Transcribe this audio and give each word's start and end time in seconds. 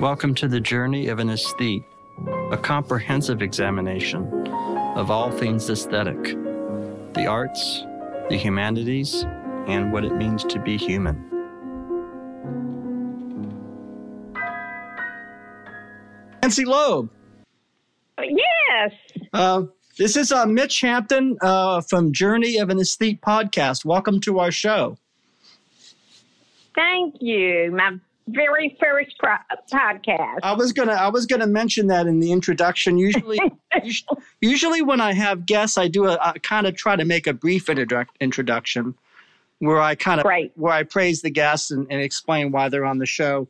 Welcome 0.00 0.34
to 0.36 0.48
the 0.48 0.60
journey 0.60 1.08
of 1.08 1.18
an 1.18 1.28
aesthete, 1.28 1.84
a 2.50 2.56
comprehensive 2.56 3.42
examination 3.42 4.26
of 4.96 5.10
all 5.10 5.30
things 5.30 5.68
aesthetic, 5.68 6.22
the 7.12 7.26
arts, 7.28 7.84
the 8.30 8.38
humanities, 8.38 9.26
and 9.66 9.92
what 9.92 10.06
it 10.06 10.14
means 10.14 10.42
to 10.44 10.58
be 10.58 10.78
human. 10.78 11.22
Nancy 16.40 16.64
Loeb. 16.64 17.10
Yes. 18.18 18.92
Uh, 19.34 19.64
this 19.98 20.16
is 20.16 20.32
uh, 20.32 20.46
Mitch 20.46 20.80
Hampton 20.80 21.36
uh, 21.42 21.82
from 21.82 22.14
Journey 22.14 22.56
of 22.56 22.70
an 22.70 22.78
Aesthete 22.78 23.20
podcast. 23.20 23.84
Welcome 23.84 24.22
to 24.22 24.38
our 24.38 24.50
show. 24.50 24.96
Thank 26.74 27.16
you. 27.20 27.70
My 27.72 27.98
very 28.34 28.76
first 28.80 29.16
pro- 29.18 29.36
podcast. 29.72 30.38
I 30.42 30.52
was 30.52 30.72
gonna 30.72 30.92
I 30.92 31.08
was 31.08 31.26
gonna 31.26 31.46
mention 31.46 31.88
that 31.88 32.06
in 32.06 32.20
the 32.20 32.32
introduction. 32.32 32.98
Usually, 32.98 33.38
usually 34.40 34.82
when 34.82 35.00
I 35.00 35.12
have 35.12 35.46
guests, 35.46 35.78
I 35.78 35.88
do 35.88 36.06
a, 36.06 36.14
a 36.14 36.40
kind 36.40 36.66
of 36.66 36.76
try 36.76 36.96
to 36.96 37.04
make 37.04 37.26
a 37.26 37.32
brief 37.32 37.66
introdu- 37.66 38.06
introduction 38.20 38.94
where 39.60 39.80
I 39.80 39.94
kind 39.94 40.20
of 40.20 40.26
right. 40.26 40.52
where 40.56 40.72
I 40.72 40.82
praise 40.82 41.22
the 41.22 41.30
guests 41.30 41.70
and, 41.70 41.86
and, 41.90 42.00
explain 42.00 42.50
why 42.50 42.68
they're 42.68 42.84
on 42.84 42.98
the 42.98 43.06
show. 43.06 43.48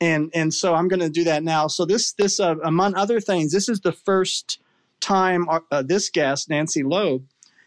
And 0.00 0.30
and 0.34 0.52
so 0.54 0.74
I'm 0.74 0.88
going 0.88 1.00
to 1.00 1.10
do 1.10 1.24
that 1.24 1.42
now. 1.42 1.66
So 1.66 1.84
this 1.84 2.12
this 2.12 2.38
uh, 2.38 2.56
among 2.62 2.94
other 2.94 3.20
things, 3.20 3.52
this 3.52 3.68
is 3.68 3.80
the 3.80 3.92
first 3.92 4.60
time 5.00 5.48
our, 5.48 5.64
uh, 5.70 5.82
this 5.82 6.10
guest 6.10 6.50
Nancy 6.50 6.82
Loeb 6.82 7.24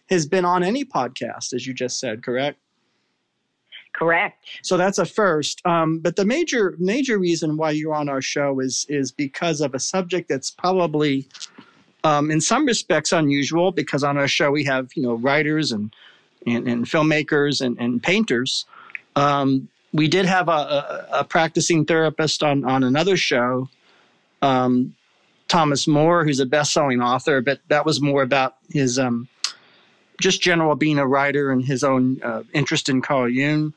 has 0.09 0.25
been 0.25 0.45
on 0.45 0.63
any 0.63 0.85
podcast, 0.85 1.53
as 1.53 1.65
you 1.65 1.73
just 1.73 1.99
said, 1.99 2.23
correct? 2.23 2.59
Correct. 3.93 4.43
So 4.63 4.75
that's 4.75 4.97
a 4.97 5.05
first. 5.05 5.65
Um, 5.65 5.99
but 5.99 6.15
the 6.15 6.25
major 6.25 6.75
major 6.79 7.17
reason 7.19 7.57
why 7.57 7.71
you're 7.71 7.93
on 7.93 8.09
our 8.09 8.21
show 8.21 8.59
is 8.59 8.85
is 8.89 9.11
because 9.11 9.61
of 9.61 9.75
a 9.75 9.79
subject 9.79 10.29
that's 10.29 10.49
probably 10.49 11.27
um, 12.03 12.31
in 12.31 12.41
some 12.41 12.65
respects 12.65 13.11
unusual 13.11 13.71
because 13.71 14.03
on 14.03 14.17
our 14.17 14.27
show 14.27 14.51
we 14.51 14.63
have 14.65 14.89
you 14.95 15.03
know 15.03 15.13
writers 15.13 15.71
and 15.71 15.95
and, 16.45 16.67
and 16.67 16.85
filmmakers 16.85 17.61
and, 17.61 17.77
and 17.79 18.01
painters. 18.01 18.65
Um, 19.15 19.69
we 19.93 20.07
did 20.07 20.25
have 20.25 20.49
a, 20.49 20.51
a, 20.51 21.07
a, 21.19 21.23
practicing 21.23 21.85
therapist 21.85 22.41
on 22.41 22.65
on 22.65 22.83
another 22.83 23.15
show, 23.15 23.69
um, 24.41 24.95
Thomas 25.47 25.87
Moore, 25.87 26.25
who's 26.25 26.39
a 26.39 26.47
best-selling 26.47 26.99
author, 26.99 27.41
but 27.41 27.59
that 27.67 27.85
was 27.85 28.01
more 28.01 28.23
about 28.23 28.55
his 28.71 28.97
um, 28.97 29.29
just 30.19 30.41
general 30.41 30.75
being 30.75 30.99
a 30.99 31.07
writer 31.07 31.51
and 31.51 31.65
his 31.65 31.83
own 31.83 32.21
uh, 32.23 32.43
interest 32.53 32.89
in 32.89 33.01
Carl 33.01 33.29
Jung. 33.29 33.73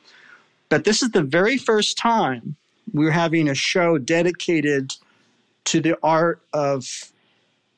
But 0.69 0.85
this 0.85 1.03
is 1.03 1.11
the 1.11 1.23
very 1.23 1.57
first 1.57 1.97
time 1.97 2.57
we're 2.93 3.11
having 3.11 3.49
a 3.49 3.55
show 3.55 3.99
dedicated 3.99 4.95
to 5.65 5.81
the 5.81 5.99
art 6.03 6.41
of 6.53 7.11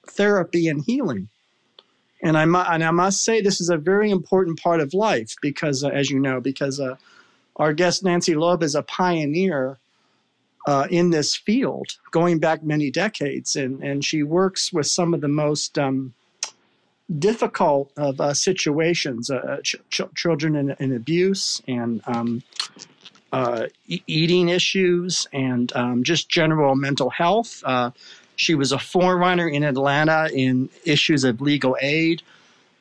therapy 0.06 0.69
and 0.69 0.84
healing. 0.84 1.29
And 2.23 2.36
I, 2.36 2.45
mu- 2.45 2.59
and 2.59 2.83
I 2.83 2.91
must 2.91 3.25
say, 3.25 3.41
this 3.41 3.61
is 3.61 3.70
a 3.70 3.77
very 3.77 4.11
important 4.11 4.61
part 4.61 4.81
of 4.81 4.92
life 4.92 5.36
because, 5.41 5.84
uh, 5.84 5.89
as 5.89 6.11
you 6.11 6.19
know, 6.19 6.41
because 6.41 6.81
uh, 6.81 6.97
our 7.56 7.73
guest 7.73 8.03
Nancy 8.03 8.34
Loeb 8.34 8.62
is 8.62 8.75
a 8.75 8.83
pioneer 8.83 9.79
uh, 10.67 10.86
in 10.90 11.11
this 11.11 11.36
field 11.36 11.86
going 12.11 12.39
back 12.39 12.63
many 12.63 12.90
decades. 12.90 13.57
And, 13.57 13.83
and 13.83 14.05
she 14.05 14.23
works 14.23 14.73
with 14.73 14.86
some 14.86 15.14
of 15.14 15.20
the 15.20 15.29
most 15.29 15.79
um, 15.79 16.13
difficult 17.17 17.91
of 17.96 18.20
uh, 18.20 18.35
situations, 18.35 19.30
uh, 19.30 19.58
ch- 19.63 19.77
ch- 19.91 20.14
children 20.14 20.57
in, 20.57 20.77
in, 20.79 20.95
abuse 20.95 21.63
and 21.67 22.02
um, 22.07 22.42
uh, 23.33 23.67
e- 23.86 24.02
eating 24.07 24.48
issues 24.48 25.27
and 25.33 25.73
um, 25.74 26.05
just 26.05 26.29
general 26.29 26.74
mental 26.74 27.11
health. 27.11 27.63
Uh, 27.64 27.91
she 28.36 28.55
was 28.55 28.73
a 28.73 28.79
forerunner 28.79 29.48
in 29.48 29.64
Atlanta 29.64 30.29
in 30.33 30.69
issues 30.85 31.24
of 31.24 31.41
legal 31.41 31.77
aid 31.80 32.23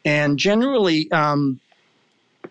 and 0.03 0.37
generally 0.37 1.11
um, 1.11 1.59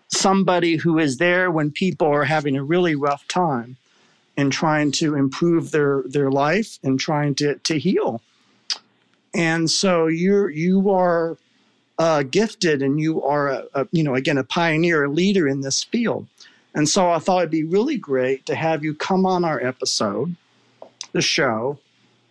somebody 0.09 0.75
who 0.75 0.99
is 0.99 1.17
there 1.17 1.49
when 1.49 1.71
people 1.71 2.07
are 2.07 2.25
having 2.25 2.55
a 2.55 2.63
really 2.63 2.95
rough 2.95 3.27
time 3.27 3.77
and 4.35 4.51
trying 4.51 4.91
to 4.91 5.15
improve 5.15 5.71
their, 5.71 6.03
their 6.05 6.29
life 6.29 6.77
and 6.83 6.99
trying 6.99 7.33
to, 7.35 7.55
to 7.55 7.79
heal. 7.79 8.21
And 9.33 9.69
so 9.69 10.07
you're, 10.07 10.49
you 10.49 10.91
are 10.91 11.37
uh, 11.99 12.23
gifted 12.23 12.81
and 12.81 12.99
you 12.99 13.23
are 13.23 13.49
a, 13.49 13.65
a, 13.73 13.87
you 13.91 14.03
know 14.03 14.15
again 14.15 14.37
a 14.37 14.43
pioneer 14.43 15.05
a 15.05 15.09
leader 15.09 15.47
in 15.47 15.61
this 15.61 15.83
field 15.83 16.27
and 16.75 16.87
so 16.87 17.09
i 17.09 17.17
thought 17.17 17.39
it'd 17.39 17.49
be 17.49 17.63
really 17.63 17.97
great 17.97 18.45
to 18.45 18.55
have 18.55 18.83
you 18.83 18.93
come 18.93 19.25
on 19.25 19.43
our 19.43 19.63
episode 19.65 20.35
the 21.13 21.21
show 21.21 21.77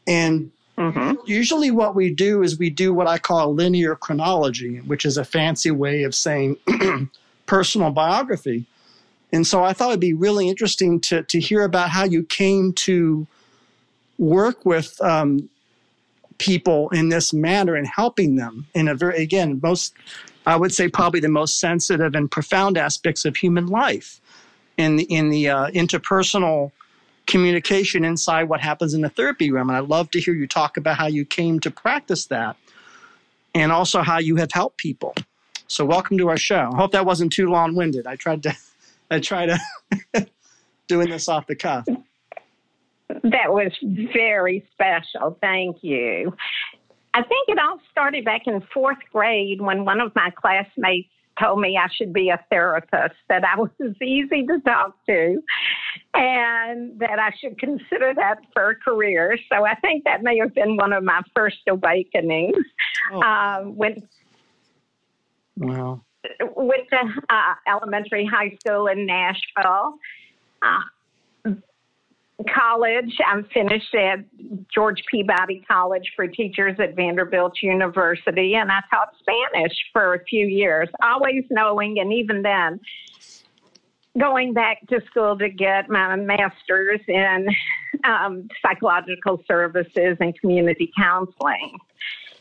and 0.06 0.50
mm-hmm. 0.78 1.14
usually 1.26 1.72
what 1.72 1.96
we 1.96 2.10
do 2.10 2.42
is 2.42 2.58
we 2.58 2.70
do 2.70 2.94
what 2.94 3.08
i 3.08 3.18
call 3.18 3.52
linear 3.52 3.96
chronology 3.96 4.78
which 4.82 5.04
is 5.04 5.16
a 5.16 5.24
fancy 5.24 5.72
way 5.72 6.04
of 6.04 6.14
saying 6.14 6.56
personal 7.46 7.90
biography 7.90 8.64
and 9.32 9.44
so 9.46 9.64
i 9.64 9.72
thought 9.72 9.88
it'd 9.88 10.00
be 10.00 10.14
really 10.14 10.48
interesting 10.48 11.00
to, 11.00 11.24
to 11.24 11.40
hear 11.40 11.62
about 11.62 11.90
how 11.90 12.04
you 12.04 12.22
came 12.22 12.72
to 12.72 13.26
work 14.18 14.64
with 14.64 15.00
um, 15.02 15.48
people 16.38 16.88
in 16.90 17.08
this 17.08 17.32
manner 17.32 17.74
and 17.74 17.86
helping 17.86 18.36
them 18.36 18.66
in 18.74 18.88
a 18.88 18.94
very 18.94 19.22
again 19.22 19.58
most 19.62 19.94
i 20.46 20.56
would 20.56 20.72
say 20.72 20.88
probably 20.88 21.20
the 21.20 21.28
most 21.28 21.58
sensitive 21.60 22.14
and 22.14 22.30
profound 22.30 22.76
aspects 22.76 23.24
of 23.24 23.36
human 23.36 23.66
life 23.66 24.20
in 24.76 24.96
the 24.96 25.04
in 25.04 25.30
the 25.30 25.48
uh, 25.48 25.68
interpersonal 25.70 26.70
communication 27.26 28.04
inside 28.04 28.44
what 28.44 28.60
happens 28.60 28.94
in 28.94 29.00
the 29.00 29.08
therapy 29.08 29.50
room. 29.50 29.68
And 29.68 29.76
i 29.76 29.80
love 29.80 30.10
to 30.12 30.20
hear 30.20 30.34
you 30.34 30.46
talk 30.46 30.76
about 30.76 30.96
how 30.96 31.06
you 31.06 31.24
came 31.24 31.60
to 31.60 31.70
practice 31.70 32.26
that 32.26 32.56
and 33.54 33.72
also 33.72 34.02
how 34.02 34.18
you 34.18 34.36
have 34.36 34.52
helped 34.52 34.76
people. 34.76 35.14
So 35.66 35.84
welcome 35.84 36.18
to 36.18 36.28
our 36.28 36.36
show. 36.36 36.70
I 36.72 36.76
hope 36.76 36.92
that 36.92 37.06
wasn't 37.06 37.32
too 37.32 37.50
long-winded. 37.50 38.06
I 38.06 38.16
tried 38.16 38.42
to 38.44 38.56
i 39.10 39.20
tried 39.20 39.56
to 40.14 40.26
doing 40.88 41.10
this 41.10 41.28
off 41.28 41.46
the 41.46 41.56
cuff 41.56 41.86
that 43.22 43.52
was 43.52 43.72
very 44.12 44.66
special. 44.72 45.38
Thank 45.40 45.78
you. 45.82 46.34
I 47.14 47.22
think 47.22 47.48
it 47.48 47.58
all 47.58 47.80
started 47.90 48.24
back 48.24 48.42
in 48.46 48.62
fourth 48.74 48.98
grade 49.12 49.60
when 49.60 49.84
one 49.84 50.00
of 50.00 50.14
my 50.14 50.30
classmates 50.30 51.08
told 51.40 51.60
me 51.60 51.78
I 51.78 51.88
should 51.94 52.12
be 52.12 52.30
a 52.30 52.42
therapist, 52.50 53.16
that 53.28 53.44
I 53.44 53.58
was 53.58 53.70
easy 54.02 54.46
to 54.46 54.60
talk 54.60 54.94
to, 55.06 55.42
and 56.14 56.98
that 56.98 57.18
I 57.18 57.30
should 57.40 57.58
consider 57.58 58.14
that 58.14 58.38
for 58.52 58.70
a 58.70 58.76
career. 58.76 59.38
So 59.50 59.64
I 59.64 59.74
think 59.76 60.04
that 60.04 60.22
may 60.22 60.38
have 60.38 60.54
been 60.54 60.76
one 60.76 60.92
of 60.92 61.04
my 61.04 61.22
first 61.34 61.58
awakenings. 61.68 62.56
Oh. 63.12 63.22
Um, 63.22 63.76
went, 63.76 64.04
wow. 65.56 66.02
Went 66.56 66.88
to 66.90 66.98
uh, 67.28 67.54
elementary 67.68 68.26
high 68.26 68.56
school 68.60 68.88
in 68.88 69.06
Nashville. 69.06 69.94
Uh, 70.62 70.80
college. 72.44 73.16
I'm 73.26 73.44
finished 73.52 73.94
at 73.94 74.18
George 74.72 75.02
Peabody 75.10 75.64
College 75.68 76.12
for 76.14 76.26
Teachers 76.26 76.76
at 76.78 76.94
Vanderbilt 76.94 77.54
University, 77.62 78.54
and 78.54 78.70
I 78.70 78.80
taught 78.90 79.14
Spanish 79.20 79.72
for 79.92 80.14
a 80.14 80.24
few 80.24 80.46
years, 80.46 80.88
always 81.02 81.44
knowing, 81.50 81.98
and 81.98 82.12
even 82.12 82.42
then, 82.42 82.80
going 84.18 84.52
back 84.52 84.86
to 84.88 85.00
school 85.06 85.36
to 85.38 85.48
get 85.48 85.88
my 85.88 86.16
master's 86.16 87.00
in 87.08 87.46
um, 88.04 88.48
psychological 88.62 89.42
services 89.48 90.16
and 90.20 90.38
community 90.40 90.90
counseling. 90.96 91.78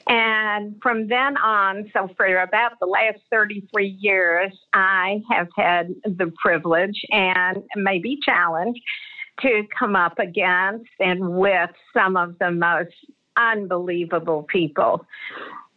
And 0.07 0.75
from 0.83 1.07
then 1.07 1.35
on, 1.37 1.89
so 1.91 2.09
for 2.15 2.27
about 2.27 2.73
the 2.79 2.85
last 2.85 3.19
33 3.31 3.97
years, 3.99 4.53
I 4.73 5.21
have 5.31 5.47
had 5.57 5.95
the 6.03 6.31
privilege 6.41 7.01
and 7.09 7.63
maybe 7.75 8.19
challenge 8.23 8.77
to 9.41 9.63
come 9.77 9.95
up 9.95 10.19
against 10.19 10.89
and 10.99 11.37
with 11.37 11.69
some 11.93 12.17
of 12.17 12.37
the 12.39 12.51
most 12.51 12.93
unbelievable 13.37 14.43
people. 14.43 15.05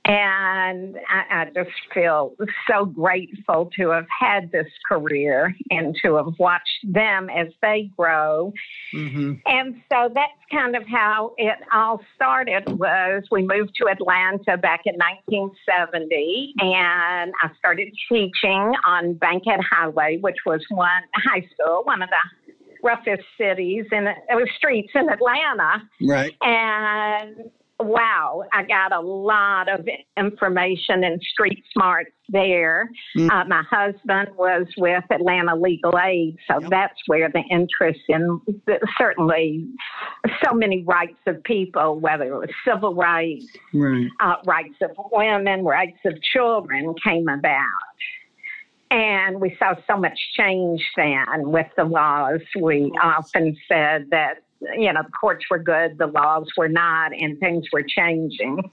And 0.08 0.96
I, 1.10 1.42
I, 1.42 1.44
just 1.54 1.68
feel 1.92 2.34
so 2.66 2.86
grateful 2.86 3.70
to 3.76 3.90
have 3.90 4.06
had 4.18 4.50
this 4.50 4.66
career 4.90 5.54
and 5.68 5.94
to 6.02 6.16
have 6.16 6.32
watched 6.38 6.80
them 6.82 7.28
as 7.28 7.48
they 7.60 7.90
grow. 7.94 8.54
Mm-hmm. 8.94 9.34
And 9.44 9.74
so 9.92 10.08
that's 10.14 10.32
kind 10.50 10.76
of 10.76 10.84
how 10.86 11.34
it 11.36 11.58
all 11.74 12.00
started 12.14 12.78
was 12.78 13.24
we 13.30 13.42
moved 13.42 13.72
to 13.82 13.88
Atlanta 13.88 14.56
back 14.56 14.80
in 14.86 14.94
1970 14.94 16.54
and 16.60 17.34
I 17.42 17.50
started 17.58 17.88
teaching 18.08 18.72
on 18.86 19.12
Bankhead 19.12 19.60
Highway, 19.70 20.20
which 20.22 20.38
was 20.46 20.64
one 20.70 21.02
high 21.16 21.46
school, 21.52 21.82
one 21.84 22.00
of 22.00 22.08
the 22.08 22.16
roughest 22.88 23.26
cities 23.36 23.84
and 23.90 24.08
streets 24.56 24.92
in 24.94 25.08
Atlanta. 25.08 25.82
Right. 26.00 26.34
And 26.40 27.50
wow, 27.80 28.44
I 28.52 28.64
got 28.64 28.92
a 28.92 29.00
lot 29.00 29.68
of 29.68 29.86
information 30.16 31.04
and 31.04 31.20
street 31.22 31.62
smarts 31.72 32.10
there. 32.28 32.88
Mm. 33.16 33.30
Uh, 33.30 33.44
my 33.46 33.62
husband 33.70 34.28
was 34.36 34.66
with 34.76 35.04
Atlanta 35.10 35.54
Legal 35.54 35.98
Aid, 35.98 36.36
so 36.50 36.60
yep. 36.60 36.70
that's 36.70 36.98
where 37.06 37.30
the 37.30 37.42
interest 37.50 38.00
in 38.08 38.40
the, 38.66 38.78
certainly 38.98 39.66
so 40.44 40.54
many 40.54 40.82
rights 40.84 41.18
of 41.26 41.42
people, 41.44 42.00
whether 42.00 42.24
it 42.24 42.38
was 42.38 42.50
civil 42.66 42.94
rights, 42.94 43.46
right. 43.72 44.08
uh, 44.20 44.36
rights 44.46 44.76
of 44.82 44.90
women, 45.12 45.64
rights 45.64 45.98
of 46.04 46.14
children, 46.32 46.94
came 47.04 47.28
about. 47.28 47.64
And 48.90 49.40
we 49.40 49.54
saw 49.58 49.74
so 49.86 49.98
much 49.98 50.18
change 50.36 50.82
then 50.96 51.50
with 51.50 51.66
the 51.76 51.84
laws. 51.84 52.40
We 52.58 52.90
often 53.02 53.56
said 53.68 54.06
that 54.10 54.42
you 54.76 54.92
know, 54.92 55.02
the 55.02 55.10
courts 55.10 55.44
were 55.50 55.58
good, 55.58 55.98
the 55.98 56.06
laws 56.06 56.46
were 56.56 56.68
not, 56.68 57.12
and 57.12 57.38
things 57.38 57.66
were 57.72 57.84
changing 57.86 58.70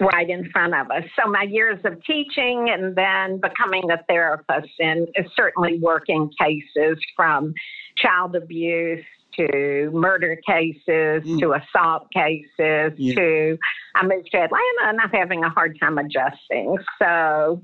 right 0.00 0.28
in 0.28 0.50
front 0.50 0.74
of 0.74 0.90
us. 0.90 1.04
So 1.20 1.30
my 1.30 1.42
years 1.42 1.78
of 1.84 2.02
teaching 2.04 2.68
and 2.70 2.96
then 2.96 3.40
becoming 3.40 3.90
a 3.90 4.02
therapist 4.08 4.72
and 4.80 5.08
certainly 5.36 5.78
working 5.78 6.30
cases 6.40 6.98
from 7.14 7.54
child 7.96 8.34
abuse 8.34 9.04
to 9.36 9.90
murder 9.94 10.36
cases 10.46 11.24
mm. 11.24 11.38
to 11.38 11.54
assault 11.54 12.08
cases 12.12 12.92
yeah. 12.98 13.14
to 13.14 13.58
I 13.94 14.06
moved 14.06 14.30
to 14.32 14.38
Atlanta 14.38 14.82
and 14.82 15.00
I'm 15.00 15.10
having 15.10 15.44
a 15.44 15.48
hard 15.48 15.78
time 15.80 15.98
adjusting. 15.98 16.76
So 17.00 17.62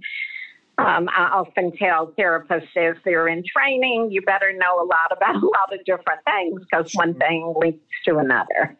um, 0.78 1.08
I 1.08 1.30
often 1.34 1.72
tell 1.76 2.12
therapists 2.18 2.68
if 2.76 2.98
they're 3.04 3.28
in 3.28 3.42
training, 3.44 4.10
you 4.12 4.22
better 4.22 4.52
know 4.52 4.76
a 4.80 4.86
lot 4.86 5.10
about 5.10 5.34
a 5.34 5.46
lot 5.46 5.72
of 5.72 5.84
different 5.84 6.20
things 6.24 6.62
because 6.70 6.90
one 6.94 7.14
thing 7.14 7.52
links 7.58 7.80
to 8.06 8.18
another. 8.18 8.76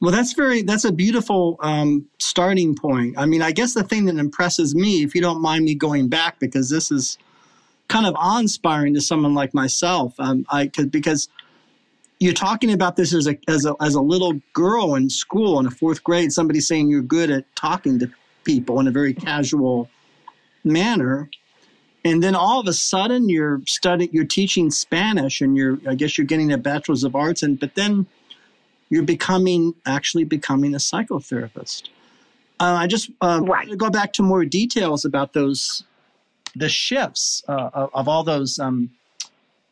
Well, 0.00 0.10
that's 0.10 0.34
very 0.34 0.60
that's 0.60 0.84
a 0.84 0.92
beautiful 0.92 1.56
um, 1.60 2.06
starting 2.18 2.74
point. 2.74 3.14
I 3.16 3.24
mean, 3.24 3.40
I 3.40 3.52
guess 3.52 3.72
the 3.72 3.82
thing 3.82 4.04
that 4.04 4.16
impresses 4.16 4.74
me, 4.74 5.02
if 5.02 5.14
you 5.14 5.22
don't 5.22 5.40
mind 5.40 5.64
me 5.64 5.74
going 5.74 6.08
back, 6.08 6.38
because 6.38 6.68
this 6.68 6.90
is 6.90 7.16
kind 7.88 8.04
of 8.04 8.14
awe-inspiring 8.16 8.92
to 8.94 9.00
someone 9.00 9.32
like 9.32 9.54
myself, 9.54 10.14
um, 10.18 10.44
I 10.50 10.66
because 10.90 11.30
you're 12.18 12.34
talking 12.34 12.70
about 12.70 12.96
this 12.96 13.14
as 13.14 13.26
a 13.26 13.38
as 13.48 13.64
a 13.64 13.74
as 13.80 13.94
a 13.94 14.02
little 14.02 14.34
girl 14.52 14.94
in 14.94 15.08
school 15.08 15.58
in 15.58 15.64
the 15.64 15.70
fourth 15.70 16.04
grade, 16.04 16.30
somebody 16.30 16.60
saying 16.60 16.90
you're 16.90 17.00
good 17.00 17.30
at 17.30 17.44
talking 17.56 17.98
to 18.00 18.10
people 18.44 18.78
in 18.80 18.86
a 18.86 18.90
very 18.90 19.14
casual 19.14 19.88
manner 20.66 21.30
and 22.04 22.22
then 22.22 22.34
all 22.34 22.60
of 22.60 22.68
a 22.68 22.72
sudden 22.72 23.28
you're 23.28 23.60
studying 23.66 24.10
you're 24.12 24.24
teaching 24.24 24.70
spanish 24.70 25.40
and 25.40 25.56
you're 25.56 25.78
i 25.88 25.94
guess 25.94 26.18
you're 26.18 26.26
getting 26.26 26.52
a 26.52 26.58
bachelor's 26.58 27.04
of 27.04 27.14
arts 27.14 27.42
and 27.42 27.58
but 27.58 27.74
then 27.74 28.06
you're 28.90 29.02
becoming 29.02 29.74
actually 29.86 30.24
becoming 30.24 30.74
a 30.74 30.78
psychotherapist 30.78 31.88
uh, 32.60 32.76
i 32.78 32.86
just 32.86 33.10
uh, 33.20 33.40
right. 33.42 33.76
go 33.76 33.90
back 33.90 34.12
to 34.12 34.22
more 34.22 34.44
details 34.44 35.04
about 35.04 35.32
those 35.32 35.84
the 36.54 36.68
shifts 36.68 37.42
uh, 37.48 37.70
of, 37.74 37.90
of, 37.92 38.08
all 38.08 38.24
those 38.24 38.58
um, 38.58 38.90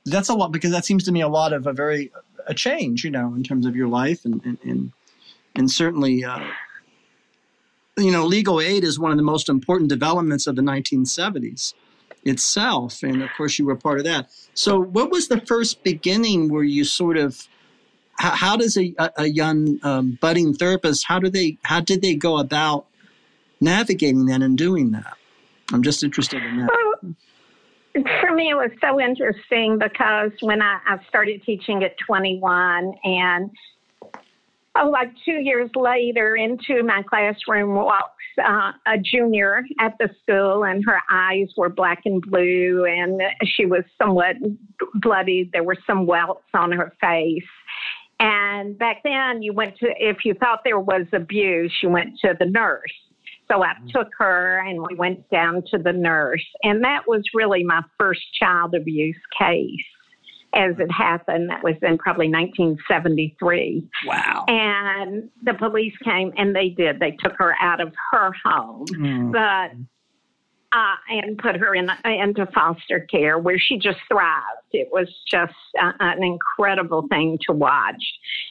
that's 0.05 0.29
a 0.29 0.35
lot 0.35 0.53
because 0.53 0.71
that 0.71 0.85
seems 0.85 1.03
to 1.05 1.13
me 1.13 1.23
a 1.23 1.29
lot 1.29 1.53
of 1.53 1.67
a 1.67 1.73
very 1.73 2.11
a 2.47 2.55
change 2.55 3.05
you 3.05 3.11
know 3.11 3.35
in 3.35 3.43
terms 3.43 3.67
of 3.67 3.75
your 3.75 3.89
life 3.89 4.25
and 4.25 4.45
and 4.45 4.59
and, 4.65 4.93
and 5.55 5.71
certainly 5.71 6.25
uh, 6.25 6.41
you 7.97 8.11
know, 8.11 8.25
legal 8.25 8.61
aid 8.61 8.85
is 8.85 8.99
one 8.99 9.11
of 9.11 9.17
the 9.17 9.23
most 9.23 9.49
important 9.49 9.89
developments 9.89 10.47
of 10.47 10.57
the 10.57 10.63
1970s 10.63 11.75
itself. 12.25 13.03
And 13.03 13.23
of 13.23 13.31
course, 13.37 13.59
you 13.59 13.67
were 13.67 13.77
part 13.77 13.99
of 13.99 14.05
that. 14.05 14.31
So, 14.55 14.81
what 14.81 15.11
was 15.11 15.29
the 15.29 15.41
first 15.41 15.83
beginning 15.85 16.49
where 16.49 16.65
you 16.65 16.85
sort 16.85 17.17
of, 17.17 17.47
how, 18.19 18.31
how 18.31 18.57
does 18.57 18.77
a, 18.77 18.95
a 19.17 19.27
young 19.27 19.79
um, 19.83 20.19
budding 20.21 20.55
therapist, 20.55 21.05
how 21.07 21.19
do 21.19 21.29
they, 21.29 21.59
how 21.63 21.81
did 21.81 22.03
they 22.03 22.15
go 22.15 22.39
about 22.39 22.87
navigating 23.61 24.27
that 24.27 24.43
and 24.43 24.59
doing 24.59 24.93
that? 24.93 25.17
I'm 25.73 25.83
just 25.83 26.03
interested 26.03 26.43
in 26.43 26.59
that. 26.59 26.71
Well, 26.71 27.15
for 28.21 28.35
me, 28.35 28.51
it 28.51 28.55
was 28.55 28.71
so 28.81 29.01
interesting 29.01 29.79
because 29.79 30.33
when 30.41 30.61
I, 30.61 30.79
I 30.87 30.99
started 31.09 31.43
teaching 31.45 31.85
at 31.85 31.97
21 32.07 32.93
and 33.05 33.51
oh, 34.77 34.89
like 34.89 35.11
two 35.25 35.41
years 35.41 35.71
later, 35.75 36.37
into 36.37 36.83
my 36.83 37.03
classroom 37.09 37.75
walks 37.75 38.11
uh, 38.39 38.73
a 38.87 38.99
junior 38.99 39.63
at 39.81 39.95
the 39.99 40.09
school, 40.23 40.65
and 40.65 40.85
her 40.85 41.01
eyes 41.11 41.49
were 41.57 41.69
black 41.69 42.03
and 42.05 42.23
blue, 42.23 42.85
and 42.85 43.21
she 43.45 43.67
was 43.67 43.85
somewhat 44.01 44.37
bloody. 44.95 45.49
There 45.53 45.65
were 45.65 45.77
some 45.87 46.07
welts 46.07 46.45
on 46.55 46.73
her 46.73 46.93
face. 47.01 47.43
And 48.21 48.79
back 48.79 49.03
then, 49.03 49.43
you 49.43 49.53
went 49.53 49.77
to, 49.79 49.89
if 49.99 50.19
you 50.25 50.35
thought 50.35 50.61
there 50.65 50.79
was 50.79 51.07
abuse, 51.13 51.73
you 51.83 51.91
went 51.91 52.19
to 52.21 52.35
the 52.39 52.47
nurse. 52.47 52.93
So 53.51 53.63
I 53.63 53.75
mm-hmm. 53.75 53.89
took 53.89 54.09
her 54.19 54.59
and 54.67 54.81
we 54.81 54.95
went 54.95 55.29
down 55.31 55.63
to 55.71 55.79
the 55.79 55.93
nurse. 55.93 56.45
And 56.63 56.83
that 56.85 57.03
was 57.07 57.23
really 57.35 57.65
my 57.65 57.83
first 57.99 58.23
child 58.39 58.75
abuse 58.75 59.21
case 59.39 59.85
as 60.55 60.75
it 60.79 60.91
happened. 60.91 61.51
That 61.51 61.63
was 61.63 61.75
in 61.83 61.99
probably 61.99 62.29
1973. 62.29 63.89
Wow. 64.07 64.45
And 64.49 65.31
the 65.43 65.55
police 65.55 65.95
came 66.05 66.33
and 66.37 66.55
they 66.55 66.69
did. 66.69 67.01
They 67.01 67.13
took 67.13 67.35
her 67.39 67.55
out 67.61 67.81
of 67.81 67.93
her 68.13 68.33
home. 68.45 68.87
Mm. 68.87 69.33
But 69.33 69.77
uh, 70.75 70.97
and 71.09 71.39
put 71.39 71.57
her 71.57 71.75
in 71.75 71.89
into 72.05 72.47
foster 72.53 73.07
care 73.11 73.39
where 73.39 73.59
she 73.59 73.77
just 73.77 73.99
thrived. 74.11 74.43
It 74.73 74.89
was 74.91 75.09
just 75.31 75.55
an 75.79 76.23
incredible 76.23 77.07
thing 77.09 77.39
to 77.47 77.55
watch. 77.55 78.03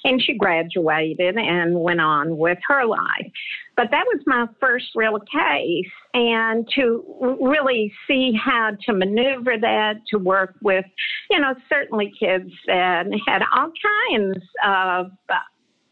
And 0.06 0.22
she 0.22 0.38
graduated 0.38 1.36
and 1.38 1.82
went 1.82 2.00
on 2.00 2.38
with 2.38 2.58
her 2.70 2.86
life. 2.86 3.30
But 3.76 3.88
that 3.92 4.06
was 4.06 4.22
my 4.26 4.48
first 4.62 4.86
real 4.96 5.20
case. 5.20 5.92
And 6.14 6.66
to 6.76 7.38
really 7.42 7.92
see 8.08 8.32
how 8.34 8.72
to 8.86 8.94
maneuver 8.94 9.58
that, 9.60 9.96
to 10.12 10.18
work 10.18 10.56
with, 10.62 10.86
you 11.30 11.40
know, 11.42 11.56
certainly 11.68 12.14
kids 12.18 12.52
that 12.68 13.06
had 13.28 13.42
all 13.54 13.72
kinds 14.12 14.38
of, 14.66 15.08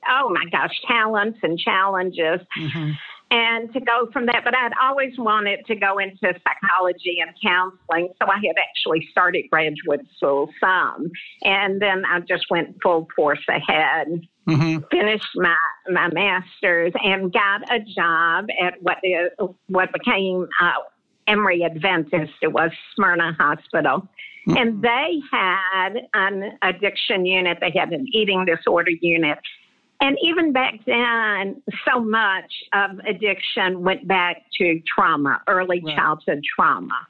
oh 0.09 0.29
my 0.29 0.45
gosh, 0.49 0.79
talents 0.87 1.39
and 1.43 1.59
challenges. 1.59 2.39
Mm-hmm 2.57 2.91
and 3.31 3.71
to 3.73 3.79
go 3.79 4.09
from 4.11 4.25
that. 4.27 4.43
But 4.43 4.55
I'd 4.55 4.73
always 4.81 5.13
wanted 5.17 5.65
to 5.65 5.75
go 5.75 5.97
into 5.97 6.19
psychology 6.21 7.17
and 7.21 7.31
counseling, 7.41 8.13
so 8.21 8.29
I 8.29 8.35
had 8.35 8.55
actually 8.59 9.07
started 9.09 9.45
graduate 9.49 10.05
school 10.17 10.49
some, 10.59 11.09
and 11.43 11.81
then 11.81 12.03
I 12.05 12.19
just 12.19 12.45
went 12.51 12.77
full 12.83 13.07
force 13.15 13.43
ahead. 13.49 14.07
Mm-hmm. 14.47 14.83
Finished 14.91 15.29
my 15.35 15.55
my 15.89 16.09
master's 16.09 16.93
and 17.03 17.31
got 17.31 17.61
a 17.71 17.79
job 17.79 18.47
at 18.61 18.81
what 18.81 18.97
is 19.03 19.31
what 19.67 19.89
became 19.93 20.47
uh, 20.61 20.71
Emory 21.27 21.63
Adventist. 21.63 22.33
It 22.41 22.51
was 22.51 22.71
Smyrna 22.95 23.35
Hospital. 23.39 24.07
Mm-hmm. 24.47 24.57
And 24.57 24.81
they 24.81 25.21
had 25.31 25.93
an 26.15 26.57
addiction 26.63 27.27
unit. 27.27 27.59
They 27.61 27.71
had 27.77 27.93
an 27.93 28.07
eating 28.11 28.45
disorder 28.45 28.89
unit 28.99 29.37
and 30.01 30.17
even 30.23 30.51
back 30.51 30.79
then, 30.85 31.61
so 31.87 31.99
much 32.01 32.51
of 32.73 32.99
addiction 33.07 33.81
went 33.81 34.07
back 34.07 34.43
to 34.57 34.81
trauma, 34.93 35.41
early 35.47 35.81
right. 35.85 35.95
childhood 35.95 36.41
trauma. 36.55 37.07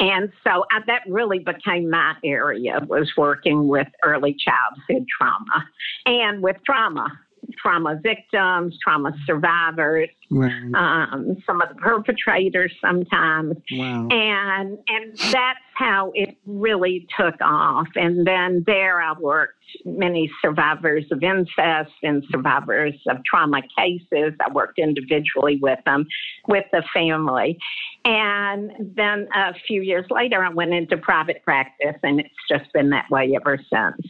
And 0.00 0.32
so 0.44 0.64
I, 0.70 0.80
that 0.86 1.02
really 1.08 1.40
became 1.40 1.90
my 1.90 2.14
area 2.24 2.80
was 2.86 3.10
working 3.16 3.68
with 3.68 3.88
early 4.02 4.36
childhood 4.38 5.06
trauma 5.18 5.66
and 6.06 6.42
with 6.42 6.56
trauma 6.64 7.08
trauma 7.56 7.98
victims, 8.02 8.76
trauma 8.82 9.12
survivors, 9.26 10.08
right. 10.30 10.74
um, 10.74 11.36
some 11.46 11.60
of 11.60 11.68
the 11.68 11.74
perpetrators 11.76 12.72
sometimes, 12.80 13.56
wow. 13.72 14.08
and 14.10 14.78
and 14.88 15.18
that's 15.32 15.58
how 15.74 16.12
it 16.14 16.36
really 16.46 17.06
took 17.18 17.34
off. 17.40 17.88
And 17.94 18.26
then 18.26 18.64
there, 18.66 19.00
I 19.00 19.12
worked 19.18 19.54
many 19.84 20.30
survivors 20.40 21.04
of 21.10 21.22
incest 21.22 21.92
and 22.02 22.24
survivors 22.30 22.94
of 23.08 23.18
trauma 23.24 23.62
cases. 23.76 24.32
I 24.40 24.50
worked 24.52 24.78
individually 24.78 25.58
with 25.60 25.78
them, 25.84 26.06
with 26.46 26.64
the 26.72 26.82
family, 26.94 27.58
and 28.04 28.72
then 28.96 29.28
a 29.34 29.54
few 29.66 29.82
years 29.82 30.06
later, 30.10 30.44
I 30.44 30.50
went 30.50 30.72
into 30.72 30.96
private 30.96 31.42
practice, 31.44 31.96
and 32.02 32.20
it's 32.20 32.28
just 32.48 32.72
been 32.72 32.90
that 32.90 33.10
way 33.10 33.34
ever 33.34 33.58
since. 33.58 34.06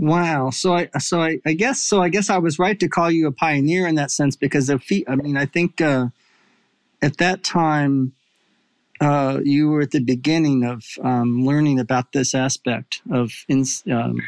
Wow. 0.00 0.48
So 0.48 0.72
I 0.72 0.88
so 0.98 1.20
I, 1.20 1.40
I 1.44 1.52
guess 1.52 1.78
so 1.78 2.00
I 2.00 2.08
guess 2.08 2.30
I 2.30 2.38
was 2.38 2.58
right 2.58 2.80
to 2.80 2.88
call 2.88 3.10
you 3.10 3.26
a 3.26 3.32
pioneer 3.32 3.86
in 3.86 3.96
that 3.96 4.10
sense 4.10 4.34
because 4.34 4.70
of 4.70 4.82
I 5.06 5.14
mean 5.14 5.36
I 5.36 5.44
think 5.44 5.82
uh, 5.82 6.06
at 7.02 7.18
that 7.18 7.44
time 7.44 8.14
uh, 8.98 9.40
you 9.44 9.68
were 9.68 9.82
at 9.82 9.90
the 9.90 10.00
beginning 10.00 10.64
of 10.64 10.84
um, 11.02 11.44
learning 11.44 11.78
about 11.78 12.12
this 12.12 12.34
aspect 12.34 13.02
of 13.10 13.30
in, 13.46 13.66
um, 13.92 14.22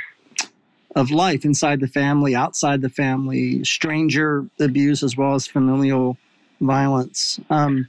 of 0.95 1.11
life 1.11 1.43
inside 1.43 1.81
the 1.81 1.89
family, 1.89 2.35
outside 2.35 2.83
the 2.83 2.91
family, 2.91 3.65
stranger 3.65 4.47
abuse 4.61 5.03
as 5.03 5.17
well 5.17 5.35
as 5.35 5.47
familial 5.47 6.19
violence. 6.61 7.41
Um, 7.49 7.89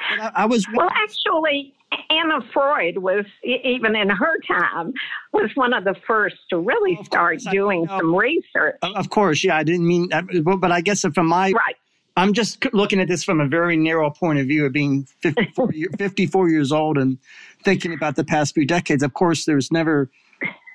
I, 0.00 0.32
I, 0.34 0.44
was 0.44 0.66
well 0.74 0.90
actually 1.02 1.72
Anna 2.10 2.40
Freud 2.52 2.98
was, 2.98 3.24
even 3.42 3.96
in 3.96 4.08
her 4.08 4.38
time, 4.46 4.92
was 5.32 5.50
one 5.54 5.72
of 5.72 5.84
the 5.84 5.94
first 6.06 6.36
to 6.50 6.58
really 6.58 6.94
well, 6.94 7.04
start 7.04 7.38
doing 7.50 7.86
some 7.88 8.14
research. 8.14 8.76
Of 8.82 9.10
course, 9.10 9.42
yeah, 9.44 9.56
I 9.56 9.62
didn't 9.62 9.86
mean, 9.86 10.08
but 10.08 10.72
I 10.72 10.80
guess 10.80 11.04
from 11.14 11.26
my 11.26 11.52
right. 11.52 11.76
I'm 12.16 12.34
just 12.34 12.72
looking 12.74 13.00
at 13.00 13.08
this 13.08 13.24
from 13.24 13.40
a 13.40 13.46
very 13.46 13.76
narrow 13.76 14.10
point 14.10 14.38
of 14.38 14.46
view 14.46 14.66
of 14.66 14.72
being 14.72 15.06
54, 15.20 15.72
54 15.98 16.50
years 16.50 16.70
old 16.70 16.98
and 16.98 17.18
thinking 17.62 17.92
about 17.92 18.16
the 18.16 18.24
past 18.24 18.54
few 18.54 18.66
decades. 18.66 19.02
Of 19.02 19.14
course, 19.14 19.46
there's 19.46 19.72
never, 19.72 20.10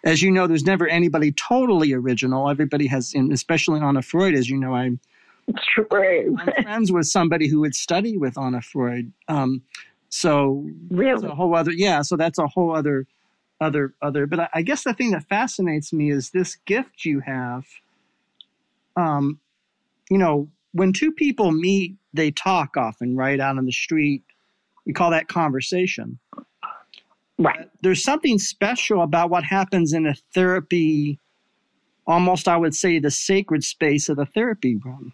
as 0.03 0.21
you 0.21 0.31
know, 0.31 0.47
there's 0.47 0.65
never 0.65 0.87
anybody 0.87 1.31
totally 1.31 1.93
original. 1.93 2.49
Everybody 2.49 2.87
has, 2.87 3.13
especially 3.31 3.79
Anna 3.79 4.01
Freud, 4.01 4.33
as 4.33 4.49
you 4.49 4.57
know, 4.57 4.73
I'm, 4.73 4.99
True. 5.75 6.35
I'm 6.39 6.63
friends 6.63 6.91
with 6.91 7.07
somebody 7.07 7.47
who 7.47 7.61
would 7.61 7.73
study 7.73 8.17
with 8.17 8.37
Anna 8.37 8.61
Freud. 8.61 9.13
Um, 9.29 9.61
so 10.09 10.65
really, 10.89 11.27
a 11.27 11.35
whole 11.35 11.55
other 11.55 11.71
yeah. 11.71 12.01
So 12.01 12.15
that's 12.15 12.39
a 12.39 12.47
whole 12.47 12.75
other 12.75 13.07
other 13.59 13.93
other. 14.01 14.25
But 14.25 14.39
I, 14.41 14.49
I 14.55 14.61
guess 14.61 14.83
the 14.83 14.93
thing 14.93 15.11
that 15.11 15.27
fascinates 15.27 15.91
me 15.91 16.11
is 16.11 16.29
this 16.29 16.55
gift 16.65 17.05
you 17.05 17.19
have. 17.21 17.65
Um, 18.95 19.39
you 20.09 20.17
know, 20.17 20.49
when 20.71 20.93
two 20.93 21.11
people 21.11 21.51
meet, 21.51 21.95
they 22.13 22.31
talk 22.31 22.77
often, 22.77 23.15
right 23.15 23.39
out 23.39 23.57
on 23.57 23.65
the 23.65 23.71
street. 23.71 24.23
We 24.85 24.93
call 24.93 25.11
that 25.11 25.27
conversation. 25.27 26.17
Right. 27.37 27.69
There's 27.81 28.03
something 28.03 28.39
special 28.39 29.01
about 29.01 29.29
what 29.29 29.43
happens 29.43 29.93
in 29.93 30.07
a 30.07 30.15
therapy, 30.33 31.19
almost 32.07 32.47
I 32.47 32.57
would 32.57 32.73
say 32.73 32.97
the 32.97 33.11
sacred 33.11 33.63
space 33.63 34.09
of 34.09 34.17
the 34.17 34.25
therapy 34.25 34.75
room. 34.75 35.13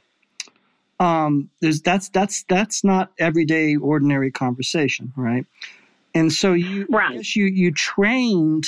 Um, 1.04 1.50
there's 1.60 1.82
that's 1.82 2.10
that's 2.10 2.44
that's 2.44 2.84
not 2.84 3.12
everyday 3.18 3.76
ordinary 3.76 4.32
conversation, 4.32 5.12
right? 5.16 5.46
And 6.16 6.32
so 6.32 6.54
you 6.54 6.86
right. 6.90 7.36
you 7.36 7.46
you 7.46 7.72
trained 7.72 8.68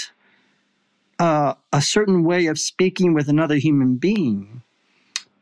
uh, 1.20 1.54
a 1.72 1.82
certain 1.82 2.24
way 2.24 2.48
of 2.48 2.60
speaking 2.60 3.14
with 3.14 3.30
another 3.30 3.56
human 3.56 3.96
being 3.96 4.64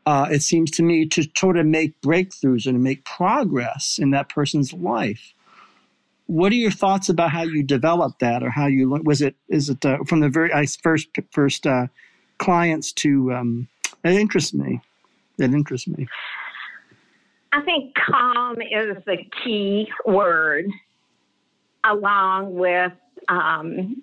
uh, 0.06 0.28
it 0.30 0.42
seems 0.42 0.70
to 0.72 0.82
me, 0.82 1.06
to 1.06 1.24
sort 1.36 1.56
of 1.56 1.66
make 1.66 2.00
breakthroughs 2.00 2.66
and 2.66 2.74
to 2.74 2.78
make 2.78 3.04
progress 3.04 3.98
in 3.98 4.10
that 4.10 4.28
person's 4.28 4.72
life. 4.72 5.32
What 6.26 6.52
are 6.52 6.56
your 6.56 6.70
thoughts 6.70 7.08
about 7.08 7.30
how 7.30 7.42
you 7.42 7.62
developed 7.62 8.20
that, 8.20 8.42
or 8.42 8.50
how 8.50 8.66
you 8.66 8.88
was 8.88 9.20
it? 9.20 9.36
Is 9.48 9.68
it 9.68 9.84
uh, 9.84 9.98
from 10.04 10.20
the 10.20 10.28
very 10.28 10.50
first 10.66 11.08
first 11.32 11.66
uh, 11.66 11.88
clients 12.38 12.92
to? 12.92 13.32
Um, 13.32 13.68
that 14.02 14.14
interests 14.14 14.54
me. 14.54 14.80
That 15.38 15.52
interests 15.52 15.86
me. 15.86 16.06
I 17.54 17.60
think 17.62 17.94
calm 17.94 18.56
is 18.60 18.96
the 19.06 19.18
key 19.44 19.86
word, 20.04 20.66
along 21.84 22.54
with 22.54 22.92
um, 23.28 24.02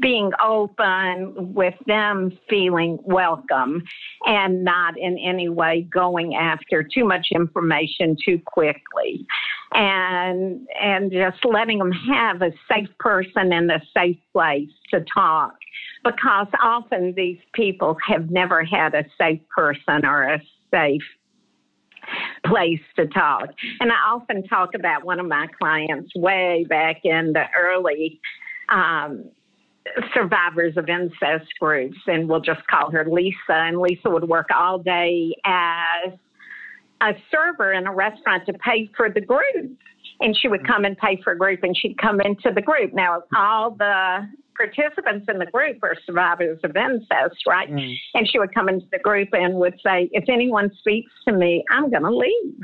being 0.00 0.30
open 0.44 1.54
with 1.54 1.74
them 1.86 2.38
feeling 2.50 2.98
welcome 3.04 3.82
and 4.26 4.64
not 4.64 4.98
in 4.98 5.16
any 5.16 5.48
way 5.48 5.88
going 5.90 6.34
after 6.34 6.82
too 6.82 7.06
much 7.06 7.28
information 7.34 8.14
too 8.22 8.38
quickly. 8.44 9.26
And 9.72 10.68
and 10.78 11.10
just 11.10 11.42
letting 11.46 11.78
them 11.78 11.92
have 11.92 12.42
a 12.42 12.52
safe 12.70 12.90
person 12.98 13.50
and 13.50 13.70
a 13.70 13.80
safe 13.96 14.18
place 14.34 14.68
to 14.90 15.02
talk 15.14 15.54
because 16.04 16.48
often 16.62 17.14
these 17.16 17.38
people 17.54 17.96
have 18.06 18.30
never 18.30 18.62
had 18.62 18.94
a 18.94 19.04
safe 19.18 19.40
person 19.48 20.04
or 20.04 20.24
a 20.24 20.42
safe 20.70 21.02
place 22.48 22.80
to 22.96 23.06
talk. 23.06 23.48
And 23.80 23.90
I 23.90 24.12
often 24.12 24.42
talk 24.44 24.70
about 24.74 25.04
one 25.04 25.20
of 25.20 25.26
my 25.26 25.46
clients 25.60 26.10
way 26.14 26.66
back 26.68 27.00
in 27.04 27.32
the 27.32 27.44
early 27.58 28.20
um, 28.68 29.24
survivors 30.14 30.76
of 30.76 30.88
incest 30.88 31.48
groups, 31.60 31.98
and 32.06 32.28
we'll 32.28 32.40
just 32.40 32.66
call 32.66 32.90
her 32.90 33.06
Lisa. 33.10 33.36
And 33.50 33.78
Lisa 33.78 34.10
would 34.10 34.28
work 34.28 34.48
all 34.54 34.78
day 34.78 35.34
as 35.44 36.12
a 37.00 37.12
server 37.30 37.72
in 37.72 37.86
a 37.86 37.94
restaurant 37.94 38.44
to 38.46 38.52
pay 38.54 38.90
for 38.96 39.08
the 39.10 39.20
group. 39.20 39.76
And 40.20 40.36
she 40.36 40.48
would 40.48 40.66
come 40.66 40.84
and 40.84 40.96
pay 40.98 41.20
for 41.22 41.32
a 41.32 41.38
group, 41.38 41.60
and 41.62 41.76
she'd 41.76 41.96
come 41.98 42.20
into 42.20 42.50
the 42.52 42.62
group. 42.62 42.92
Now, 42.92 43.22
all 43.36 43.70
the 43.70 44.28
participants 44.58 45.26
in 45.28 45.38
the 45.38 45.46
group 45.46 45.78
are 45.82 45.94
survivors 46.04 46.58
of 46.64 46.76
incest, 46.76 47.46
right? 47.46 47.70
Mm. 47.70 47.94
And 48.14 48.28
she 48.28 48.38
would 48.38 48.52
come 48.52 48.68
into 48.68 48.86
the 48.90 48.98
group 48.98 49.28
and 49.32 49.54
would 49.54 49.78
say, 49.84 50.08
If 50.12 50.24
anyone 50.28 50.70
speaks 50.78 51.12
to 51.26 51.32
me, 51.32 51.64
I'm 51.70 51.90
going 51.90 52.02
to 52.02 52.14
leave. 52.14 52.54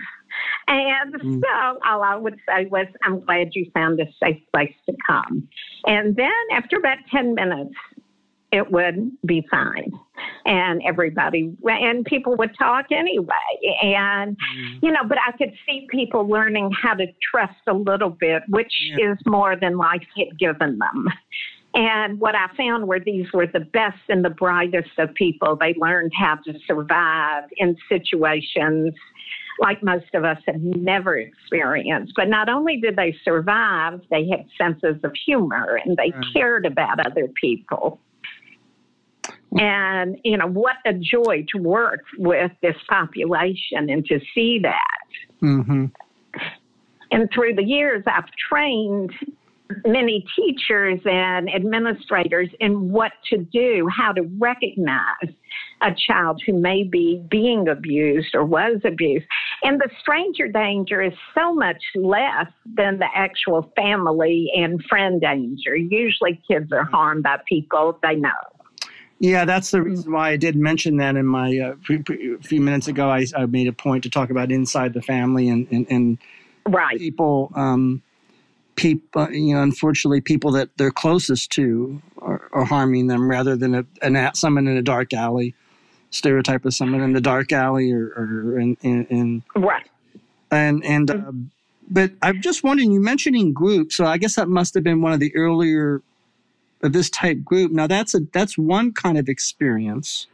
And 0.66 1.14
mm. 1.14 1.40
so 1.40 1.78
all 1.86 2.02
I 2.02 2.16
would 2.16 2.38
say 2.48 2.66
was, 2.66 2.86
I'm 3.04 3.20
glad 3.20 3.50
you 3.52 3.70
found 3.72 4.00
a 4.00 4.06
safe 4.22 4.42
place 4.52 4.74
to 4.86 4.96
come. 5.06 5.48
And 5.86 6.16
then 6.16 6.30
after 6.52 6.76
about 6.76 6.98
10 7.12 7.34
minutes, 7.34 7.74
it 8.54 8.70
would 8.70 9.10
be 9.26 9.44
fine. 9.50 9.90
And 10.46 10.80
everybody, 10.86 11.56
and 11.64 12.04
people 12.04 12.36
would 12.36 12.56
talk 12.56 12.86
anyway. 12.92 13.34
And, 13.82 14.36
mm. 14.36 14.78
you 14.82 14.92
know, 14.92 15.02
but 15.08 15.18
I 15.26 15.36
could 15.36 15.52
see 15.66 15.86
people 15.90 16.28
learning 16.28 16.70
how 16.80 16.94
to 16.94 17.06
trust 17.30 17.58
a 17.66 17.74
little 17.74 18.10
bit, 18.10 18.42
which 18.48 18.72
yeah. 18.96 19.12
is 19.12 19.18
more 19.26 19.56
than 19.56 19.76
life 19.76 20.06
had 20.16 20.38
given 20.38 20.78
them. 20.78 21.08
And 21.74 22.20
what 22.20 22.36
I 22.36 22.46
found 22.56 22.86
were 22.86 23.00
these 23.00 23.26
were 23.34 23.48
the 23.48 23.60
best 23.60 23.98
and 24.08 24.24
the 24.24 24.30
brightest 24.30 24.90
of 24.98 25.12
people. 25.14 25.56
They 25.56 25.74
learned 25.74 26.12
how 26.16 26.36
to 26.46 26.54
survive 26.66 27.44
in 27.56 27.76
situations 27.88 28.94
like 29.60 29.82
most 29.82 30.06
of 30.14 30.24
us 30.24 30.38
have 30.46 30.60
never 30.60 31.16
experienced. 31.16 32.12
But 32.16 32.28
not 32.28 32.48
only 32.48 32.76
did 32.76 32.96
they 32.96 33.16
survive, 33.24 34.00
they 34.10 34.28
had 34.28 34.46
senses 34.58 35.02
of 35.02 35.12
humor 35.26 35.80
and 35.84 35.96
they 35.96 36.12
right. 36.14 36.24
cared 36.32 36.66
about 36.66 37.04
other 37.04 37.28
people. 37.40 38.00
And, 39.58 40.18
you 40.24 40.36
know, 40.36 40.48
what 40.48 40.76
a 40.84 40.92
joy 40.92 41.44
to 41.52 41.58
work 41.58 42.00
with 42.18 42.50
this 42.62 42.76
population 42.88 43.88
and 43.88 44.04
to 44.06 44.20
see 44.34 44.60
that. 44.60 45.40
Mm-hmm. 45.42 45.86
And 47.12 47.28
through 47.32 47.54
the 47.54 47.62
years, 47.62 48.02
I've 48.06 48.30
trained 48.48 49.12
many 49.86 50.24
teachers 50.36 51.00
and 51.04 51.48
administrators 51.54 52.48
in 52.60 52.90
what 52.90 53.12
to 53.30 53.38
do, 53.38 53.88
how 53.94 54.12
to 54.12 54.22
recognize 54.38 55.34
a 55.80 55.94
child 55.94 56.40
who 56.46 56.52
may 56.52 56.82
be 56.82 57.22
being 57.30 57.68
abused 57.68 58.34
or 58.34 58.44
was 58.44 58.80
abused. 58.84 59.26
And 59.62 59.80
the 59.80 59.90
stranger 60.00 60.48
danger 60.48 61.02
is 61.02 61.12
so 61.34 61.54
much 61.54 61.82
less 61.94 62.46
than 62.64 62.98
the 62.98 63.08
actual 63.14 63.72
family 63.76 64.50
and 64.56 64.82
friend 64.88 65.20
danger. 65.20 65.76
Usually 65.76 66.40
kids 66.48 66.72
are 66.72 66.84
harmed 66.84 67.22
by 67.22 67.38
people 67.48 67.98
they 68.02 68.16
know. 68.16 68.30
Yeah, 69.20 69.44
that's 69.44 69.70
the 69.70 69.82
reason 69.82 70.12
why 70.12 70.30
I 70.30 70.36
did 70.36 70.56
mention 70.56 70.96
that 70.98 71.16
in 71.16 71.24
my 71.24 71.56
uh, 71.58 71.74
a 71.88 72.42
few 72.42 72.60
minutes 72.60 72.88
ago. 72.88 73.08
I, 73.08 73.24
I, 73.36 73.46
made 73.46 73.68
a 73.68 73.72
point 73.72 74.02
to 74.02 74.10
talk 74.10 74.28
about 74.28 74.50
inside 74.50 74.92
the 74.92 75.00
family 75.00 75.48
and 75.48 75.66
and, 75.70 75.86
and 75.88 76.18
right 76.68 76.98
people. 76.98 77.50
Um, 77.54 78.02
people, 78.76 79.30
you 79.30 79.54
know, 79.54 79.62
unfortunately, 79.62 80.20
people 80.20 80.52
that 80.52 80.70
they're 80.76 80.90
closest 80.90 81.50
to 81.52 82.00
are, 82.18 82.48
are 82.52 82.64
harming 82.64 83.06
them 83.06 83.30
rather 83.30 83.56
than 83.56 83.74
a, 83.74 83.84
an, 84.02 84.34
someone 84.34 84.66
in 84.66 84.76
a 84.76 84.82
dark 84.82 85.12
alley, 85.12 85.54
stereotype 86.10 86.64
of 86.64 86.74
someone 86.74 87.00
in 87.00 87.12
the 87.12 87.20
dark 87.20 87.52
alley 87.52 87.92
or, 87.92 88.06
or 88.16 88.58
in, 88.58 88.76
in, 88.82 89.06
in 89.06 89.42
right. 89.56 89.88
And 90.50 90.84
and 90.84 91.10
uh, 91.10 91.32
but 91.90 92.12
I'm 92.22 92.40
just 92.40 92.62
wondering, 92.62 92.92
you 92.92 93.00
mentioning 93.00 93.52
groups, 93.52 93.96
so 93.96 94.04
I 94.04 94.18
guess 94.18 94.36
that 94.36 94.48
must 94.48 94.74
have 94.74 94.84
been 94.84 95.02
one 95.02 95.12
of 95.12 95.20
the 95.20 95.34
earlier 95.34 96.02
of 96.82 96.92
this 96.92 97.10
type 97.10 97.42
group. 97.42 97.72
Now 97.72 97.86
that's 97.86 98.14
a 98.14 98.20
that's 98.32 98.56
one 98.56 98.92
kind 98.92 99.18
of 99.18 99.28
experience, 99.28 100.26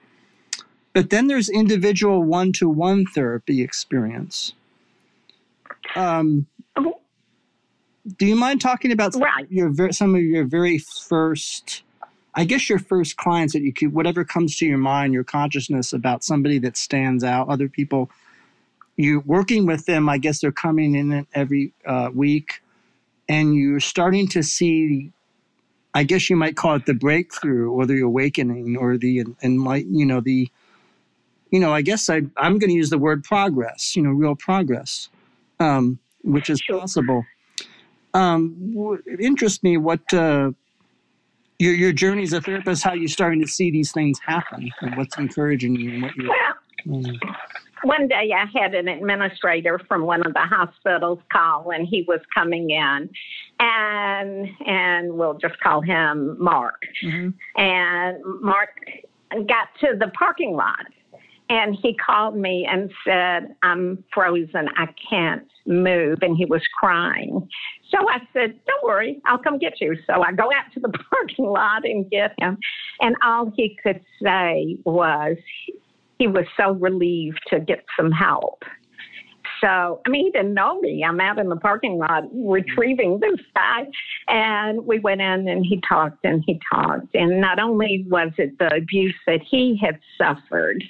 but 0.93 1.11
then 1.11 1.29
there's 1.29 1.49
individual 1.49 2.23
one 2.23 2.53
to 2.55 2.69
one 2.69 3.07
therapy 3.07 3.63
experience. 3.63 4.53
Um, 5.97 6.47
do 8.17 8.27
you 8.27 8.37
mind 8.37 8.61
talking 8.61 8.93
about 8.93 9.13
some, 9.13 9.23
right. 9.23 9.45
of 9.45 9.53
your 9.53 9.93
some 9.93 10.15
of 10.15 10.23
your 10.23 10.45
very 10.45 10.79
first 10.79 11.83
I 12.35 12.45
guess 12.45 12.69
your 12.69 12.79
first 12.79 13.17
clients 13.17 13.53
that 13.55 13.63
you 13.63 13.73
could 13.73 13.93
whatever 13.93 14.25
comes 14.25 14.57
to 14.59 14.67
your 14.67 14.79
mind, 14.79 15.13
your 15.13 15.25
consciousness 15.25 15.93
about 15.93 16.25
somebody 16.25 16.59
that 16.61 16.77
stands 16.77 17.25
out, 17.25 17.49
other 17.49 17.69
people 17.69 18.11
you're 18.97 19.21
working 19.21 19.67
with 19.67 19.87
them, 19.87 20.09
I 20.09 20.19
guess 20.19 20.41
they're 20.41 20.53
coming 20.53 20.95
in 20.95 21.27
every 21.35 21.73
uh, 21.87 22.11
week 22.13 22.63
and 23.29 23.55
you're 23.55 23.81
starting 23.81 24.29
to 24.29 24.43
see 24.43 25.13
I 25.93 26.05
guess 26.05 26.31
you 26.31 26.37
might 26.37 26.57
call 26.57 26.77
it 26.77 26.87
the 26.87 26.95
breakthrough 26.95 27.71
or 27.71 27.85
the 27.85 28.01
awakening 28.01 28.77
or 28.77 28.97
the 28.97 29.25
and 29.43 29.65
like 29.65 29.87
you 29.89 30.07
know 30.07 30.21
the 30.21 30.51
you 31.51 31.59
know 31.59 31.73
I 31.73 31.83
guess 31.83 32.09
I 32.09 32.23
I'm 32.37 32.59
going 32.59 32.71
to 32.71 32.77
use 32.77 32.91
the 32.91 32.99
word 32.99 33.25
progress 33.25 33.97
you 33.97 34.03
know 34.03 34.11
real 34.11 34.37
progress 34.37 35.09
um, 35.59 35.99
which 36.23 36.49
is 36.49 36.61
sure. 36.61 36.81
possible 36.81 37.25
um, 38.15 39.01
it 39.07 39.21
interests 39.21 39.63
me 39.63 39.77
what 39.77 40.01
uh, 40.13 40.51
your 41.59 41.75
your 41.75 41.93
journey 41.93 42.23
as 42.23 42.33
a 42.33 42.41
therapist, 42.41 42.83
how 42.83 42.93
you're 42.93 43.09
starting 43.09 43.41
to 43.41 43.49
see 43.49 43.71
these 43.71 43.93
things 43.93 44.19
happen, 44.25 44.71
and 44.81 44.97
what's 44.97 45.17
encouraging 45.19 45.77
you, 45.77 45.91
and 45.91 46.03
what 46.03 46.17
you. 46.17 46.35
Well, 46.87 47.03
mm. 47.03 47.19
one 47.83 48.09
day 48.09 48.33
I 48.35 48.47
had 48.59 48.75
an 48.75 48.89
administrator 48.89 49.79
from 49.87 50.03
one 50.03 50.27
of 50.27 50.33
the 50.33 50.41
hospitals 50.41 51.19
call 51.33 51.71
and 51.71 51.87
he 51.87 52.05
was 52.09 52.21
coming 52.35 52.71
in 52.71 53.11
and 53.59 54.49
and 54.67 55.13
we'll 55.13 55.35
just 55.35 55.61
call 55.61 55.83
him 55.83 56.37
Mark. 56.43 56.81
Mm-hmm. 57.05 57.61
And 57.61 58.19
Mark 58.41 58.71
got 59.31 59.69
to 59.81 59.97
the 59.99 60.11
parking 60.19 60.55
lot 60.55 60.87
and 61.51 61.77
he 61.83 61.95
called 61.95 62.37
me 62.37 62.67
and 62.71 62.93
said, 63.05 63.57
I'm 63.63 64.05
frozen. 64.15 64.69
I 64.77 64.87
can't 65.11 65.47
move. 65.67 66.19
And 66.23 66.37
he 66.37 66.45
was 66.45 66.63
crying. 66.79 67.49
So 67.91 67.99
I 68.09 68.19
said, 68.33 68.59
Don't 68.67 68.85
worry, 68.85 69.21
I'll 69.27 69.39
come 69.39 69.59
get 69.59 69.81
you. 69.81 69.97
So 70.07 70.23
I 70.23 70.33
go 70.33 70.45
out 70.45 70.73
to 70.75 70.81
the 70.81 70.89
parking 71.11 71.47
lot 71.47 71.85
and 71.85 72.09
get 72.11 72.35
him. 72.39 72.59
And 73.01 73.17
all 73.25 73.53
he 73.55 73.77
could 73.83 74.01
say 74.23 74.79
was 74.85 75.37
he 76.19 76.27
was 76.27 76.45
so 76.57 76.73
relieved 76.73 77.41
to 77.49 77.61
get 77.61 77.85
some 77.99 78.11
help. 78.11 78.63
So, 79.63 80.01
I 80.07 80.09
mean, 80.09 80.27
he 80.27 80.31
didn't 80.31 80.55
know 80.55 80.81
me. 80.81 81.05
I'm 81.05 81.21
out 81.21 81.39
in 81.39 81.51
the 81.51 81.57
parking 81.57 81.99
lot 81.99 82.25
retrieving 82.33 83.21
this 83.21 83.39
guy. 83.55 83.87
And 84.29 84.87
we 84.87 85.01
went 85.01 85.21
in 85.21 85.49
and 85.49 85.67
he 85.67 85.83
talked 85.87 86.25
and 86.25 86.43
he 86.47 86.59
talked. 86.73 87.15
And 87.15 87.43
not 87.43 87.59
only 87.59 88.07
was 88.09 88.31
it 88.39 88.59
the 88.59 88.75
abuse 88.75 89.15
that 89.27 89.41
he 89.43 89.79
had 89.83 89.99
suffered, 90.17 90.83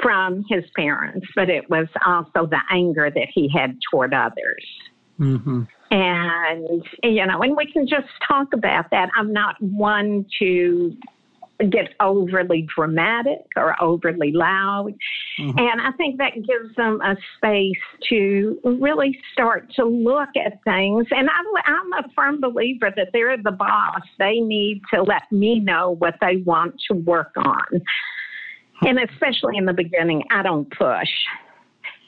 from 0.00 0.44
his 0.48 0.64
parents, 0.74 1.26
but 1.34 1.50
it 1.50 1.68
was 1.68 1.86
also 2.06 2.46
the 2.46 2.60
anger 2.70 3.10
that 3.10 3.28
he 3.32 3.48
had 3.48 3.78
toward 3.90 4.14
others. 4.14 4.64
Mm-hmm. 5.20 5.62
And, 5.92 6.82
you 7.02 7.26
know, 7.26 7.42
and 7.42 7.54
we 7.54 7.70
can 7.70 7.86
just 7.86 8.08
talk 8.26 8.54
about 8.54 8.90
that. 8.92 9.10
I'm 9.14 9.30
not 9.30 9.60
one 9.60 10.24
to 10.38 10.96
get 11.68 11.90
overly 12.00 12.66
dramatic 12.74 13.44
or 13.56 13.80
overly 13.80 14.32
loud. 14.32 14.94
Mm-hmm. 15.38 15.58
And 15.58 15.80
I 15.82 15.92
think 15.98 16.16
that 16.16 16.32
gives 16.34 16.74
them 16.76 17.00
a 17.02 17.14
space 17.36 17.76
to 18.08 18.58
really 18.64 19.18
start 19.34 19.70
to 19.74 19.84
look 19.84 20.30
at 20.34 20.64
things. 20.64 21.06
And 21.10 21.28
I'm, 21.28 21.74
I'm 21.76 22.04
a 22.04 22.08
firm 22.16 22.40
believer 22.40 22.90
that 22.96 23.08
they're 23.12 23.36
the 23.36 23.52
boss. 23.52 24.00
They 24.18 24.40
need 24.40 24.80
to 24.94 25.02
let 25.02 25.30
me 25.30 25.60
know 25.60 25.96
what 25.98 26.14
they 26.22 26.38
want 26.38 26.80
to 26.88 26.96
work 26.96 27.32
on. 27.36 27.82
And 28.80 28.98
especially 28.98 29.58
in 29.58 29.66
the 29.66 29.74
beginning, 29.74 30.22
I 30.30 30.42
don't 30.42 30.70
push. 30.70 31.10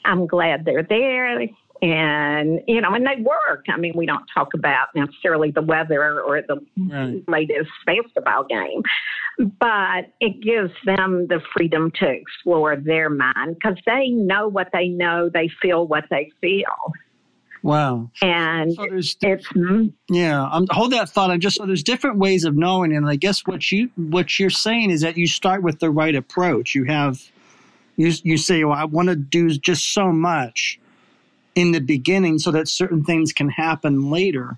I'm 0.03 0.25
glad 0.27 0.65
they're 0.65 0.83
there. 0.83 1.39
And, 1.81 2.61
you 2.67 2.79
know, 2.79 2.93
and 2.93 3.05
they 3.05 3.21
work. 3.21 3.65
I 3.69 3.77
mean, 3.77 3.93
we 3.95 4.05
don't 4.05 4.25
talk 4.33 4.53
about 4.53 4.87
necessarily 4.95 5.51
the 5.51 5.61
weather 5.61 6.21
or 6.21 6.41
the 6.41 6.65
right. 6.77 7.21
latest 7.27 7.69
basketball 7.85 8.45
game, 8.45 8.81
but 9.59 10.11
it 10.21 10.41
gives 10.41 10.71
them 10.85 11.27
the 11.27 11.41
freedom 11.53 11.91
to 11.99 12.07
explore 12.07 12.75
their 12.77 13.09
mind 13.09 13.55
because 13.55 13.77
they 13.85 14.09
know 14.09 14.47
what 14.47 14.69
they 14.71 14.87
know, 14.87 15.29
they 15.33 15.49
feel 15.61 15.85
what 15.85 16.05
they 16.09 16.31
feel. 16.39 16.93
Wow. 17.61 18.11
And 18.21 18.73
so 18.73 18.85
there's, 18.87 19.17
it's 19.21 19.47
mm-hmm. 19.47 19.87
yeah. 20.13 20.47
I'm, 20.51 20.67
hold 20.69 20.91
that 20.91 21.09
thought. 21.09 21.31
I 21.31 21.37
just 21.37 21.57
so 21.57 21.65
there's 21.65 21.81
different 21.81 22.19
ways 22.19 22.43
of 22.43 22.55
knowing, 22.55 22.95
and 22.95 23.09
I 23.09 23.15
guess 23.15 23.41
what 23.47 23.71
you 23.71 23.89
what 23.95 24.39
you're 24.39 24.51
saying 24.51 24.91
is 24.91 25.01
that 25.01 25.17
you 25.17 25.25
start 25.25 25.63
with 25.63 25.79
the 25.79 25.89
right 25.89 26.13
approach. 26.13 26.75
You 26.75 26.83
have 26.83 27.23
you 27.95 28.13
you 28.21 28.37
say, 28.37 28.63
well, 28.63 28.77
I 28.77 28.85
want 28.85 29.09
to 29.09 29.15
do 29.15 29.49
just 29.49 29.95
so 29.95 30.11
much 30.11 30.79
in 31.55 31.71
the 31.71 31.79
beginning 31.79 32.37
so 32.37 32.51
that 32.51 32.67
certain 32.67 33.03
things 33.03 33.33
can 33.33 33.49
happen 33.49 34.11
later. 34.11 34.57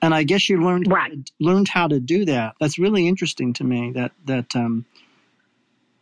And 0.00 0.14
I 0.14 0.22
guess 0.22 0.48
you 0.48 0.62
learned 0.62 0.90
right. 0.90 1.30
learned 1.40 1.68
how 1.68 1.88
to 1.88 2.00
do 2.00 2.24
that. 2.26 2.54
That's 2.60 2.78
really 2.78 3.08
interesting 3.08 3.52
to 3.54 3.64
me. 3.64 3.92
That 3.92 4.12
that 4.26 4.54
um, 4.54 4.84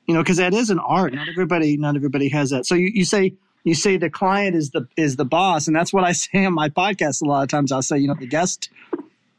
you 0.06 0.14
know, 0.14 0.22
because 0.22 0.36
that 0.38 0.54
is 0.54 0.70
an 0.70 0.78
art. 0.78 1.14
Not 1.14 1.28
everybody 1.28 1.76
not 1.76 1.96
everybody 1.96 2.28
has 2.30 2.50
that. 2.50 2.66
So 2.66 2.74
you, 2.74 2.90
you 2.92 3.04
say 3.04 3.34
you 3.64 3.74
say 3.74 3.96
the 3.96 4.10
client 4.10 4.56
is 4.56 4.70
the 4.70 4.86
is 4.96 5.16
the 5.16 5.24
boss 5.24 5.66
and 5.66 5.76
that's 5.76 5.92
what 5.92 6.04
i 6.04 6.12
say 6.12 6.44
on 6.44 6.54
my 6.54 6.68
podcast 6.68 7.22
a 7.22 7.24
lot 7.24 7.42
of 7.42 7.48
times 7.48 7.72
i'll 7.72 7.82
say 7.82 7.98
you 7.98 8.08
know 8.08 8.14
the 8.14 8.26
guest 8.26 8.70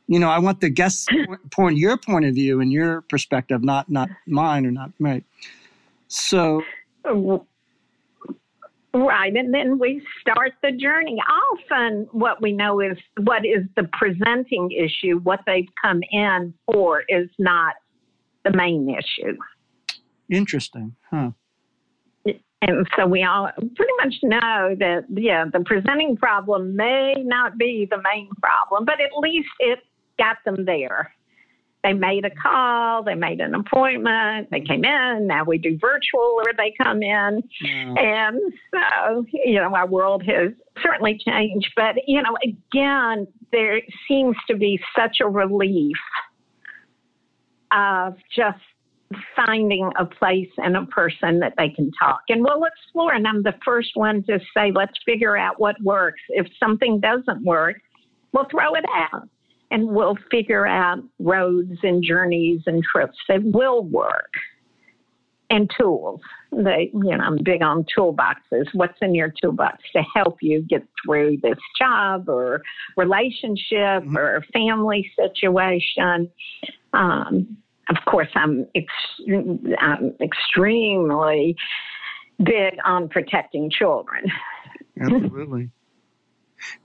you 0.08 0.20
know 0.20 0.30
i 0.30 0.40
want 0.40 0.62
the 0.62 0.70
guest 0.70 1.10
point 1.52 1.78
your 1.78 1.98
point 1.98 2.26
of 2.26 2.34
view 2.34 2.60
and 2.60 2.72
your 2.72 3.02
perspective 3.02 3.64
not 3.64 3.90
not 3.90 4.10
mine 4.26 4.66
or 4.66 4.72
not 4.72 4.92
right 5.00 5.24
so 6.08 6.64
right 8.94 9.34
and 9.36 9.54
then 9.54 9.80
we 9.80 10.02
start 10.22 10.54
the 10.62 10.72
journey. 10.72 11.18
Often 11.52 12.08
what 12.12 12.42
we 12.42 12.52
know 12.52 12.80
is 12.80 12.98
what 13.24 13.46
is 13.46 13.66
the 13.76 13.90
presenting 13.94 14.72
issue 14.72 15.20
what 15.20 15.42
they've 15.46 15.70
come 15.84 16.02
in 16.12 16.54
for 16.66 17.04
is 17.08 17.30
not 17.40 17.76
the 18.44 18.52
main 18.56 18.90
issue. 18.90 19.38
Interesting 20.30 20.96
huh. 21.10 21.32
And 22.66 22.88
so 22.96 23.06
we 23.06 23.24
all 23.24 23.50
pretty 23.58 23.92
much 24.04 24.14
know 24.24 24.76
that, 24.80 25.04
yeah, 25.10 25.44
the 25.52 25.60
presenting 25.66 26.16
problem 26.16 26.78
may 26.78 27.14
not 27.18 27.58
be 27.58 27.86
the 27.90 28.02
main 28.02 28.30
problem, 28.42 28.86
but 28.86 29.02
at 29.02 29.12
least 29.18 29.50
it 29.60 29.80
got 30.18 30.38
them 30.46 30.64
there. 30.64 31.14
They 31.84 31.92
made 31.92 32.24
a 32.24 32.30
call, 32.30 33.04
they 33.04 33.16
made 33.16 33.42
an 33.42 33.54
appointment, 33.54 34.50
they 34.52 34.62
came 34.62 34.86
in, 34.86 35.28
now 35.28 35.44
we 35.44 35.58
do 35.58 35.78
virtual 35.82 36.38
or 36.38 36.54
they 36.58 36.74
come 36.82 37.04
in. 37.04 37.44
Yeah. 37.62 37.94
And 37.98 38.40
so, 38.72 39.26
you 39.34 39.56
know, 39.56 39.76
our 39.76 39.86
world 39.86 40.24
has 40.26 40.54
certainly 40.82 41.20
changed. 41.26 41.74
But, 41.76 41.96
you 42.08 42.22
know, 42.22 42.38
again, 42.42 43.28
there 43.52 43.82
seems 44.08 44.38
to 44.48 44.56
be 44.56 44.80
such 44.98 45.18
a 45.22 45.28
relief 45.28 45.98
of 47.74 48.16
just 48.34 48.60
finding 49.36 49.92
a 50.00 50.06
place 50.06 50.50
and 50.58 50.78
a 50.78 50.86
person 50.86 51.40
that 51.40 51.54
they 51.58 51.70
can 51.70 51.92
talk. 52.00 52.22
And 52.30 52.42
we'll 52.42 52.64
explore. 52.64 53.14
And 53.14 53.28
I'm 53.28 53.44
the 53.44 53.56
first 53.66 53.92
one 53.96 54.24
to 54.24 54.40
say, 54.56 54.72
let's 54.74 54.98
figure 55.06 55.36
out 55.36 55.60
what 55.60 55.76
works. 55.84 56.22
If 56.30 56.48
something 56.60 57.02
doesn't 57.02 57.44
work, 57.44 57.82
we'll 58.32 58.48
throw 58.50 58.74
it 58.76 58.86
out 59.12 59.28
and 59.74 59.88
we'll 59.88 60.16
figure 60.30 60.68
out 60.68 61.00
roads 61.18 61.80
and 61.82 62.04
journeys 62.04 62.62
and 62.68 62.84
trips 62.84 63.18
that 63.28 63.44
will 63.44 63.84
work. 63.84 64.32
And 65.50 65.70
tools. 65.78 66.20
They, 66.52 66.90
you 66.94 67.16
know, 67.16 67.24
I'm 67.24 67.38
big 67.44 67.62
on 67.62 67.86
toolboxes. 67.96 68.66
What's 68.74 68.98
in 69.04 69.14
your 69.14 69.32
toolbox 69.40 69.84
to 69.96 70.02
help 70.16 70.38
you 70.42 70.64
get 70.64 70.88
through 71.06 71.38
this 71.44 71.60
job 71.78 72.28
or 72.28 72.64
relationship 72.98 74.04
mm-hmm. 74.04 74.18
or 74.18 74.44
family 74.52 75.12
situation? 75.16 76.32
Um, 76.94 77.58
of 77.90 77.98
course, 78.10 78.30
I'm, 78.34 78.66
ex- 78.74 79.78
I'm 79.80 80.16
extremely 80.20 81.56
big 82.44 82.74
on 82.84 83.10
protecting 83.10 83.70
children. 83.70 84.24
Absolutely. 85.00 85.70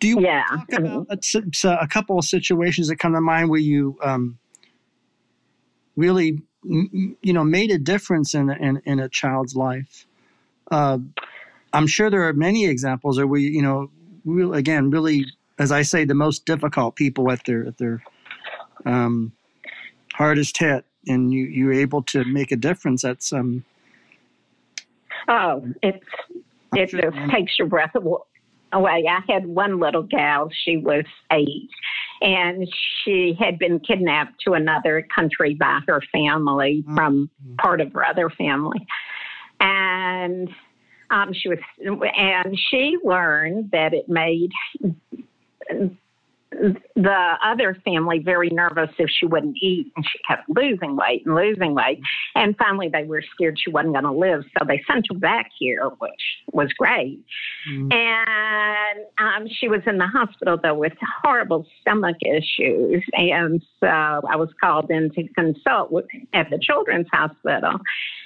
Do 0.00 0.08
you 0.08 0.20
yeah. 0.20 0.44
talk 0.48 0.72
about 0.72 1.06
a, 1.10 1.78
a, 1.80 1.88
couple 1.88 2.18
of 2.18 2.24
situations 2.24 2.88
that 2.88 2.96
come 2.96 3.12
to 3.12 3.20
mind 3.20 3.50
where 3.50 3.60
you 3.60 3.98
um, 4.02 4.38
really, 5.96 6.42
you 6.64 7.32
know, 7.32 7.44
made 7.44 7.70
a 7.70 7.78
difference 7.78 8.34
in 8.34 8.50
in, 8.50 8.80
in 8.84 9.00
a 9.00 9.08
child's 9.08 9.56
life? 9.56 10.06
Uh, 10.70 10.98
I'm 11.72 11.86
sure 11.86 12.10
there 12.10 12.26
are 12.28 12.32
many 12.32 12.66
examples 12.66 13.18
where 13.18 13.26
we, 13.26 13.42
you 13.42 13.62
know, 13.62 13.90
real, 14.24 14.54
again, 14.54 14.90
really, 14.90 15.26
as 15.58 15.72
I 15.72 15.82
say, 15.82 16.04
the 16.04 16.14
most 16.14 16.46
difficult 16.46 16.96
people 16.96 17.30
at 17.30 17.44
their 17.44 17.66
at 17.66 17.78
their 17.78 18.02
um, 18.84 19.32
hardest 20.14 20.58
hit 20.58 20.84
and 21.06 21.32
you 21.32 21.44
you're 21.44 21.72
able 21.72 22.02
to 22.02 22.24
make 22.24 22.50
a 22.52 22.56
difference 22.56 23.04
at 23.04 23.22
some 23.22 23.64
oh 25.28 25.64
it's 25.82 26.04
it 26.74 26.90
just 26.90 27.30
takes 27.30 27.58
your 27.58 27.68
breath 27.68 27.94
away 28.72 29.04
i 29.09 29.20
had 29.31 29.46
one 29.46 29.78
little 29.81 30.02
gal. 30.02 30.50
She 30.64 30.76
was 30.76 31.04
eight. 31.33 31.70
And 32.20 32.68
she 33.04 33.37
had 33.38 33.61
been 33.61 33.78
kidnapped 33.78 34.40
to 34.44 34.54
another 34.54 35.07
country 35.14 35.54
by 35.54 35.81
her 35.87 36.02
family 36.12 36.83
mm-hmm. 36.83 36.96
from 36.96 37.31
part 37.59 37.81
of 37.81 37.92
her 37.92 38.04
other 38.04 38.28
family. 38.28 38.85
And 39.61 40.48
um, 41.11 41.33
she 41.33 41.48
was 41.48 41.59
and 41.81 42.59
she 42.70 42.96
learned 43.04 43.70
that 43.72 43.94
it 43.94 44.09
made 44.09 44.50
the 46.50 47.32
other 47.44 47.76
family 47.84 48.20
very 48.20 48.48
nervous 48.50 48.90
if 48.98 49.11
she 49.11 49.26
wouldn't 49.26 49.56
eat 49.61 49.92
and 49.96 50.04
she 50.04 50.18
kept 50.26 50.48
losing 50.48 50.96
weight 50.96 51.24
and 51.26 51.34
losing 51.34 51.74
weight. 51.74 52.00
And 52.34 52.56
finally 52.56 52.88
they 52.88 53.04
were 53.04 53.22
scared 53.34 53.58
she 53.62 53.70
wasn't 53.70 53.94
going 53.94 54.04
to 54.04 54.12
live 54.12 54.44
so 54.58 54.64
they 54.66 54.82
sent 54.90 55.06
her 55.11 55.18
back 55.18 55.50
here 55.58 55.90
which 55.98 56.11
was 56.52 56.72
great. 56.78 57.20
Mm. 57.70 57.92
and 57.92 59.00
um, 59.18 59.48
she 59.61 59.68
was 59.68 59.80
in 59.87 59.98
the 59.98 60.06
hospital 60.06 60.58
though 60.62 60.74
with 60.74 60.92
horrible 61.22 61.66
stomach 61.80 62.16
issues. 62.22 63.04
And 63.12 63.62
so 63.80 63.87
i 63.88 64.37
was 64.37 64.48
called 64.61 64.90
in 64.90 65.11
to 65.11 65.28
consult 65.34 65.92
with, 65.92 66.06
at 66.32 66.48
the 66.50 66.58
children's 66.61 67.08
hospital. 67.12 67.74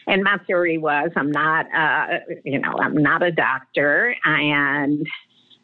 And 0.07 0.23
my 0.23 0.39
theory 0.47 0.79
was 0.79 1.11
i'm 1.17 1.31
not 1.31 1.67
uh, 1.75 2.19
you 2.45 2.61
know 2.61 2.73
i'm 2.81 2.97
not 2.97 3.23
a 3.23 3.33
doctor. 3.33 4.15
And 4.25 5.07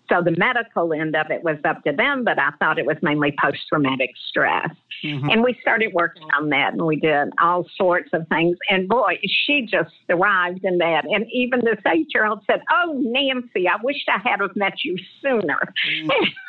So 0.09 0.23
the 0.23 0.35
medical 0.37 0.93
end 0.93 1.15
of 1.15 1.31
it 1.31 1.43
was 1.43 1.59
up 1.65 1.83
to 1.85 1.93
them, 1.93 2.25
but 2.25 2.39
I 2.39 2.51
thought 2.59 2.79
it 2.79 2.87
was 2.87 2.97
mainly 3.03 3.35
post 3.41 3.59
traumatic 3.69 4.11
stress. 4.29 4.71
Mm-hmm. 5.05 5.31
And 5.31 5.45
we 5.45 5.57
started 5.61 5.93
working 5.93 6.27
on 6.37 6.49
that 6.51 6.73
and 6.73 6.83
we 6.83 6.97
did 6.97 7.29
all 7.41 7.67
sorts 7.77 8.11
of 8.13 8.27
things. 8.29 8.57
And 8.71 8.89
boy, 8.89 9.19
she 9.23 9.67
just 9.71 9.91
thrived 10.07 10.65
in 10.65 10.79
that. 10.79 11.05
And 11.05 11.27
even 11.33 11.61
this 11.65 11.79
eight 11.87 12.09
year 12.15 12.27
old 12.27 12.43
said, 12.47 12.61
Oh, 12.73 12.95
Nancy, 13.05 13.69
I 13.69 13.77
wished 13.83 14.09
I 14.09 14.19
had 14.27 14.41
met 14.57 14.75
you 14.85 14.97
sooner. 15.23 15.59
Mm-hmm. 15.89 16.11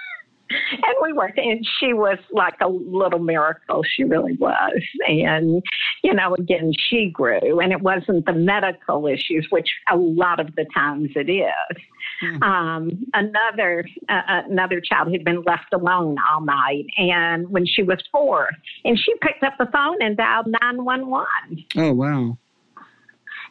and 0.50 0.96
we 1.02 1.14
worked 1.14 1.38
and 1.38 1.66
she 1.80 1.94
was 1.94 2.18
like 2.32 2.56
a 2.62 2.68
little 2.68 3.20
miracle 3.20 3.84
she 3.84 4.04
really 4.04 4.34
was 4.34 4.82
and 5.08 5.62
you 6.04 6.14
know 6.14 6.34
again 6.36 6.72
she 6.90 7.10
grew 7.10 7.60
and 7.60 7.72
it 7.72 7.82
wasn't 7.82 8.26
the 8.26 8.34
medical 8.34 9.06
issues 9.08 9.46
which 9.52 9.68
a 9.92 9.96
lot 9.96 10.40
of 10.40 10.56
the 10.56 10.66
times 10.74 11.10
it 11.16 11.30
is 11.30 11.78
mm-hmm. 12.24 12.44
um, 12.44 13.06
another 13.14 13.86
uh, 14.08 14.22
another 14.50 14.82
child 14.82 15.12
had 15.12 15.24
been 15.24 15.42
left 15.44 15.74
alone 15.74 16.16
all 16.32 16.42
night 16.42 16.86
and 16.98 17.50
when 17.50 17.66
she 17.66 17.84
was 17.84 18.00
four 18.12 18.50
and 18.86 18.98
she 18.98 19.14
picked 19.22 19.44
up 19.44 19.54
the 19.58 19.68
phone 19.72 20.02
and 20.02 20.18
dialed 20.18 20.48
911 20.48 21.66
oh 21.78 21.94
wow 21.94 22.38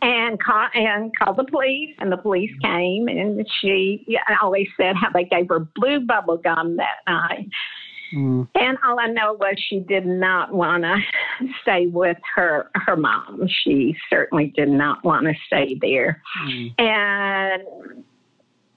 and 0.01 0.43
call 0.43 0.69
and 0.75 1.17
called 1.17 1.37
the 1.37 1.45
police 1.45 1.95
and 1.99 2.13
the 2.13 2.17
police 2.17 2.53
came 2.63 3.09
and 3.09 3.47
she 3.61 4.07
always 4.43 4.69
said 4.77 4.95
how 4.97 5.11
they 5.11 5.25
gave 5.25 5.49
her 5.49 5.61
blue 5.75 6.01
bubble 6.01 6.37
gum 6.37 6.77
that 6.77 6.99
night 7.07 7.49
mm. 8.15 8.47
and 8.55 8.79
all 8.87 8.99
i 9.01 9.07
know 9.07 9.35
was 9.35 9.55
she 9.69 9.81
did 9.81 10.07
not 10.07 10.53
want 10.53 10.85
to 10.85 10.97
stay 11.63 11.87
with 11.87 12.17
her 12.35 12.71
her 12.75 12.97
mom 12.97 13.49
she 13.65 13.97
certainly 14.09 14.53
did 14.57 14.69
not 14.69 15.03
want 15.05 15.27
to 15.27 15.35
stay 15.47 15.77
there 15.81 16.23
mm. 16.47 16.81
and 16.81 17.63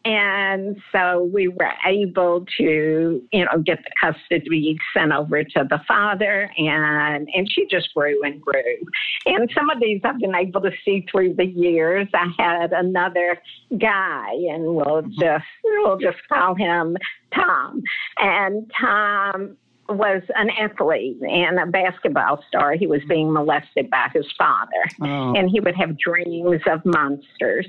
and 0.04 0.78
so 0.92 1.30
we 1.32 1.48
were 1.48 1.72
able 1.86 2.46
to, 2.58 3.22
you 3.32 3.46
know, 3.46 3.62
get 3.64 3.80
the 3.84 3.92
custody 4.02 4.78
sent 4.96 5.12
over 5.12 5.44
to 5.44 5.68
the 5.70 5.80
father, 5.88 6.50
and 6.58 7.30
and 7.34 7.48
she 7.52 7.68
just 7.70 7.94
grew 7.94 8.24
and 8.24 8.42
grew. 8.42 8.78
And 9.26 9.50
some 9.56 9.70
of 9.70 9.80
these 9.80 10.02
I've 10.04 10.20
been 10.20 10.36
able 10.36 10.62
to 10.62 10.72
see 10.84 11.06
through 11.12 11.36
the 11.36 11.46
years. 11.46 12.08
I 12.14 12.32
had 12.38 12.74
another 12.74 13.40
guy, 13.78 14.32
and 14.50 14.76
we'll 14.76 15.04
mm-hmm. 15.04 15.20
just 15.20 15.46
we'll 15.64 15.98
just 15.98 16.18
call 16.28 16.56
him 16.56 16.98
Tom, 17.34 17.84
and 18.18 18.72
Tom 18.80 19.58
was 19.90 20.22
an 20.36 20.50
athlete 20.52 21.18
and 21.22 21.60
a 21.60 21.66
basketball 21.66 22.44
star. 22.48 22.74
He 22.74 22.88
was 22.88 23.02
being 23.08 23.32
molested 23.32 23.90
by 23.90 24.08
his 24.14 24.26
father, 24.38 24.72
oh. 25.02 25.36
and 25.36 25.50
he 25.50 25.60
would 25.60 25.76
have 25.76 25.98
dreams 26.00 26.62
of 26.66 26.82
monsters 26.86 27.68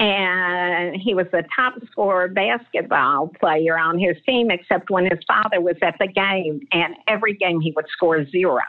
and 0.00 0.96
he 0.96 1.14
was 1.14 1.26
the 1.32 1.42
top 1.54 1.74
scorer 1.90 2.28
basketball 2.28 3.28
player 3.40 3.78
on 3.78 3.98
his 3.98 4.16
team, 4.24 4.50
except 4.50 4.90
when 4.90 5.04
his 5.04 5.18
father 5.26 5.60
was 5.60 5.76
at 5.82 5.96
the 5.98 6.06
game. 6.06 6.60
And 6.72 6.94
every 7.08 7.34
game 7.34 7.60
he 7.60 7.72
would 7.74 7.86
score 7.90 8.24
zero 8.26 8.62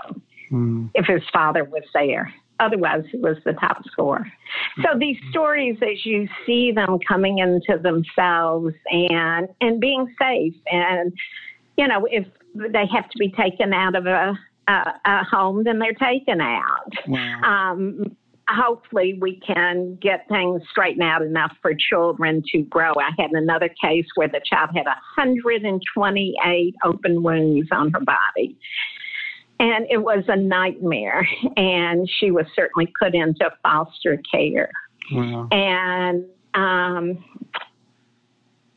mm. 0.52 0.90
if 0.96 1.06
his 1.06 1.22
father 1.32 1.64
was 1.64 1.84
there. 1.94 2.34
Otherwise, 2.60 3.06
he 3.10 3.18
was 3.18 3.38
the 3.46 3.54
top 3.54 3.82
scorer. 3.86 4.30
So 4.84 4.98
these 5.00 5.16
stories, 5.30 5.78
as 5.82 6.06
you 6.06 6.28
see 6.46 6.74
them 6.74 7.00
coming 7.08 7.38
into 7.38 7.82
themselves 7.82 8.74
and 8.92 9.48
and 9.62 9.80
being 9.80 10.14
safe, 10.22 10.56
and 10.70 11.14
you 11.78 11.88
know, 11.88 12.06
if 12.12 12.28
they 12.56 12.86
have 12.88 13.10
to 13.10 13.18
be 13.18 13.30
taken 13.32 13.72
out 13.72 13.96
of 13.96 14.08
a 14.08 14.38
a, 14.68 14.94
a 15.06 15.24
home, 15.24 15.64
then 15.64 15.80
they're 15.80 15.94
taken 15.94 16.42
out. 16.42 16.94
Wow. 17.08 17.42
Um, 17.44 18.18
hopefully 18.50 19.18
we 19.22 19.40
can 19.40 19.98
get 20.02 20.28
things 20.28 20.62
straightened 20.72 21.04
out 21.04 21.22
enough 21.22 21.52
for 21.62 21.74
children 21.90 22.44
to 22.52 22.64
grow. 22.64 22.94
I 22.94 23.12
had 23.18 23.32
another 23.32 23.70
case 23.84 24.06
where 24.16 24.28
the 24.28 24.42
child 24.46 24.72
had 24.76 24.86
128 24.86 26.76
open 26.84 27.24
wounds 27.24 27.70
on 27.72 27.92
her 27.92 28.00
body. 28.00 28.58
And 29.60 29.86
it 29.90 29.98
was 29.98 30.24
a 30.28 30.36
nightmare. 30.36 31.28
And 31.58 32.10
she 32.20 32.32
was 32.32 32.46
certainly 32.56 32.92
put 33.00 33.14
into 33.14 33.52
foster 33.62 34.22
care. 34.32 34.72
Wow. 35.12 35.48
And 35.52 36.26
um, 36.54 37.24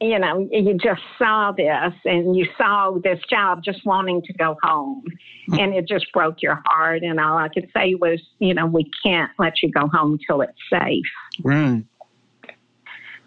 you 0.02 0.18
know, 0.18 0.48
you 0.50 0.74
just 0.74 1.02
saw 1.16 1.52
this 1.52 1.94
and 2.04 2.36
you 2.36 2.46
saw 2.58 2.98
this 3.02 3.20
child 3.28 3.62
just 3.64 3.86
wanting 3.86 4.20
to 4.22 4.32
go 4.32 4.56
home 4.62 5.04
hmm. 5.46 5.54
and 5.54 5.74
it 5.74 5.86
just 5.86 6.06
broke 6.12 6.42
your 6.42 6.60
heart. 6.66 7.02
And 7.02 7.20
all 7.20 7.38
I 7.38 7.48
could 7.48 7.68
say 7.74 7.94
was, 7.94 8.20
you 8.40 8.52
know, 8.52 8.66
we 8.66 8.90
can't 9.02 9.30
let 9.38 9.62
you 9.62 9.70
go 9.70 9.86
home 9.86 10.18
till 10.26 10.40
it's 10.40 10.58
safe. 10.70 11.04
Right. 11.42 11.84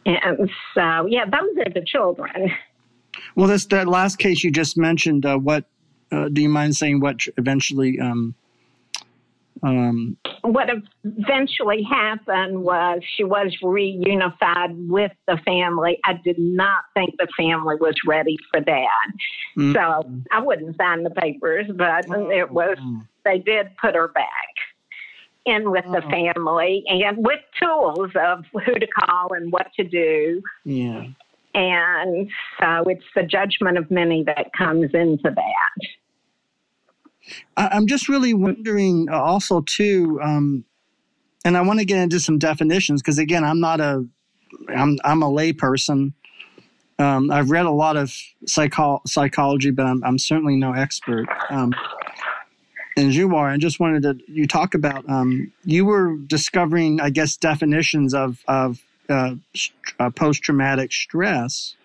And 0.06 0.50
so, 0.76 1.08
yeah, 1.08 1.26
those 1.26 1.66
are 1.66 1.74
the 1.74 1.84
children. 1.86 2.52
Well, 3.36 3.48
this 3.48 3.66
that 3.68 3.88
last 3.88 4.18
case 4.18 4.44
you 4.44 4.52
just 4.52 4.78
mentioned. 4.78 5.26
Uh, 5.26 5.38
what 5.38 5.66
uh, 6.12 6.30
do 6.30 6.42
you 6.42 6.50
mind 6.50 6.76
saying? 6.76 7.00
What 7.00 7.22
eventually 7.38 8.00
um, 8.00 8.36
um, 9.64 10.18
what 10.42 10.70
eventually 11.04 11.84
happened 11.84 12.62
was 12.62 13.02
she 13.16 13.24
was 13.24 13.56
reunified 13.64 14.88
with 14.88 15.12
the 15.28 15.38
family. 15.46 16.00
I 16.06 16.14
did 16.24 16.38
not 16.38 16.84
think 16.94 17.16
the 17.18 17.28
family 17.38 17.76
was 17.80 17.96
ready 18.06 18.38
for 18.52 18.62
that. 18.62 19.12
Mm-hmm. 19.58 19.74
So 19.74 20.22
I 20.32 20.42
wouldn't 20.42 20.78
sign 20.78 21.04
the 21.04 21.10
papers, 21.10 21.68
but 21.74 22.06
it 22.32 22.52
was, 22.52 22.78
mm-hmm. 22.80 23.00
they 23.24 23.40
did 23.40 23.76
put 23.78 23.96
her 23.96 24.10
back 24.10 24.26
in 25.46 25.72
with 25.72 25.86
the 25.86 26.04
oh. 26.04 26.10
family 26.10 26.84
and 26.88 27.18
with 27.18 27.40
tools 27.62 28.10
of 28.16 28.46
who 28.52 28.74
to 28.74 28.88
call 28.88 29.34
and 29.34 29.52
what 29.52 29.68
to 29.78 29.84
do. 29.84 30.42
Yeah. 30.64 31.06
And 31.54 32.30
so 32.60 32.84
it's 32.90 33.06
the 33.16 33.24
judgment 33.24 33.78
of 33.78 33.90
many 33.90 34.24
that 34.24 34.52
comes 34.58 34.92
into 34.94 35.32
that. 35.34 35.88
I'm 37.58 37.88
just 37.88 38.10
really 38.10 38.34
wondering 38.34 39.10
also 39.10 39.62
too, 39.62 40.20
um, 40.22 40.66
and 41.44 41.58
I 41.58 41.62
want 41.62 41.80
to 41.80 41.86
get 41.86 41.98
into 41.98 42.20
some 42.20 42.38
definitions 42.38 43.02
because 43.02 43.18
again, 43.18 43.44
I'm 43.44 43.60
not 43.60 43.80
a, 43.80 44.06
I'm 44.70 44.98
I'm 45.04 45.24
a 45.24 45.30
layperson. 45.30 46.14
Um, 46.98 47.30
I've 47.30 47.50
read 47.50 47.66
a 47.66 47.72
lot 47.72 47.98
of 47.98 48.16
psycho- 48.46 49.02
psychology, 49.06 49.70
but 49.70 49.86
I'm, 49.86 50.02
I'm 50.04 50.18
certainly 50.18 50.56
no 50.56 50.74
expert. 50.74 51.28
Um, 51.50 51.74
and 52.98 53.14
you 53.14 53.36
are. 53.36 53.50
I 53.50 53.58
just 53.58 53.80
wanted 53.80 54.04
to 54.04 54.18
you 54.32 54.48
talk 54.48 54.74
about 54.74 55.08
um, 55.10 55.52
you 55.66 55.86
were 55.86 56.16
discovering, 56.16 57.02
I 57.02 57.10
guess, 57.10 57.36
definitions 57.38 58.14
of 58.14 58.44
of 58.48 58.82
uh, 59.10 59.36
uh, 60.00 60.10
post 60.12 60.44
traumatic 60.44 60.92
stress. 60.92 61.76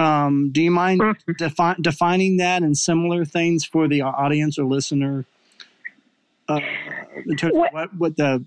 Um, 0.00 0.50
do 0.50 0.62
you 0.62 0.70
mind 0.70 1.00
mm-hmm. 1.00 1.32
defi- 1.32 1.82
defining 1.82 2.38
that 2.38 2.62
and 2.62 2.76
similar 2.76 3.24
things 3.24 3.64
for 3.64 3.86
the 3.86 4.00
audience 4.00 4.58
or 4.58 4.64
listener? 4.64 5.26
Uh, 6.48 6.60
what, 7.26 7.72
what, 7.72 7.94
what 7.94 8.16
the 8.16 8.44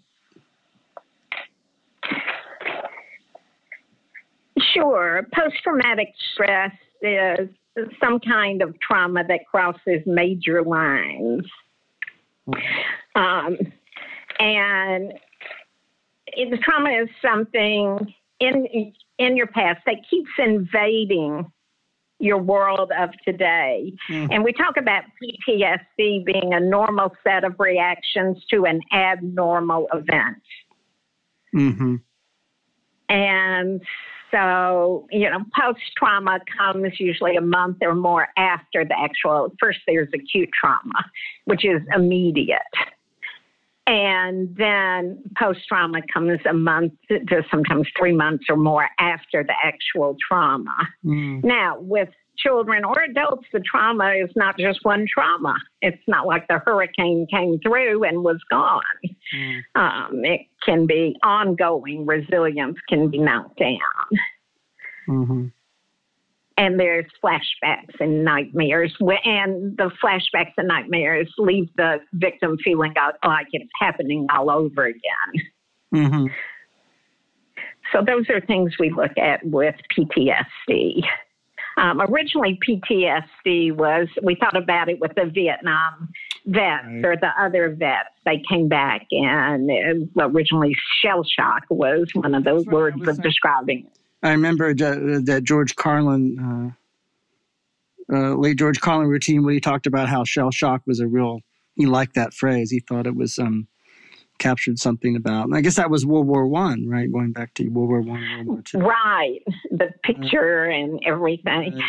Sure. 4.73 5.27
Post 5.33 5.55
traumatic 5.63 6.13
stress 6.33 6.71
is 7.01 7.49
some 8.03 8.19
kind 8.19 8.61
of 8.61 8.75
trauma 8.79 9.23
that 9.27 9.45
crosses 9.45 10.01
major 10.05 10.63
lines. 10.63 11.43
Um, 13.15 13.57
and 14.39 15.13
the 16.35 16.57
trauma 16.63 16.89
is 16.89 17.09
something 17.21 18.13
in 18.39 18.93
in 19.17 19.37
your 19.37 19.47
past 19.47 19.81
that 19.85 19.97
keeps 20.09 20.29
invading 20.37 21.51
your 22.19 22.37
world 22.37 22.91
of 22.97 23.09
today. 23.25 23.93
Mm-hmm. 24.09 24.31
And 24.31 24.43
we 24.43 24.53
talk 24.53 24.77
about 24.77 25.03
PTSD 25.21 26.25
being 26.25 26.53
a 26.53 26.59
normal 26.59 27.13
set 27.23 27.43
of 27.43 27.55
reactions 27.59 28.37
to 28.49 28.65
an 28.65 28.79
abnormal 28.93 29.87
event. 29.93 30.41
Mm-hmm. 31.53 31.95
And 33.09 33.81
so, 34.31 35.05
you 35.11 35.29
know, 35.29 35.43
post 35.59 35.81
trauma 35.97 36.39
comes 36.57 36.99
usually 36.99 37.35
a 37.35 37.41
month 37.41 37.77
or 37.81 37.93
more 37.93 38.29
after 38.37 38.83
the 38.83 38.97
actual. 38.97 39.53
First, 39.59 39.79
there's 39.85 40.09
acute 40.13 40.49
trauma, 40.59 41.05
which 41.45 41.63
is 41.65 41.81
immediate. 41.95 42.61
And 43.85 44.55
then 44.55 45.21
post 45.37 45.59
trauma 45.67 45.99
comes 46.13 46.39
a 46.49 46.53
month 46.53 46.93
to 47.09 47.43
sometimes 47.51 47.87
three 47.97 48.15
months 48.15 48.45
or 48.49 48.55
more 48.55 48.87
after 48.97 49.43
the 49.43 49.53
actual 49.63 50.15
trauma. 50.25 50.75
Mm. 51.05 51.43
Now, 51.43 51.77
with 51.79 52.07
children 52.37 52.85
or 52.85 53.01
adults, 53.03 53.45
the 53.51 53.59
trauma 53.59 54.13
is 54.23 54.29
not 54.37 54.57
just 54.57 54.79
one 54.83 55.05
trauma. 55.13 55.55
It's 55.81 56.01
not 56.07 56.25
like 56.25 56.47
the 56.47 56.59
hurricane 56.65 57.27
came 57.29 57.59
through 57.59 58.05
and 58.05 58.23
was 58.23 58.39
gone. 58.49 58.81
Mm. 59.35 59.61
Um, 59.75 60.21
it 60.23 60.47
can 60.65 60.87
be 60.87 61.17
ongoing, 61.21 62.05
resilience 62.05 62.77
can 62.87 63.09
be 63.09 63.17
knocked 63.17 63.59
down. 63.59 63.79
Mm-hmm 65.09 65.47
and 66.57 66.79
there's 66.79 67.05
flashbacks 67.23 67.99
and 67.99 68.23
nightmares 68.23 68.93
and 69.25 69.75
the 69.77 69.91
flashbacks 70.03 70.53
and 70.57 70.67
nightmares 70.67 71.31
leave 71.37 71.69
the 71.77 71.97
victim 72.13 72.57
feeling 72.63 72.93
like 73.25 73.47
it's 73.51 73.69
happening 73.79 74.27
all 74.33 74.49
over 74.49 74.85
again 74.85 75.45
mm-hmm. 75.93 76.25
so 77.91 78.03
those 78.05 78.29
are 78.29 78.41
things 78.41 78.73
we 78.79 78.91
look 78.91 79.17
at 79.17 79.45
with 79.45 79.75
PTSD. 79.95 81.03
Um, 81.77 82.01
originally, 82.01 82.59
PTSD 82.67 83.75
was, 83.75 84.07
we 84.21 84.35
thought 84.35 84.55
about 84.55 84.89
it 84.89 84.99
with 84.99 85.13
the 85.15 85.25
Vietnam 85.25 86.09
vets 86.45 86.85
right. 86.85 87.05
or 87.05 87.15
the 87.17 87.31
other 87.39 87.75
vets. 87.75 88.09
They 88.25 88.43
came 88.47 88.67
back, 88.67 89.07
and 89.11 89.69
originally, 90.19 90.75
shell 91.01 91.23
shock 91.23 91.63
was 91.69 92.09
one 92.13 92.35
of 92.35 92.43
those 92.43 92.65
words 92.67 93.07
of 93.07 93.21
describing 93.23 93.87
it. 93.87 93.99
I 94.23 94.31
remember 94.31 94.73
that, 94.73 95.23
that 95.25 95.43
George 95.43 95.75
Carlin, 95.75 96.75
uh, 98.09 98.15
uh, 98.15 98.35
late 98.35 98.57
George 98.57 98.79
Carlin 98.79 99.07
routine, 99.07 99.43
where 99.43 99.53
he 99.53 99.59
talked 99.59 99.85
about 99.85 100.09
how 100.09 100.23
shell 100.23 100.49
shock 100.49 100.81
was 100.87 100.99
a 100.99 101.07
real, 101.07 101.41
he 101.75 101.85
liked 101.85 102.15
that 102.15 102.33
phrase. 102.33 102.71
He 102.71 102.79
thought 102.79 103.05
it 103.05 103.15
was, 103.15 103.37
um, 103.37 103.67
captured 104.39 104.79
something 104.79 105.15
about. 105.15 105.45
And 105.45 105.55
I 105.55 105.61
guess 105.61 105.75
that 105.75 105.89
was 105.89 106.05
World 106.05 106.27
War 106.27 106.47
One, 106.47 106.87
right? 106.89 107.11
Going 107.11 107.33
back 107.33 107.53
to 107.55 107.67
World 107.69 107.89
War 107.89 108.01
One, 108.01 108.21
World 108.21 108.47
War 108.47 108.61
Two. 108.63 108.79
Right, 108.79 109.39
the 109.71 109.89
picture 110.03 110.69
uh, 110.71 110.75
and 110.75 110.99
everything. 111.05 111.79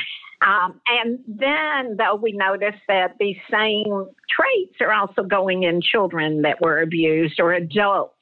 Um, 0.42 0.80
and 0.86 1.18
then, 1.26 1.96
though, 1.96 2.16
we 2.16 2.32
noticed 2.32 2.82
that 2.86 3.16
these 3.18 3.38
same 3.50 4.06
traits 4.28 4.76
are 4.80 4.92
also 4.92 5.22
going 5.22 5.62
in 5.62 5.80
children 5.80 6.42
that 6.42 6.60
were 6.60 6.82
abused 6.82 7.40
or 7.40 7.54
adults, 7.54 8.14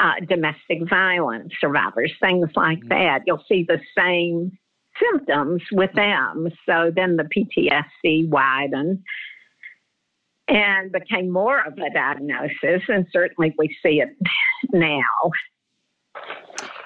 uh, 0.00 0.14
domestic 0.28 0.88
violence 0.88 1.52
survivors, 1.60 2.12
things 2.20 2.48
like 2.56 2.78
mm-hmm. 2.78 2.88
that. 2.88 3.22
You'll 3.26 3.44
see 3.48 3.64
the 3.68 3.80
same 3.96 4.50
symptoms 4.98 5.62
with 5.72 5.92
them. 5.94 6.48
So 6.66 6.90
then 6.94 7.16
the 7.16 7.24
PTSD 7.24 8.28
widened 8.28 9.00
and 10.48 10.90
became 10.90 11.30
more 11.30 11.60
of 11.60 11.74
a 11.74 11.90
diagnosis. 11.92 12.82
And 12.88 13.06
certainly 13.12 13.54
we 13.56 13.68
see 13.82 14.00
it 14.00 14.08
now. 14.72 15.30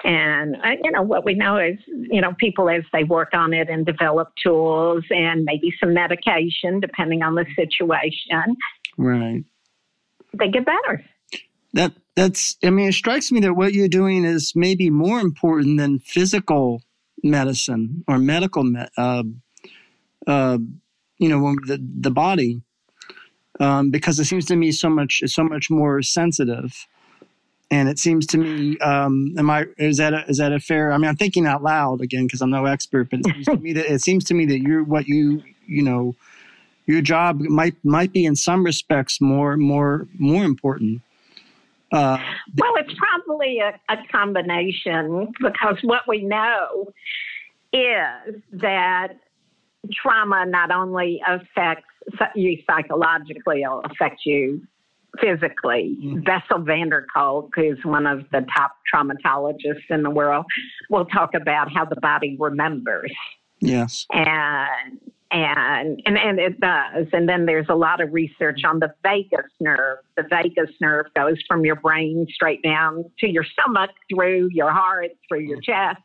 And, 0.03 0.55
uh, 0.57 0.75
you 0.83 0.91
know, 0.91 1.01
what 1.01 1.25
we 1.25 1.33
know 1.33 1.57
is, 1.57 1.79
you 1.87 2.21
know, 2.21 2.33
people 2.37 2.69
as 2.69 2.83
they 2.93 3.03
work 3.03 3.29
on 3.33 3.53
it 3.53 3.69
and 3.69 3.85
develop 3.85 4.29
tools 4.41 5.03
and 5.09 5.45
maybe 5.45 5.73
some 5.79 5.95
medication, 5.95 6.79
depending 6.79 7.23
on 7.23 7.33
the 7.33 7.45
situation. 7.55 8.55
Right. 8.97 9.43
They 10.37 10.49
get 10.49 10.65
better. 10.65 11.03
That 11.75 11.91
that's 12.15 12.55
I 12.63 12.69
mean 12.69 12.89
it 12.89 12.93
strikes 12.93 13.31
me 13.31 13.41
that 13.41 13.53
what 13.53 13.73
you're 13.73 13.89
doing 13.89 14.23
is 14.23 14.53
maybe 14.55 14.89
more 14.89 15.19
important 15.19 15.77
than 15.77 15.99
physical 15.99 16.81
medicine 17.21 18.03
or 18.07 18.17
medical 18.17 18.63
me- 18.63 18.87
uh, 18.97 19.23
uh, 20.25 20.57
you 21.19 21.29
know 21.29 21.55
the 21.67 21.77
the 21.99 22.11
body 22.11 22.61
um, 23.59 23.91
because 23.91 24.19
it 24.19 24.25
seems 24.25 24.45
to 24.45 24.55
me 24.55 24.71
so 24.71 24.89
much 24.89 25.21
so 25.25 25.43
much 25.43 25.69
more 25.69 26.01
sensitive. 26.01 26.87
And 27.71 27.89
it 27.89 27.97
seems 27.97 28.27
to 28.27 28.37
me, 28.37 28.77
um, 28.77 29.33
am 29.37 29.49
I 29.49 29.65
is 29.77 29.97
that 29.97 30.13
a, 30.13 30.23
is 30.29 30.37
that 30.37 30.53
a 30.53 30.59
fair? 30.59 30.93
I 30.93 30.97
mean, 30.97 31.09
I'm 31.09 31.17
thinking 31.17 31.47
out 31.47 31.63
loud 31.63 31.99
again 31.99 32.25
because 32.27 32.41
I'm 32.41 32.51
no 32.51 32.65
expert, 32.65 33.09
but 33.09 33.21
it 33.21 33.25
seems 33.25 33.45
to 33.47 33.57
me 33.57 33.73
that 33.73 33.91
it 33.91 34.01
seems 34.01 34.23
to 34.25 34.33
me 34.33 34.45
that 34.45 34.59
you're 34.59 34.83
what 34.83 35.07
you 35.07 35.43
you 35.65 35.81
know 35.81 36.15
your 36.85 37.01
job 37.01 37.41
might 37.41 37.75
might 37.83 38.13
be 38.13 38.23
in 38.23 38.35
some 38.35 38.63
respects 38.63 39.19
more 39.19 39.57
more 39.57 40.07
more 40.19 40.45
important. 40.45 41.01
Uh, 41.91 42.17
well, 42.57 42.73
it's 42.77 42.93
probably 42.97 43.59
a, 43.59 43.79
a 43.93 43.97
combination 44.11 45.31
because 45.39 45.77
what 45.83 46.01
we 46.07 46.23
know 46.23 46.91
is 47.71 48.41
that 48.53 49.13
trauma 49.93 50.45
not 50.47 50.71
only 50.71 51.21
affects 51.27 51.85
you 52.35 52.57
psychologically, 52.67 53.63
it'll 53.63 53.81
affect 53.81 54.21
you 54.25 54.61
physically. 55.21 55.97
Mm-hmm. 56.01 56.19
Bessel 56.21 56.63
van 56.63 56.89
der 56.89 57.05
Kolk, 57.13 57.53
who's 57.55 57.79
one 57.83 58.05
of 58.05 58.21
the 58.31 58.45
top 58.55 58.75
traumatologists 58.93 59.89
in 59.89 60.03
the 60.03 60.09
world, 60.09 60.45
will 60.89 61.05
talk 61.05 61.33
about 61.33 61.71
how 61.73 61.85
the 61.85 61.99
body 62.01 62.35
remembers. 62.39 63.11
Yes. 63.61 64.05
And 64.11 64.99
and 65.31 66.01
and 66.05 66.17
and 66.17 66.39
it 66.39 66.59
does. 66.59 67.07
And 67.13 67.27
then 67.27 67.45
there's 67.45 67.67
a 67.69 67.75
lot 67.75 68.01
of 68.01 68.13
research 68.13 68.61
on 68.65 68.79
the 68.79 68.93
vagus 69.03 69.51
nerve. 69.59 69.99
The 70.15 70.23
vagus 70.29 70.69
nerve 70.79 71.07
goes 71.15 71.37
from 71.47 71.65
your 71.65 71.75
brain 71.75 72.27
straight 72.33 72.63
down 72.63 73.05
to 73.19 73.29
your 73.29 73.43
stomach, 73.43 73.91
through 74.09 74.49
your 74.51 74.71
heart, 74.71 75.11
through 75.27 75.41
your 75.41 75.61
chest. 75.61 76.01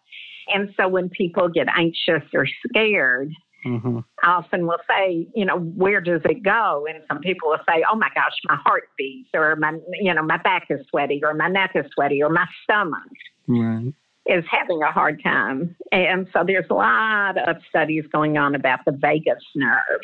And 0.53 0.71
so 0.77 0.89
when 0.89 1.09
people 1.11 1.49
get 1.49 1.69
anxious 1.77 2.23
or 2.35 2.47
scared, 2.67 3.33
Mm-hmm. 3.67 3.99
often 4.25 4.67
will 4.67 4.79
say, 4.89 5.29
you 5.35 5.45
know, 5.45 5.59
where 5.59 6.01
does 6.01 6.23
it 6.25 6.43
go? 6.43 6.87
And 6.89 7.03
some 7.07 7.19
people 7.19 7.51
will 7.51 7.61
say, 7.69 7.85
oh 7.93 7.95
my 7.95 8.09
gosh, 8.15 8.33
my 8.47 8.57
heart 8.57 8.85
beats, 8.97 9.29
or 9.35 9.55
my, 9.57 9.79
you 10.01 10.15
know, 10.15 10.23
my 10.23 10.39
back 10.39 10.69
is 10.71 10.81
sweaty, 10.89 11.21
or 11.23 11.35
my 11.35 11.49
neck 11.49 11.73
is 11.75 11.85
sweaty, 11.93 12.23
or 12.23 12.31
my 12.31 12.47
stomach 12.65 13.03
right. 13.51 13.93
Is 14.27 14.45
having 14.51 14.81
a 14.83 14.93
hard 14.93 15.23
time. 15.23 15.77
And 15.93 16.29
so 16.33 16.45
there's 16.47 16.67
a 16.71 16.75
lot 16.75 17.37
of 17.37 17.57
studies 17.69 18.05
going 18.13 18.39
on 18.39 18.55
about 18.55 18.81
the 18.85 18.93
vagus 18.93 19.43
nerve. 19.55 20.01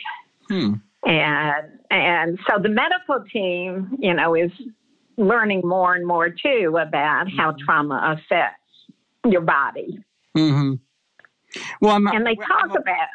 Hmm. 0.48 0.72
And 1.05 1.79
and 1.90 2.38
so 2.48 2.61
the 2.61 2.68
medical 2.68 3.24
team, 3.33 3.96
you 4.00 4.14
know, 4.14 4.35
is 4.35 4.50
learning 5.16 5.62
more 5.64 5.94
and 5.94 6.07
more 6.07 6.31
too 6.31 6.76
about 6.81 7.26
how 7.31 7.52
mm-hmm. 7.52 7.64
trauma 7.64 8.16
affects 8.16 8.61
your 9.24 9.42
body. 9.42 9.98
Mm-hmm. 10.37 10.74
Well, 11.81 11.96
I'm, 11.96 12.07
and 12.09 12.26
they 12.26 12.35
talk 12.35 12.64
I'm, 12.64 12.70
about 12.70 13.09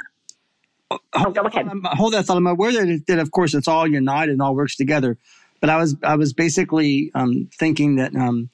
oh, 1.13 1.31
go 1.31 1.41
ahead. 1.41 1.67
hold 1.83 2.13
that 2.13 2.25
thought. 2.25 2.37
I'm 2.37 2.47
aware 2.47 2.71
that, 2.71 3.03
that, 3.07 3.19
of 3.19 3.31
course, 3.31 3.53
it's 3.53 3.67
all 3.67 3.87
united 3.87 4.31
and 4.31 4.41
all 4.41 4.55
works 4.55 4.75
together. 4.75 5.17
But 5.59 5.69
I 5.69 5.77
was, 5.77 5.95
I 6.03 6.15
was 6.15 6.33
basically 6.33 7.11
um, 7.13 7.49
thinking 7.53 7.97
that, 7.97 8.15
um, 8.15 8.49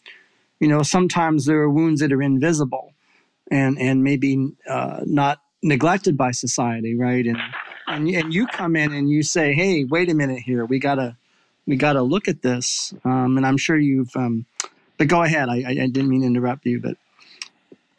you 0.60 0.68
know, 0.68 0.84
sometimes 0.84 1.46
there 1.46 1.60
are 1.60 1.70
wounds 1.70 2.02
that 2.02 2.12
are 2.12 2.22
invisible, 2.22 2.94
and 3.52 3.80
and 3.80 4.04
maybe 4.04 4.52
uh, 4.70 5.02
not 5.06 5.40
neglected 5.64 6.18
by 6.18 6.32
society, 6.32 6.96
right? 6.96 7.26
And, 7.26 7.38
and 7.88 8.08
and 8.10 8.34
you 8.34 8.48
come 8.48 8.76
in 8.76 8.94
and 8.94 9.10
you 9.10 9.24
say, 9.24 9.54
hey, 9.54 9.84
wait 9.84 10.10
a 10.10 10.14
minute 10.14 10.40
here, 10.40 10.66
we 10.66 10.80
gotta 10.80 11.16
we 11.66 11.76
gotta 11.76 12.02
look 12.02 12.28
at 12.28 12.42
this. 12.42 12.94
Um, 13.04 13.38
and 13.38 13.46
I'm 13.46 13.58
sure 13.58 13.78
you've. 13.78 14.16
Um, 14.16 14.46
but 14.98 15.08
go 15.08 15.22
ahead. 15.22 15.48
I, 15.50 15.58
I 15.58 15.74
didn't 15.88 16.10
mean 16.10 16.22
to 16.22 16.28
interrupt 16.28 16.66
you, 16.66 16.80
but. 16.80 16.98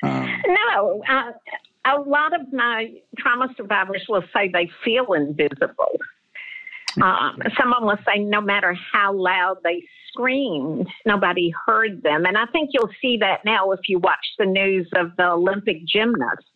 Um, 0.01 0.31
no, 0.47 1.03
uh, 1.09 1.33
a 1.85 2.01
lot 2.01 2.39
of 2.39 2.53
my 2.53 2.93
trauma 3.19 3.49
survivors 3.57 4.05
will 4.09 4.25
say 4.33 4.49
they 4.49 4.71
feel 4.85 5.13
invisible. 5.13 5.99
Um, 7.03 7.41
someone 7.59 7.85
will 7.85 7.99
say 8.07 8.21
no 8.21 8.41
matter 8.41 8.77
how 8.93 9.13
loud 9.13 9.59
they 9.63 9.85
screamed, 10.09 10.89
nobody 11.07 11.53
heard 11.67 12.03
them. 12.03 12.25
And 12.27 12.37
I 12.37 12.47
think 12.47 12.71
you'll 12.73 12.91
see 13.01 13.17
that 13.19 13.45
now 13.45 13.71
if 13.73 13.81
you 13.89 13.99
watch 13.99 14.35
the 14.39 14.47
news 14.47 14.89
of 14.97 15.17
the 15.17 15.31
Olympic 15.31 15.85
gymnasts. 15.87 16.47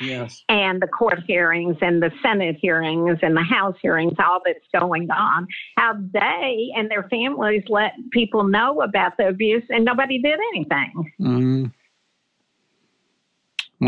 Yes. 0.00 0.42
And 0.48 0.80
the 0.80 0.86
court 0.86 1.20
hearings 1.26 1.76
and 1.80 2.02
the 2.02 2.10
Senate 2.22 2.56
hearings 2.60 3.18
and 3.22 3.36
the 3.36 3.42
House 3.42 3.76
hearings, 3.80 4.12
all 4.18 4.40
that's 4.44 4.58
going 4.78 5.10
on, 5.10 5.46
how 5.76 5.94
they 6.12 6.68
and 6.76 6.90
their 6.90 7.08
families 7.08 7.64
let 7.68 7.92
people 8.12 8.44
know 8.44 8.82
about 8.82 9.16
the 9.16 9.28
abuse 9.28 9.64
and 9.70 9.84
nobody 9.84 10.20
did 10.20 10.38
anything. 10.54 11.12
Mm-hmm. 11.20 11.64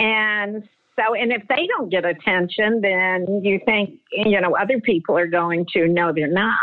And 0.01 0.67
so, 0.97 1.15
and 1.15 1.33
if 1.33 1.47
they 1.49 1.67
don't 1.77 1.91
get 1.91 2.05
attention, 2.05 2.81
then 2.81 3.43
you 3.43 3.61
think, 3.65 4.01
you 4.11 4.41
know, 4.41 4.57
other 4.57 4.81
people 4.81 5.17
are 5.17 5.27
going 5.27 5.67
to. 5.75 5.89
No, 5.89 6.13
they're 6.15 6.29
not. 6.29 6.57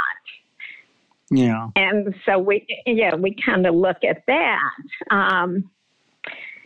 Yeah. 1.32 1.68
And 1.76 2.15
so 2.26 2.39
we, 2.39 2.65
yeah, 2.86 3.15
we 3.15 3.36
kind 3.46 3.65
of 3.65 3.76
look 3.76 3.98
at 4.08 4.24
that 4.28 4.72
um, 5.12 5.70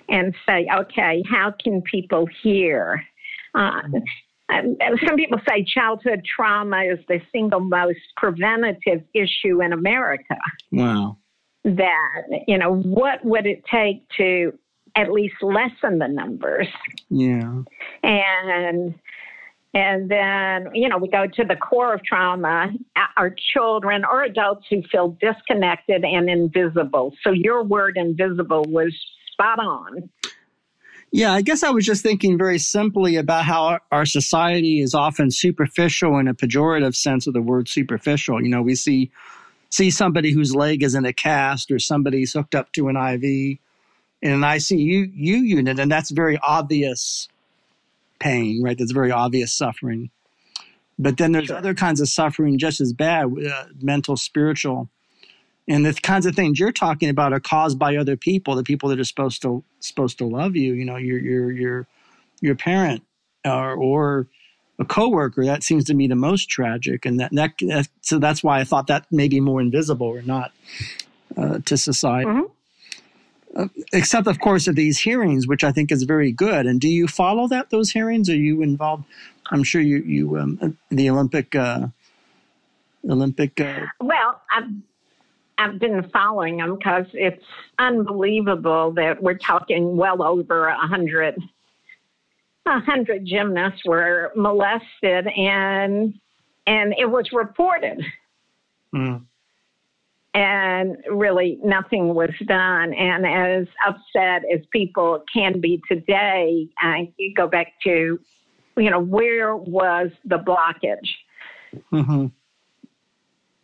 and 0.09 0.33
say, 0.47 0.67
okay, 0.73 1.23
how 1.29 1.53
can 1.63 1.81
people 1.81 2.27
hear? 2.41 3.03
Uh, 3.53 3.81
some 4.49 5.15
people 5.15 5.39
say 5.47 5.63
childhood 5.63 6.21
trauma 6.25 6.83
is 6.83 6.99
the 7.07 7.19
single 7.31 7.59
most 7.59 7.99
preventative 8.17 9.03
issue 9.13 9.61
in 9.61 9.73
America. 9.73 10.37
Wow. 10.71 11.17
That, 11.63 12.23
you 12.47 12.57
know, 12.57 12.75
what 12.75 13.23
would 13.23 13.45
it 13.45 13.63
take 13.71 14.07
to 14.17 14.53
at 14.95 15.11
least 15.11 15.35
lessen 15.41 15.99
the 15.99 16.07
numbers. 16.07 16.67
Yeah. 17.09 17.61
And 18.03 18.93
and 19.73 20.09
then, 20.09 20.67
you 20.73 20.87
know, 20.87 20.97
we 20.99 21.07
go 21.07 21.25
to 21.25 21.43
the 21.43 21.55
core 21.55 21.95
of 21.95 22.03
trauma, 22.03 22.71
our 23.17 23.33
children 23.53 24.05
or 24.05 24.23
adults 24.23 24.67
who 24.69 24.83
feel 24.91 25.17
disconnected 25.19 26.03
and 26.03 26.29
invisible. 26.29 27.13
So 27.23 27.31
your 27.31 27.63
word 27.63 27.97
invisible 27.97 28.65
was 28.67 28.93
spot 29.31 29.57
on. 29.59 30.09
Yeah, 31.11 31.33
I 31.33 31.41
guess 31.41 31.63
I 31.63 31.71
was 31.71 31.85
just 31.85 32.03
thinking 32.03 32.37
very 32.37 32.59
simply 32.59 33.15
about 33.15 33.45
how 33.45 33.79
our 33.91 34.05
society 34.05 34.79
is 34.79 34.93
often 34.93 35.31
superficial 35.31 36.17
in 36.17 36.27
a 36.27 36.33
pejorative 36.33 36.95
sense 36.95 37.27
of 37.27 37.33
the 37.33 37.41
word 37.41 37.67
superficial. 37.67 38.41
You 38.41 38.49
know, 38.49 38.61
we 38.61 38.75
see 38.75 39.11
see 39.69 39.89
somebody 39.89 40.31
whose 40.31 40.55
leg 40.55 40.83
is 40.83 40.93
in 40.93 41.05
a 41.05 41.13
cast 41.13 41.71
or 41.71 41.79
somebody's 41.79 42.33
hooked 42.33 42.53
up 42.53 42.71
to 42.73 42.89
an 42.89 42.95
IV 42.95 43.23
in 43.23 44.31
an 44.31 44.41
ICU 44.41 45.11
unit, 45.15 45.79
and 45.79 45.91
that's 45.91 46.11
very 46.11 46.37
obvious 46.43 47.27
pain, 48.23 48.63
right? 48.63 48.77
That's 48.77 48.91
very 48.91 49.11
obvious 49.11 49.53
suffering. 49.53 50.09
But 50.97 51.17
then 51.17 51.31
there's 51.31 51.47
sure. 51.47 51.57
other 51.57 51.73
kinds 51.73 51.99
of 51.99 52.07
suffering 52.07 52.57
just 52.57 52.79
as 52.79 52.93
bad, 52.93 53.25
uh, 53.25 53.65
mental, 53.81 54.15
spiritual, 54.15 54.89
and 55.67 55.85
the 55.85 55.93
kinds 55.93 56.25
of 56.25 56.35
things 56.35 56.59
you're 56.59 56.71
talking 56.71 57.09
about 57.09 57.33
are 57.33 57.39
caused 57.39 57.79
by 57.79 57.95
other 57.95 58.17
people, 58.17 58.55
the 58.55 58.63
people 58.63 58.89
that 58.89 58.99
are 58.99 59.05
supposed 59.05 59.41
to 59.41 59.63
supposed 59.79 60.17
to 60.19 60.25
love 60.25 60.55
you. 60.55 60.73
You 60.73 60.85
know, 60.85 60.97
your 60.97 61.19
your 61.19 61.51
your 61.51 61.87
your 62.41 62.55
parent 62.55 63.03
or 63.45 63.73
or 63.73 64.27
a 64.79 64.85
coworker. 64.85 65.45
That 65.45 65.63
seems 65.63 65.85
to 65.85 65.93
me 65.93 66.07
the 66.07 66.15
most 66.15 66.49
tragic, 66.49 67.05
and 67.05 67.19
that, 67.19 67.31
that, 67.33 67.53
that 67.61 67.87
so 68.01 68.19
that's 68.19 68.43
why 68.43 68.59
I 68.59 68.63
thought 68.63 68.87
that 68.87 69.05
may 69.11 69.27
be 69.27 69.39
more 69.39 69.61
invisible 69.61 70.07
or 70.07 70.21
not 70.21 70.51
uh, 71.37 71.59
to 71.65 71.77
society. 71.77 72.29
Mm-hmm. 72.29 72.52
Uh, 73.55 73.67
except, 73.91 74.27
of 74.27 74.39
course, 74.39 74.67
of 74.67 74.75
these 74.75 74.99
hearings, 74.99 75.47
which 75.47 75.63
I 75.63 75.71
think 75.71 75.91
is 75.91 76.03
very 76.03 76.31
good. 76.31 76.65
And 76.65 76.81
do 76.81 76.89
you 76.89 77.07
follow 77.07 77.47
that 77.49 77.69
those 77.69 77.91
hearings? 77.91 78.29
Are 78.29 78.35
you 78.35 78.63
involved? 78.63 79.03
I'm 79.51 79.63
sure 79.63 79.81
you 79.81 79.97
you 79.97 80.37
um, 80.37 80.77
the 80.89 81.09
Olympic 81.09 81.53
uh, 81.53 81.87
Olympic. 83.07 83.59
Uh, 83.59 83.85
well, 84.01 84.41
I've 84.51 84.69
I've 85.57 85.79
been 85.79 86.09
following 86.11 86.57
them 86.57 86.77
because 86.77 87.05
it's 87.13 87.43
unbelievable 87.77 88.91
that 88.93 89.21
we're 89.21 89.37
talking 89.37 89.97
well 89.97 90.23
over 90.23 90.67
a 90.67 90.87
hundred 90.87 91.37
a 92.65 92.79
hundred 92.79 93.25
gymnasts 93.25 93.81
were 93.85 94.31
molested 94.35 95.27
and 95.27 96.13
and 96.65 96.95
it 96.97 97.05
was 97.05 97.31
reported. 97.33 98.03
Mm. 98.95 99.25
And 100.33 100.97
really, 101.11 101.59
nothing 101.63 102.15
was 102.15 102.31
done. 102.47 102.93
And 102.93 103.25
as 103.25 103.67
upset 103.87 104.41
as 104.51 104.61
people 104.71 105.23
can 105.31 105.61
be 105.61 105.81
today, 105.87 106.67
I 106.79 107.13
go 107.35 107.47
back 107.47 107.73
to, 107.83 108.19
you 108.77 108.89
know, 108.89 108.99
where 108.99 109.55
was 109.55 110.09
the 110.25 110.37
blockage? 110.37 111.09
Mm-hmm. 111.91 112.27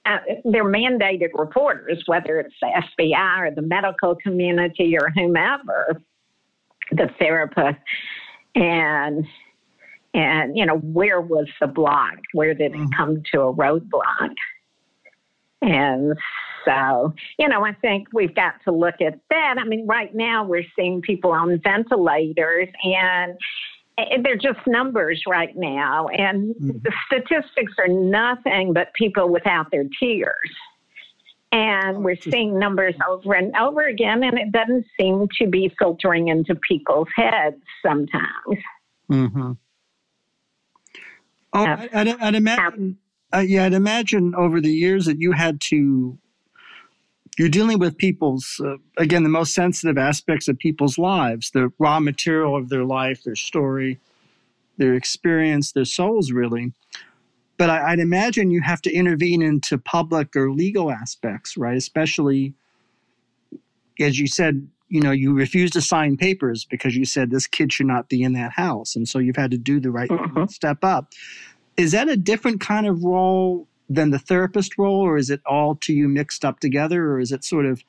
Uh, 0.06 0.18
they're 0.46 0.64
mandated 0.64 1.30
reporters, 1.34 2.04
whether 2.06 2.40
it's 2.40 2.56
the 2.62 2.84
FBI 3.00 3.40
or 3.40 3.52
the 3.52 3.62
medical 3.64 4.16
community 4.16 4.96
or 4.96 5.12
whomever, 5.16 6.00
the 6.92 7.10
therapist 7.20 7.80
and 8.56 9.26
and 10.14 10.58
you 10.58 10.66
know 10.66 10.78
where 10.78 11.22
was 11.22 11.48
the 11.62 11.68
block 11.68 12.16
where 12.34 12.54
did 12.54 12.72
it 12.72 12.78
mm-hmm. 12.78 12.88
come 12.96 13.22
to 13.32 13.42
a 13.42 13.54
roadblock 13.54 14.34
and 15.62 16.18
so 16.66 17.14
you 17.38 17.48
know 17.48 17.66
i 17.66 17.74
think 17.74 18.08
we've 18.14 18.36
got 18.36 18.54
to 18.64 18.72
look 18.72 18.96
at 19.02 19.20
that 19.30 19.56
i 19.60 19.64
mean 19.64 19.86
right 19.88 20.14
now 20.14 20.44
we're 20.44 20.66
seeing 20.76 21.02
people 21.02 21.32
on 21.32 21.60
ventilators 21.64 22.68
and 22.84 23.38
they're 24.24 24.38
just 24.38 24.60
numbers 24.66 25.22
right 25.28 25.56
now 25.58 26.08
and 26.08 26.56
mm-hmm. 26.56 26.78
the 26.84 26.92
statistics 27.06 27.74
are 27.78 27.88
nothing 27.88 28.72
but 28.74 28.94
people 28.94 29.30
without 29.30 29.70
their 29.72 29.86
tears 30.00 30.50
and 31.52 32.04
we're 32.04 32.16
seeing 32.16 32.60
numbers 32.60 32.96
over 33.08 33.34
and 33.34 33.56
over 33.56 33.88
again, 33.88 34.24
and 34.24 34.38
it 34.38 34.52
doesn't 34.52 34.86
seem 35.00 35.28
to 35.40 35.48
be 35.48 35.74
filtering 35.80 36.28
into 36.28 36.56
people's 36.68 37.08
heads 37.16 37.62
sometimes. 37.84 38.60
Mm-hmm. 39.12 39.52
Oh, 41.54 41.66
uh, 41.66 41.88
I'd, 41.92 42.08
I'd, 42.08 42.36
imagine. 42.36 42.98
Uh, 43.34 43.40
yeah, 43.40 43.66
I'd 43.66 43.74
imagine 43.74 44.36
over 44.36 44.62
the 44.62 44.72
years 44.72 45.06
that 45.06 45.20
you 45.20 45.32
had 45.32 45.60
to. 45.62 46.20
You're 47.40 47.50
dealing 47.50 47.80
with 47.80 47.98
people's 47.98 48.62
uh, 48.64 48.76
again 48.98 49.24
the 49.24 49.30
most 49.30 49.54
sensitive 49.54 49.98
aspects 49.98 50.48
of 50.48 50.60
people's 50.60 51.00
lives, 51.00 51.50
the 51.52 51.72
raw 51.80 52.00
material 52.00 52.56
of 52.56 52.70
their 52.70 52.86
life, 52.86 53.24
their 53.24 53.36
story, 53.36 54.00
their 54.78 54.94
experience, 54.94 55.72
their 55.72 55.86
souls, 55.86 56.32
really 56.32 56.74
but 57.60 57.70
I, 57.70 57.90
would 57.90 58.00
imagine 58.00 58.52
you 58.52 58.62
have 58.62 58.82
to 58.84 58.92
intervene 58.92 59.42
into 59.42 59.78
public 59.78 60.34
or 60.34 60.50
legal 60.50 60.90
aspects, 60.90 61.58
right? 61.58 61.76
Especially 61.76 62.54
as 64.00 64.18
you 64.18 64.28
said, 64.28 64.66
you 64.88 65.02
know, 65.02 65.12
you 65.12 65.34
refused 65.34 65.74
to 65.74 65.82
sign 65.82 66.16
papers 66.16 66.64
because 66.64 66.96
you 66.96 67.04
said 67.04 67.30
this 67.30 67.48
kid 67.48 67.74
should 67.74 67.86
not 67.86 68.08
be 68.08 68.24
in 68.24 68.32
that 68.34 68.54
house, 68.54 68.96
and 68.96 69.08
so 69.08 69.20
you've 69.20 69.36
had 69.36 69.52
to 69.52 69.58
do 69.58 69.82
the 69.82 69.92
right 69.92 70.10
mm-hmm. 70.10 70.46
step 70.46 70.84
up. 70.84 71.12
Is 71.76 71.92
that 71.92 72.08
a 72.08 72.16
different 72.16 72.62
kind 72.62 72.88
of 72.88 73.04
role 73.04 73.68
than 73.90 74.12
the 74.12 74.20
therapist 74.20 74.78
role, 74.78 75.02
or 75.02 75.18
is 75.18 75.30
it 75.30 75.42
all 75.46 75.76
to 75.76 75.94
you 75.94 76.08
mixed 76.08 76.46
up 76.46 76.60
together, 76.60 77.12
or 77.12 77.20
is 77.20 77.32
it 77.32 77.44
sort 77.44 77.66
of 77.66 77.84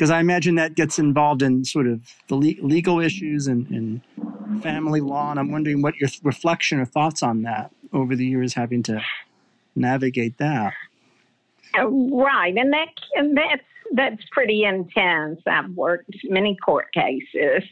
because 0.00 0.10
I 0.10 0.20
imagine 0.20 0.54
that 0.54 0.76
gets 0.76 0.98
involved 0.98 1.42
in 1.42 1.62
sort 1.62 1.86
of 1.86 2.00
the 2.28 2.34
le- 2.34 2.66
legal 2.66 3.00
issues 3.00 3.46
and, 3.46 3.68
and 3.68 4.62
family 4.62 5.02
law, 5.02 5.30
and 5.30 5.38
I'm 5.38 5.52
wondering 5.52 5.82
what 5.82 5.96
your 5.96 6.08
reflection 6.22 6.80
or 6.80 6.86
thoughts 6.86 7.22
on 7.22 7.42
that 7.42 7.70
over 7.92 8.16
the 8.16 8.24
years 8.24 8.54
having 8.54 8.82
to 8.84 9.02
navigate 9.76 10.38
that. 10.38 10.72
Uh, 11.78 11.86
right, 11.86 12.56
and 12.56 12.72
that 12.72 12.88
and 13.14 13.36
that's 13.36 13.62
that's 13.92 14.22
pretty 14.32 14.64
intense. 14.64 15.40
I've 15.46 15.70
worked 15.72 16.14
many 16.24 16.56
court 16.64 16.86
cases, 16.94 17.62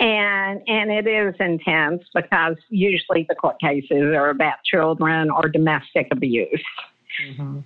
and 0.00 0.62
and 0.66 0.90
it 0.90 1.06
is 1.06 1.34
intense 1.38 2.04
because 2.14 2.56
usually 2.70 3.26
the 3.28 3.34
court 3.34 3.60
cases 3.60 4.14
are 4.14 4.30
about 4.30 4.56
children 4.64 5.30
or 5.30 5.48
domestic 5.48 6.08
abuse. 6.10 6.64
Mm-hmm. 7.24 7.58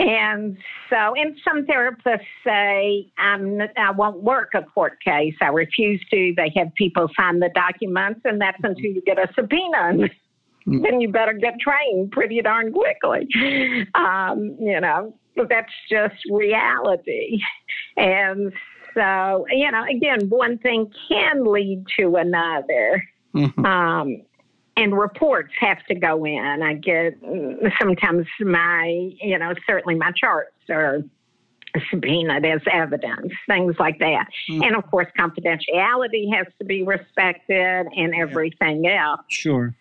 And 0.00 0.56
so, 0.88 1.14
and 1.16 1.36
some 1.44 1.66
therapists 1.66 2.20
say, 2.44 3.10
I'm, 3.18 3.60
I 3.76 3.90
won't 3.90 4.22
work 4.22 4.50
a 4.54 4.62
court 4.62 5.02
case. 5.02 5.34
I 5.40 5.48
refuse 5.48 6.00
to. 6.10 6.34
They 6.36 6.52
have 6.56 6.72
people 6.76 7.08
sign 7.18 7.40
the 7.40 7.50
documents, 7.52 8.20
and 8.24 8.40
that's 8.40 8.58
until 8.62 8.84
you 8.84 9.02
get 9.04 9.18
a 9.18 9.28
subpoena. 9.34 10.08
Mm. 10.68 10.82
then 10.82 11.00
you 11.00 11.10
better 11.10 11.32
get 11.32 11.54
trained 11.60 12.10
pretty 12.10 12.42
darn 12.42 12.72
quickly. 12.72 13.26
Um, 13.94 14.56
you 14.60 14.78
know, 14.80 15.14
that's 15.48 15.72
just 15.90 16.16
reality. 16.30 17.40
And 17.96 18.52
so, 18.94 19.46
you 19.50 19.70
know, 19.70 19.84
again, 19.84 20.28
one 20.28 20.58
thing 20.58 20.90
can 21.08 21.44
lead 21.44 21.84
to 21.98 22.16
another. 22.16 23.02
Mm-hmm. 23.34 23.64
Um, 23.64 24.22
and 24.78 24.96
reports 24.96 25.52
have 25.58 25.84
to 25.86 25.94
go 25.94 26.24
in. 26.24 26.62
I 26.62 26.74
get 26.74 27.18
sometimes 27.80 28.26
my, 28.40 29.10
you 29.20 29.38
know, 29.38 29.52
certainly 29.66 29.96
my 29.96 30.12
charts 30.12 30.52
are 30.70 31.00
subpoenaed 31.90 32.44
as 32.44 32.60
evidence, 32.72 33.32
things 33.48 33.74
like 33.78 33.98
that. 33.98 34.28
Mm-hmm. 34.48 34.62
And 34.62 34.76
of 34.76 34.88
course, 34.90 35.08
confidentiality 35.18 36.32
has 36.34 36.46
to 36.60 36.64
be 36.64 36.84
respected 36.84 37.86
and 37.96 38.14
everything 38.14 38.84
yeah. 38.84 39.10
else. 39.10 39.20
Sure. 39.28 39.74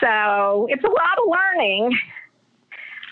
So 0.00 0.66
it's 0.70 0.84
a 0.84 0.88
lot 0.88 1.18
of 1.18 1.24
learning. 1.28 1.98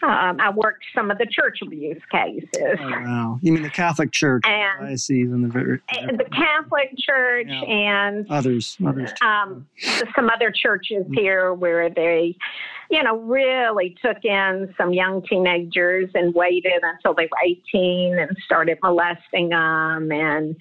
Um, 0.05 0.39
I 0.39 0.51
worked 0.51 0.85
some 0.95 1.11
of 1.11 1.17
the 1.17 1.27
church 1.27 1.61
abuse 1.63 2.03
cases. 2.11 2.79
Oh, 2.79 2.91
wow. 2.91 3.39
You 3.41 3.53
mean 3.53 3.63
the 3.63 3.71
Catholic 3.71 4.13
Church 4.13 4.43
and 4.45 4.87
diocese 4.87 5.31
and 5.31 5.45
the 5.45 5.49
very, 5.49 5.81
the 5.89 6.27
Catholic 6.31 6.91
Church 6.99 7.47
yeah. 7.49 7.63
and 7.63 8.31
others, 8.31 8.77
others. 8.87 9.13
Um, 9.23 9.67
some 10.15 10.29
other 10.29 10.51
churches 10.51 11.05
mm-hmm. 11.05 11.15
here 11.15 11.55
where 11.55 11.89
they, 11.89 12.37
you 12.91 13.03
know, 13.03 13.17
really 13.17 13.97
took 14.05 14.23
in 14.25 14.75
some 14.77 14.93
young 14.93 15.23
teenagers 15.23 16.11
and 16.15 16.35
waited 16.35 16.83
until 16.83 17.15
they 17.15 17.25
were 17.25 17.57
18 17.75 18.19
and 18.19 18.37
started 18.45 18.79
molesting 18.83 19.51
them 19.51 20.13
and. 20.13 20.57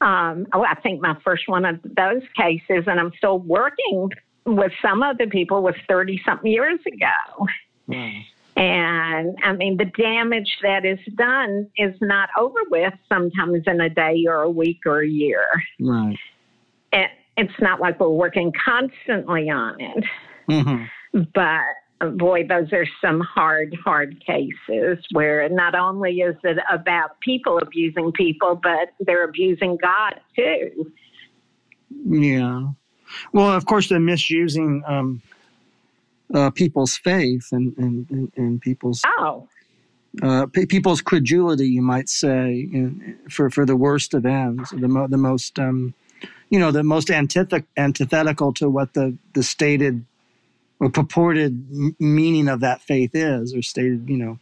Um, 0.00 0.46
oh, 0.52 0.62
I 0.62 0.74
think 0.74 1.00
my 1.00 1.16
first 1.24 1.44
one 1.46 1.64
of 1.64 1.80
those 1.82 2.20
cases, 2.36 2.84
and 2.86 3.00
I'm 3.00 3.12
still 3.16 3.38
working 3.38 4.10
with 4.44 4.72
some 4.82 5.02
of 5.02 5.16
the 5.16 5.28
people 5.28 5.62
was 5.62 5.76
30 5.88 6.20
something 6.26 6.50
years 6.50 6.80
ago. 6.86 7.46
Mm. 7.88 8.24
And 8.56 9.36
I 9.42 9.52
mean, 9.52 9.76
the 9.76 9.86
damage 9.86 10.58
that 10.62 10.84
is 10.84 11.00
done 11.16 11.68
is 11.76 11.94
not 12.00 12.28
over 12.38 12.60
with 12.70 12.94
sometimes 13.08 13.64
in 13.66 13.80
a 13.80 13.88
day 13.88 14.24
or 14.28 14.42
a 14.42 14.50
week 14.50 14.80
or 14.86 15.00
a 15.02 15.08
year. 15.08 15.46
Right. 15.80 16.16
It, 16.92 17.10
it's 17.36 17.60
not 17.60 17.80
like 17.80 17.98
we're 17.98 18.08
working 18.08 18.52
constantly 18.64 19.50
on 19.50 19.80
it. 19.80 20.04
Mm-hmm. 20.48 21.22
But 21.34 21.62
boy, 22.16 22.46
those 22.46 22.72
are 22.72 22.86
some 23.00 23.20
hard, 23.20 23.76
hard 23.84 24.22
cases 24.24 25.04
where 25.12 25.48
not 25.48 25.74
only 25.74 26.20
is 26.20 26.36
it 26.44 26.58
about 26.70 27.18
people 27.20 27.58
abusing 27.58 28.12
people, 28.12 28.60
but 28.62 28.90
they're 29.00 29.24
abusing 29.24 29.78
God 29.80 30.20
too. 30.36 30.92
Yeah. 32.06 32.68
Well, 33.32 33.52
of 33.52 33.66
course, 33.66 33.88
they're 33.88 34.00
misusing 34.00 34.82
um, 34.86 35.22
uh, 36.32 36.50
people's 36.50 36.96
faith 36.96 37.48
and, 37.52 37.76
and, 37.76 38.10
and, 38.10 38.32
and 38.36 38.60
people's 38.60 39.02
oh. 39.18 39.48
Uh, 40.22 40.46
people's 40.46 41.00
credulity, 41.02 41.66
you 41.66 41.82
might 41.82 42.08
say, 42.08 42.68
in, 42.72 43.18
for 43.28 43.50
for 43.50 43.66
the 43.66 43.74
worst 43.74 44.14
of 44.14 44.24
ends, 44.24 44.70
the 44.70 44.86
mo- 44.86 45.08
the 45.08 45.16
most 45.16 45.58
um, 45.58 45.92
you 46.50 46.58
know 46.58 46.70
the 46.70 46.84
most 46.84 47.08
antith- 47.08 47.64
antithetical 47.76 48.52
to 48.52 48.70
what 48.70 48.94
the 48.94 49.18
the 49.32 49.42
stated 49.42 50.04
or 50.78 50.88
purported 50.88 51.66
meaning 51.98 52.46
of 52.46 52.60
that 52.60 52.80
faith 52.80 53.10
is, 53.12 53.52
or 53.54 53.60
stated 53.60 54.08
you 54.08 54.16
know 54.16 54.38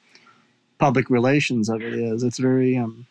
public 0.78 1.08
relations 1.08 1.70
of 1.70 1.80
it 1.80 1.94
is. 1.94 2.22
It's 2.22 2.38
very 2.38 2.76
um, 2.76 3.06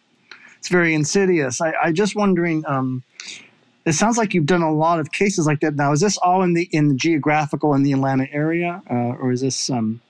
it's 0.60 0.70
very 0.70 0.94
insidious. 0.94 1.62
I, 1.62 1.74
I 1.82 1.92
just 1.92 2.16
wondering. 2.16 2.64
Um, 2.68 3.04
it 3.86 3.94
sounds 3.94 4.18
like 4.18 4.34
you've 4.34 4.46
done 4.46 4.62
a 4.62 4.72
lot 4.74 5.00
of 5.00 5.12
cases 5.12 5.46
like 5.48 5.60
that 5.62 5.76
now. 5.76 5.92
Is 5.92 6.02
this 6.02 6.18
all 6.18 6.44
in 6.44 6.54
the 6.54 6.68
in 6.72 6.90
the 6.90 6.96
geographical 6.96 7.74
in 7.74 7.84
the 7.84 7.94
Atlanta 7.94 8.28
area, 8.32 8.82
uh, 8.90 8.94
or 8.94 9.32
is 9.32 9.42
this 9.42 9.70
um? 9.70 10.02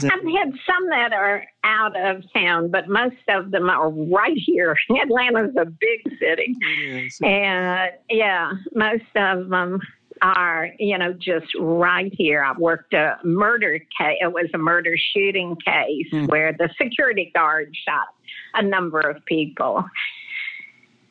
that- 0.00 0.12
I've 0.12 0.22
had 0.22 0.54
some 0.66 0.88
that 0.90 1.12
are 1.12 1.44
out 1.64 1.96
of 1.98 2.22
town, 2.32 2.70
but 2.70 2.88
most 2.88 3.16
of 3.28 3.50
them 3.50 3.68
are 3.68 3.90
right 3.90 4.36
here. 4.36 4.76
Atlanta's 5.02 5.54
a 5.56 5.64
big 5.64 6.02
city. 6.20 6.54
It 6.60 7.04
is. 7.06 7.18
And 7.22 7.90
yeah, 8.08 8.52
most 8.74 9.04
of 9.16 9.48
them 9.48 9.80
are, 10.22 10.70
you 10.78 10.98
know, 10.98 11.12
just 11.12 11.46
right 11.58 12.12
here. 12.16 12.42
I 12.42 12.52
worked 12.58 12.92
a 12.94 13.18
murder 13.24 13.78
case. 13.78 14.18
It 14.20 14.32
was 14.32 14.46
a 14.54 14.58
murder 14.58 14.94
shooting 15.14 15.56
case 15.64 16.06
Hmm. 16.10 16.26
where 16.26 16.52
the 16.52 16.68
security 16.80 17.30
guard 17.34 17.74
shot 17.86 18.06
a 18.54 18.62
number 18.62 19.00
of 19.00 19.24
people. 19.26 19.84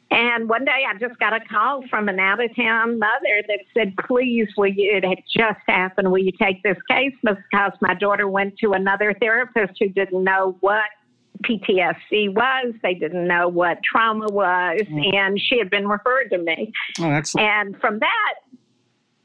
And 0.10 0.48
one 0.48 0.64
day 0.64 0.84
I 0.88 0.98
just 0.98 1.20
got 1.20 1.34
a 1.34 1.40
call 1.42 1.84
from 1.90 2.08
an 2.08 2.20
out 2.20 2.44
of 2.44 2.56
town 2.56 2.98
mother 2.98 3.44
that 3.48 3.60
said, 3.74 3.94
please, 4.08 4.48
will 4.56 4.68
you, 4.68 4.96
it 4.96 5.04
had 5.04 5.20
just 5.36 5.60
happened. 5.68 6.12
Will 6.12 6.20
you 6.20 6.32
take 6.42 6.64
this 6.64 6.78
case? 6.90 7.14
Because 7.24 7.74
my 7.82 7.94
daughter 7.94 8.28
went 8.28 8.58
to 8.60 8.72
another 8.72 9.14
therapist 9.20 9.74
who 9.80 9.90
didn't 9.90 10.24
know 10.24 10.56
what 10.62 10.86
PTSD 11.44 12.34
was. 12.34 12.74
They 12.84 12.94
didn't 12.94 13.28
know 13.28 13.50
what 13.50 13.80
trauma 13.84 14.28
was. 14.32 14.80
Mm. 14.90 15.16
And 15.16 15.42
she 15.42 15.58
had 15.58 15.70
been 15.70 15.88
referred 15.88 16.30
to 16.30 16.38
me. 16.38 16.72
Oh, 17.00 17.12
excellent. 17.12 17.48
And 17.48 17.82
from 17.82 18.00
that, 18.00 18.34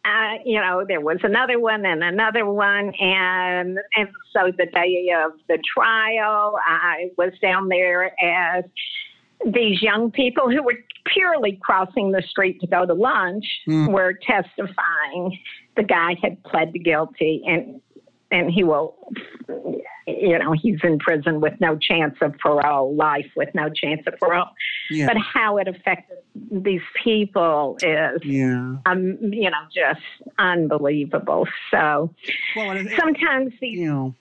uh, 0.04 0.38
you 0.44 0.60
know, 0.60 0.84
there 0.86 1.00
was 1.00 1.18
another 1.22 1.60
one 1.60 1.86
and 1.86 2.02
another 2.02 2.44
one, 2.44 2.92
and 2.98 3.78
and 3.96 4.08
so 4.32 4.50
the 4.58 4.66
day 4.66 5.12
of 5.16 5.32
the 5.48 5.58
trial, 5.76 6.58
I 6.66 7.10
was 7.16 7.32
down 7.40 7.68
there 7.68 8.06
as 8.20 8.64
these 9.46 9.82
young 9.82 10.10
people 10.10 10.50
who 10.50 10.62
were 10.62 10.76
purely 11.06 11.58
crossing 11.62 12.12
the 12.12 12.22
street 12.22 12.60
to 12.60 12.66
go 12.66 12.86
to 12.86 12.94
lunch 12.94 13.44
Mm. 13.68 13.92
were 13.92 14.12
testifying. 14.14 15.38
The 15.76 15.82
guy 15.82 16.14
had 16.22 16.42
pled 16.44 16.72
guilty, 16.84 17.42
and 17.46 17.80
and 18.30 18.50
he 18.50 18.64
will, 18.64 18.96
you 20.06 20.38
know, 20.38 20.52
he's 20.52 20.78
in 20.82 20.98
prison 20.98 21.40
with 21.42 21.52
no 21.60 21.76
chance 21.76 22.16
of 22.22 22.32
parole, 22.38 22.94
life 22.96 23.26
with 23.36 23.50
no 23.54 23.68
chance 23.68 24.00
of 24.06 24.18
parole. 24.18 24.46
Yeah. 24.90 25.06
But 25.08 25.18
how 25.18 25.58
it 25.58 25.68
affected 25.68 26.16
these 26.50 26.80
people 27.04 27.76
is 27.82 28.22
yeah. 28.24 28.76
um, 28.86 29.18
you 29.20 29.50
know, 29.50 29.64
just 29.74 30.00
unbelievable. 30.38 31.46
So 31.70 32.14
Well, 32.56 32.76
it- 32.76 32.98
sometimes 32.98 33.52
these, 33.60 33.78
you 33.80 33.86
know, 33.90 34.14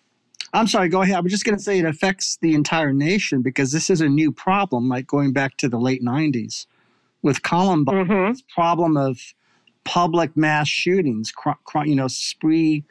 I'm 0.53 0.67
sorry, 0.67 0.89
go 0.89 1.01
ahead. 1.01 1.15
I 1.15 1.19
was 1.21 1.31
just 1.31 1.45
going 1.45 1.57
to 1.57 1.63
say 1.63 1.79
it 1.79 1.85
affects 1.85 2.37
the 2.41 2.53
entire 2.53 2.91
nation 2.93 3.41
because 3.41 3.71
this 3.71 3.89
is 3.89 4.01
a 4.01 4.09
new 4.09 4.31
problem, 4.31 4.89
like 4.89 5.07
going 5.07 5.31
back 5.31 5.55
to 5.57 5.69
the 5.69 5.79
late 5.79 6.03
90s 6.03 6.65
with 7.21 7.41
Columbine, 7.43 8.05
Mhm. 8.07 8.31
this 8.33 8.41
problem 8.53 8.97
of 8.97 9.19
public 9.85 10.35
mass 10.35 10.67
shootings, 10.67 11.31
cr- 11.31 11.51
cr- 11.63 11.85
you 11.85 11.95
know, 11.95 12.07
spree, 12.07 12.83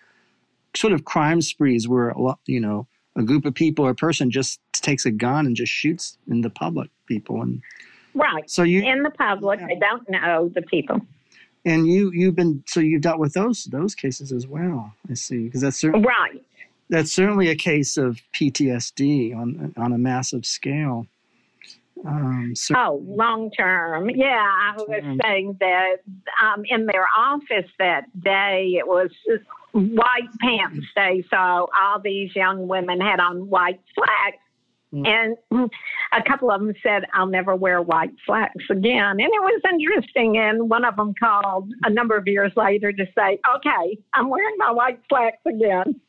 sort 0.75 0.93
of 0.93 1.05
crime 1.05 1.43
sprees 1.43 1.87
where, 1.87 2.11
a 2.11 2.19
lot, 2.21 2.39
you 2.47 2.61
know, 2.61 2.87
a 3.17 3.23
group 3.23 3.45
of 3.45 3.55
people 3.55 3.85
or 3.85 3.91
a 3.91 3.95
person 3.95 4.31
just 4.31 4.61
takes 4.73 5.05
a 5.05 5.11
gun 5.11 5.47
and 5.47 5.55
just 5.57 5.73
shoots 5.73 6.17
in 6.29 6.41
the 6.41 6.51
public 6.51 6.91
people. 7.07 7.43
And 7.43 7.61
right 8.15 8.49
so 8.51 8.63
you, 8.63 8.83
in 8.83 9.03
the 9.03 9.11
public, 9.11 9.61
Yeah. 9.61 9.67
they 9.67 9.77
don't 9.79 10.09
know 10.09 10.49
the 10.55 10.63
people. 10.63 11.01
and 11.67 11.87
you, 11.87 12.11
you've 12.15 12.35
been, 12.35 12.65
so 12.67 12.81
you've 12.81 13.03
dealt 13.03 13.19
with 13.19 13.35
those, 13.35 13.65
those 13.65 13.95
cases 13.95 14.33
as 14.33 14.47
well. 14.47 14.95
I 15.11 15.15
see. 15.15 15.45
Because 15.45 15.61
that's 15.61 15.77
certainly, 15.77 16.07
Right. 16.07 16.43
That's 16.91 17.13
certainly 17.13 17.49
a 17.49 17.57
case 17.57 17.97
of 17.97 18.21
PTSD 18.35 19.35
on 19.35 19.73
on 19.77 19.93
a 19.93 19.99
massive 19.99 20.45
scale. 20.45 21.07
Um, 22.07 22.53
so, 22.55 22.75
Oh, 22.77 23.03
long 23.05 23.51
term. 23.51 24.11
Yeah, 24.11 24.27
I 24.27 24.75
was 24.77 25.19
saying 25.23 25.57
that 25.61 25.97
um, 26.43 26.65
in 26.67 26.87
their 26.87 27.07
office 27.17 27.71
that 27.79 28.05
day, 28.23 28.75
it 28.79 28.87
was 28.87 29.11
white 29.73 30.29
pants 30.41 30.87
day. 30.97 31.25
So 31.31 31.37
all 31.37 32.01
these 32.03 32.35
young 32.35 32.69
women 32.69 33.01
had 33.01 33.21
on 33.21 33.49
white 33.49 33.81
slacks. 33.95 34.39
Mm. 34.93 35.37
And 35.51 35.71
a 36.13 36.23
couple 36.29 36.51
of 36.51 36.61
them 36.61 36.75
said, 36.83 37.05
I'll 37.13 37.27
never 37.27 37.55
wear 37.55 37.81
white 37.81 38.15
slacks 38.27 38.65
again. 38.71 39.11
And 39.11 39.21
it 39.21 39.29
was 39.29 39.61
interesting. 39.71 40.37
And 40.39 40.69
one 40.69 40.85
of 40.85 40.97
them 40.97 41.15
called 41.15 41.71
a 41.85 41.91
number 41.91 42.17
of 42.17 42.27
years 42.27 42.53
later 42.57 42.93
to 42.93 43.07
say, 43.17 43.39
okay, 43.57 43.99
I'm 44.15 44.29
wearing 44.29 44.57
my 44.59 44.73
white 44.73 45.01
slacks 45.09 45.43
again. 45.47 46.01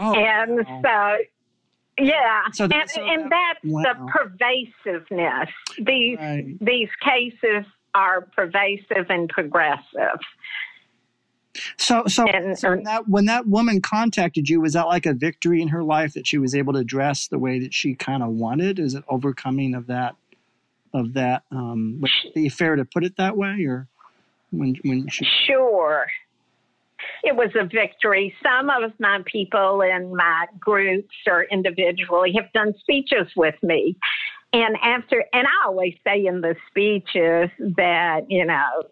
Oh, 0.00 0.14
and 0.14 0.66
wow. 0.66 0.82
so, 0.84 2.04
yeah. 2.04 2.42
So 2.52 2.66
that- 2.66 2.80
and, 2.80 2.90
so 2.90 3.02
and 3.04 3.32
that- 3.32 3.54
that's 3.62 3.72
wow. 3.72 3.82
the 3.82 4.12
pervasiveness. 4.12 5.48
These 5.78 6.18
right. 6.18 6.56
these 6.60 6.88
cases 7.02 7.64
are 7.94 8.22
pervasive 8.22 9.06
and 9.08 9.28
progressive. 9.28 10.20
So, 11.78 12.02
so, 12.06 12.26
And- 12.26 12.58
so 12.58 12.70
when 12.70 12.82
that 12.84 13.08
when 13.08 13.24
that 13.26 13.46
woman 13.46 13.80
contacted 13.80 14.48
you, 14.48 14.60
was 14.60 14.74
that 14.74 14.86
like 14.86 15.06
a 15.06 15.14
victory 15.14 15.62
in 15.62 15.68
her 15.68 15.82
life 15.82 16.12
that 16.14 16.26
she 16.26 16.36
was 16.38 16.54
able 16.54 16.74
to 16.74 16.84
dress 16.84 17.28
the 17.28 17.38
way 17.38 17.58
that 17.60 17.72
she 17.72 17.94
kind 17.94 18.22
of 18.22 18.28
wanted? 18.30 18.78
Is 18.78 18.94
it 18.94 19.04
overcoming 19.08 19.74
of 19.74 19.86
that 19.86 20.16
of 20.92 21.14
that? 21.14 21.44
Um, 21.50 21.98
would 22.00 22.10
it 22.24 22.34
be 22.34 22.48
fair 22.50 22.76
to 22.76 22.84
put 22.84 23.04
it 23.04 23.16
that 23.16 23.36
way, 23.38 23.64
or 23.64 23.88
when 24.50 24.76
when 24.84 25.08
she? 25.08 25.26
Sure. 25.46 26.06
It 27.22 27.36
was 27.36 27.50
a 27.54 27.64
victory. 27.64 28.34
Some 28.42 28.70
of 28.70 28.92
my 28.98 29.20
people 29.26 29.82
in 29.82 30.14
my 30.14 30.46
groups 30.58 31.14
or 31.26 31.44
individually 31.50 32.32
have 32.36 32.52
done 32.52 32.74
speeches 32.80 33.28
with 33.36 33.56
me. 33.62 33.96
And 34.52 34.76
after, 34.82 35.24
and 35.32 35.46
I 35.46 35.66
always 35.66 35.94
say 36.06 36.24
in 36.24 36.40
the 36.40 36.54
speeches 36.70 37.50
that, 37.76 38.20
you 38.28 38.46
know, 38.46 38.84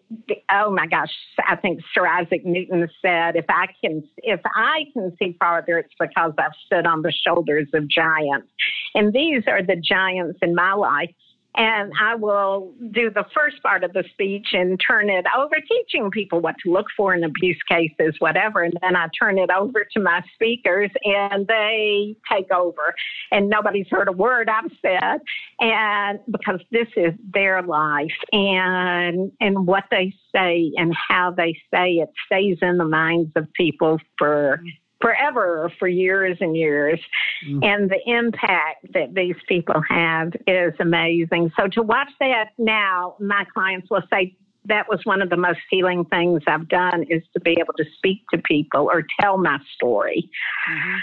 oh 0.51 0.69
my 0.69 0.85
gosh, 0.85 1.09
I 1.47 1.55
think 1.55 1.79
Sir 1.93 2.05
Isaac 2.05 2.45
Newton 2.45 2.87
said, 3.01 3.35
if 3.35 3.45
I 3.49 3.67
can, 3.83 4.03
if 4.17 4.41
I 4.53 4.85
can 4.93 5.15
see 5.17 5.35
farther, 5.39 5.79
it's 5.79 5.93
because 5.99 6.33
I've 6.37 6.51
stood 6.65 6.85
on 6.85 7.01
the 7.01 7.11
shoulders 7.11 7.67
of 7.73 7.87
giants. 7.87 8.47
And 8.93 9.13
these 9.13 9.43
are 9.47 9.63
the 9.63 9.77
giants 9.77 10.37
in 10.41 10.53
my 10.53 10.73
life. 10.73 11.09
And 11.55 11.91
I 11.99 12.15
will 12.15 12.73
do 12.91 13.09
the 13.09 13.25
first 13.33 13.61
part 13.63 13.83
of 13.83 13.93
the 13.93 14.03
speech 14.11 14.47
and 14.53 14.79
turn 14.85 15.09
it 15.09 15.25
over, 15.37 15.55
teaching 15.67 16.11
people 16.11 16.41
what 16.41 16.55
to 16.63 16.71
look 16.71 16.87
for 16.97 17.13
in 17.13 17.23
abuse 17.23 17.61
cases, 17.69 18.15
whatever. 18.19 18.63
And 18.63 18.73
then 18.81 18.95
I 18.95 19.07
turn 19.17 19.37
it 19.37 19.49
over 19.49 19.85
to 19.93 19.99
my 20.01 20.21
speakers 20.33 20.91
and 21.03 21.47
they 21.47 22.15
take 22.31 22.51
over. 22.51 22.93
And 23.31 23.49
nobody's 23.49 23.87
heard 23.89 24.09
a 24.09 24.11
word 24.11 24.49
I've 24.49 24.71
said. 24.81 25.19
And 25.59 26.19
because 26.29 26.59
this 26.71 26.87
is 26.97 27.13
their 27.33 27.61
life 27.61 28.11
and, 28.33 29.31
and 29.39 29.65
what 29.65 29.85
they 29.91 30.13
say 30.35 30.71
and 30.75 30.93
how 31.07 31.31
they 31.31 31.57
say 31.73 31.93
it 31.93 32.09
stays 32.25 32.57
in 32.61 32.77
the 32.77 32.85
minds 32.85 33.31
of 33.35 33.51
people 33.53 33.99
for 34.17 34.59
forever, 35.01 35.71
for 35.77 35.87
years 35.87 36.37
and 36.39 36.55
years. 36.55 36.99
Mm. 37.47 37.63
And 37.63 37.89
the 37.89 37.99
impact 38.05 38.91
that 38.93 39.13
these 39.13 39.35
people 39.47 39.81
have 39.89 40.33
is 40.47 40.73
amazing. 40.79 41.51
So 41.59 41.67
to 41.69 41.81
watch 41.81 42.09
that 42.19 42.49
now, 42.57 43.15
my 43.19 43.45
clients 43.53 43.89
will 43.89 44.03
say, 44.11 44.35
that 44.67 44.89
was 44.89 44.99
one 45.03 45.21
of 45.21 45.29
the 45.29 45.37
most 45.37 45.59
healing 45.69 46.05
things 46.05 46.41
I've 46.47 46.67
done 46.67 47.03
is 47.07 47.21
to 47.33 47.39
be 47.39 47.51
able 47.59 47.73
to 47.77 47.85
speak 47.97 48.23
to 48.33 48.39
people 48.39 48.89
or 48.91 49.05
tell 49.19 49.37
my 49.37 49.59
story 49.75 50.27
Mhm. 50.67 50.99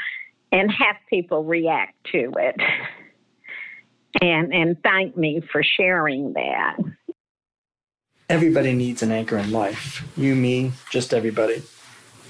and 0.51 0.73
have 0.73 0.97
people 1.09 1.45
react 1.45 1.95
to 2.11 2.33
it 2.39 2.61
and 4.21 4.53
and 4.53 4.77
thank 4.83 5.17
me 5.17 5.41
for 5.41 5.63
sharing 5.63 6.33
that. 6.35 6.77
Everybody 8.29 8.73
needs 8.73 9.03
an 9.03 9.13
anchor 9.13 9.37
in 9.37 9.53
life. 9.53 10.07
You, 10.17 10.35
me, 10.35 10.73
just 10.91 11.15
everybody. 11.15 11.63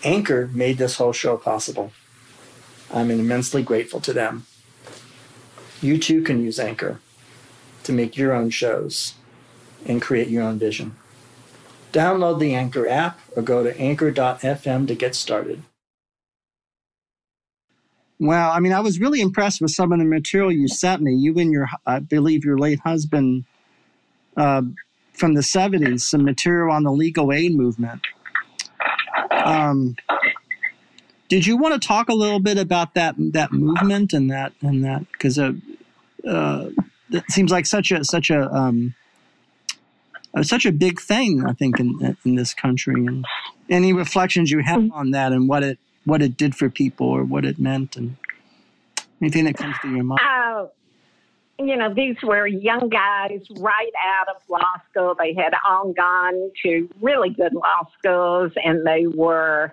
Anchor 0.05 0.51
made 0.53 0.79
this 0.79 0.97
whole 0.97 1.13
show 1.13 1.37
possible. 1.37 1.93
I'm 2.93 3.11
immensely 3.11 3.63
grateful 3.63 4.01
to 4.01 4.13
them. 4.13 4.47
You 5.81 5.99
too 5.99 6.23
can 6.23 6.43
use 6.43 6.59
Anchor 6.59 7.01
to 7.85 7.93
make 7.93 8.17
your 8.17 8.33
own 8.33 8.51
shows 8.51 9.15
and 9.87 10.01
create 10.01 10.29
your 10.29 10.43
own 10.43 10.59
vision. 10.59 10.97
Download 11.93 12.39
the 12.39 12.55
Anchor 12.55 12.89
app 12.89 13.21
or 13.37 13.43
go 13.43 13.63
to 13.63 13.77
anchor.fm 13.79 14.87
to 14.87 14.95
get 14.95 15.15
started. 15.15 15.63
Well, 18.19 18.53
I 18.53 18.61
mean, 18.61 18.73
I 18.73 18.81
was 18.81 19.01
really 19.01 19.21
impressed 19.21 19.61
with 19.61 19.73
some 19.73 19.93
of 19.93 19.99
the 19.99 20.05
material 20.05 20.53
you 20.53 20.69
sent 20.69 21.03
me. 21.03 21.13
You 21.13 21.37
and 21.39 21.51
your, 21.51 21.69
I 21.85 21.99
believe, 21.99 22.45
your 22.45 22.57
late 22.57 22.79
husband 22.81 23.45
uh, 24.37 24.63
from 25.13 25.35
the 25.35 25.41
70s, 25.41 26.03
some 26.03 26.25
material 26.25 26.73
on 26.73 26.85
the 26.85 26.93
legal 26.93 27.33
aid 27.33 27.57
movement. 27.57 28.03
Um, 29.45 29.97
did 31.29 31.47
you 31.47 31.57
want 31.57 31.81
to 31.81 31.87
talk 31.87 32.09
a 32.09 32.15
little 32.15 32.41
bit 32.41 32.59
about 32.59 32.95
that 32.95 33.15
that 33.19 33.53
movement 33.53 34.13
and 34.13 34.31
that 34.31 34.53
and 34.61 34.85
that 34.85 35.11
because 35.13 35.39
uh, 35.39 35.53
uh, 36.29 36.69
it 37.11 37.25
seems 37.31 37.51
like 37.51 37.67
such 37.67 37.91
a 37.91 38.05
such 38.05 38.31
a 38.31 38.53
um, 38.55 38.95
uh, 40.35 40.43
such 40.43 40.67
a 40.67 40.73
big 40.73 41.01
thing 41.01 41.45
I 41.47 41.53
think 41.53 41.81
in 41.81 42.17
in 42.25 42.35
this 42.35 42.53
country 42.53 43.07
and 43.07 43.25
any 43.71 43.93
reflections 43.93 44.51
you 44.51 44.59
have 44.61 44.91
on 44.93 45.13
that 45.13 45.33
and 45.33 45.49
what 45.49 45.63
it 45.63 45.79
what 46.05 46.21
it 46.21 46.37
did 46.37 46.55
for 46.55 46.69
people 46.69 47.07
or 47.07 47.25
what 47.25 47.45
it 47.45 47.59
meant 47.59 47.97
and 47.97 48.17
anything 49.21 49.45
that 49.45 49.57
comes 49.57 49.77
to 49.83 49.89
your 49.89 50.05
mind. 50.05 50.21
Oh, 50.23 50.71
you 51.59 51.77
know, 51.77 51.93
these 51.95 52.17
were 52.23 52.47
young 52.47 52.89
guys 52.89 53.41
right 53.59 53.93
out 54.21 54.35
of 54.35 54.43
law 54.49 54.75
school. 54.91 55.15
They 55.19 55.35
had 55.35 55.55
all 55.69 55.93
gone 55.93 56.51
to 56.65 56.89
really 57.01 57.31
good 57.31 57.55
law 57.55 57.87
schools 57.99 58.53
and 58.65 58.87
they 58.87 59.07
were 59.07 59.73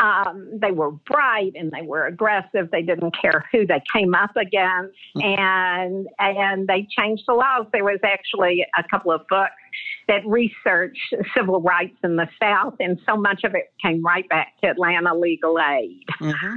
Um, 0.00 0.58
they 0.60 0.72
were 0.72 0.90
bright 0.90 1.52
and 1.54 1.70
they 1.70 1.82
were 1.82 2.06
aggressive. 2.06 2.70
They 2.72 2.82
didn't 2.82 3.14
care 3.20 3.44
who 3.52 3.64
they 3.64 3.80
came 3.94 4.14
up 4.14 4.34
against, 4.36 4.98
and 5.14 6.08
and 6.18 6.66
they 6.66 6.88
changed 6.98 7.22
the 7.28 7.34
laws. 7.34 7.66
There 7.72 7.84
was 7.84 8.00
actually 8.02 8.66
a 8.76 8.82
couple 8.90 9.12
of 9.12 9.20
books 9.28 9.62
that 10.08 10.26
researched 10.26 11.14
civil 11.36 11.60
rights 11.60 11.96
in 12.02 12.16
the 12.16 12.28
South, 12.42 12.74
and 12.80 12.98
so 13.06 13.16
much 13.16 13.44
of 13.44 13.54
it 13.54 13.72
came 13.80 14.04
right 14.04 14.28
back 14.28 14.48
to 14.64 14.70
Atlanta 14.70 15.14
Legal 15.14 15.56
Aid. 15.60 16.02
Mm-hmm. 16.20 16.56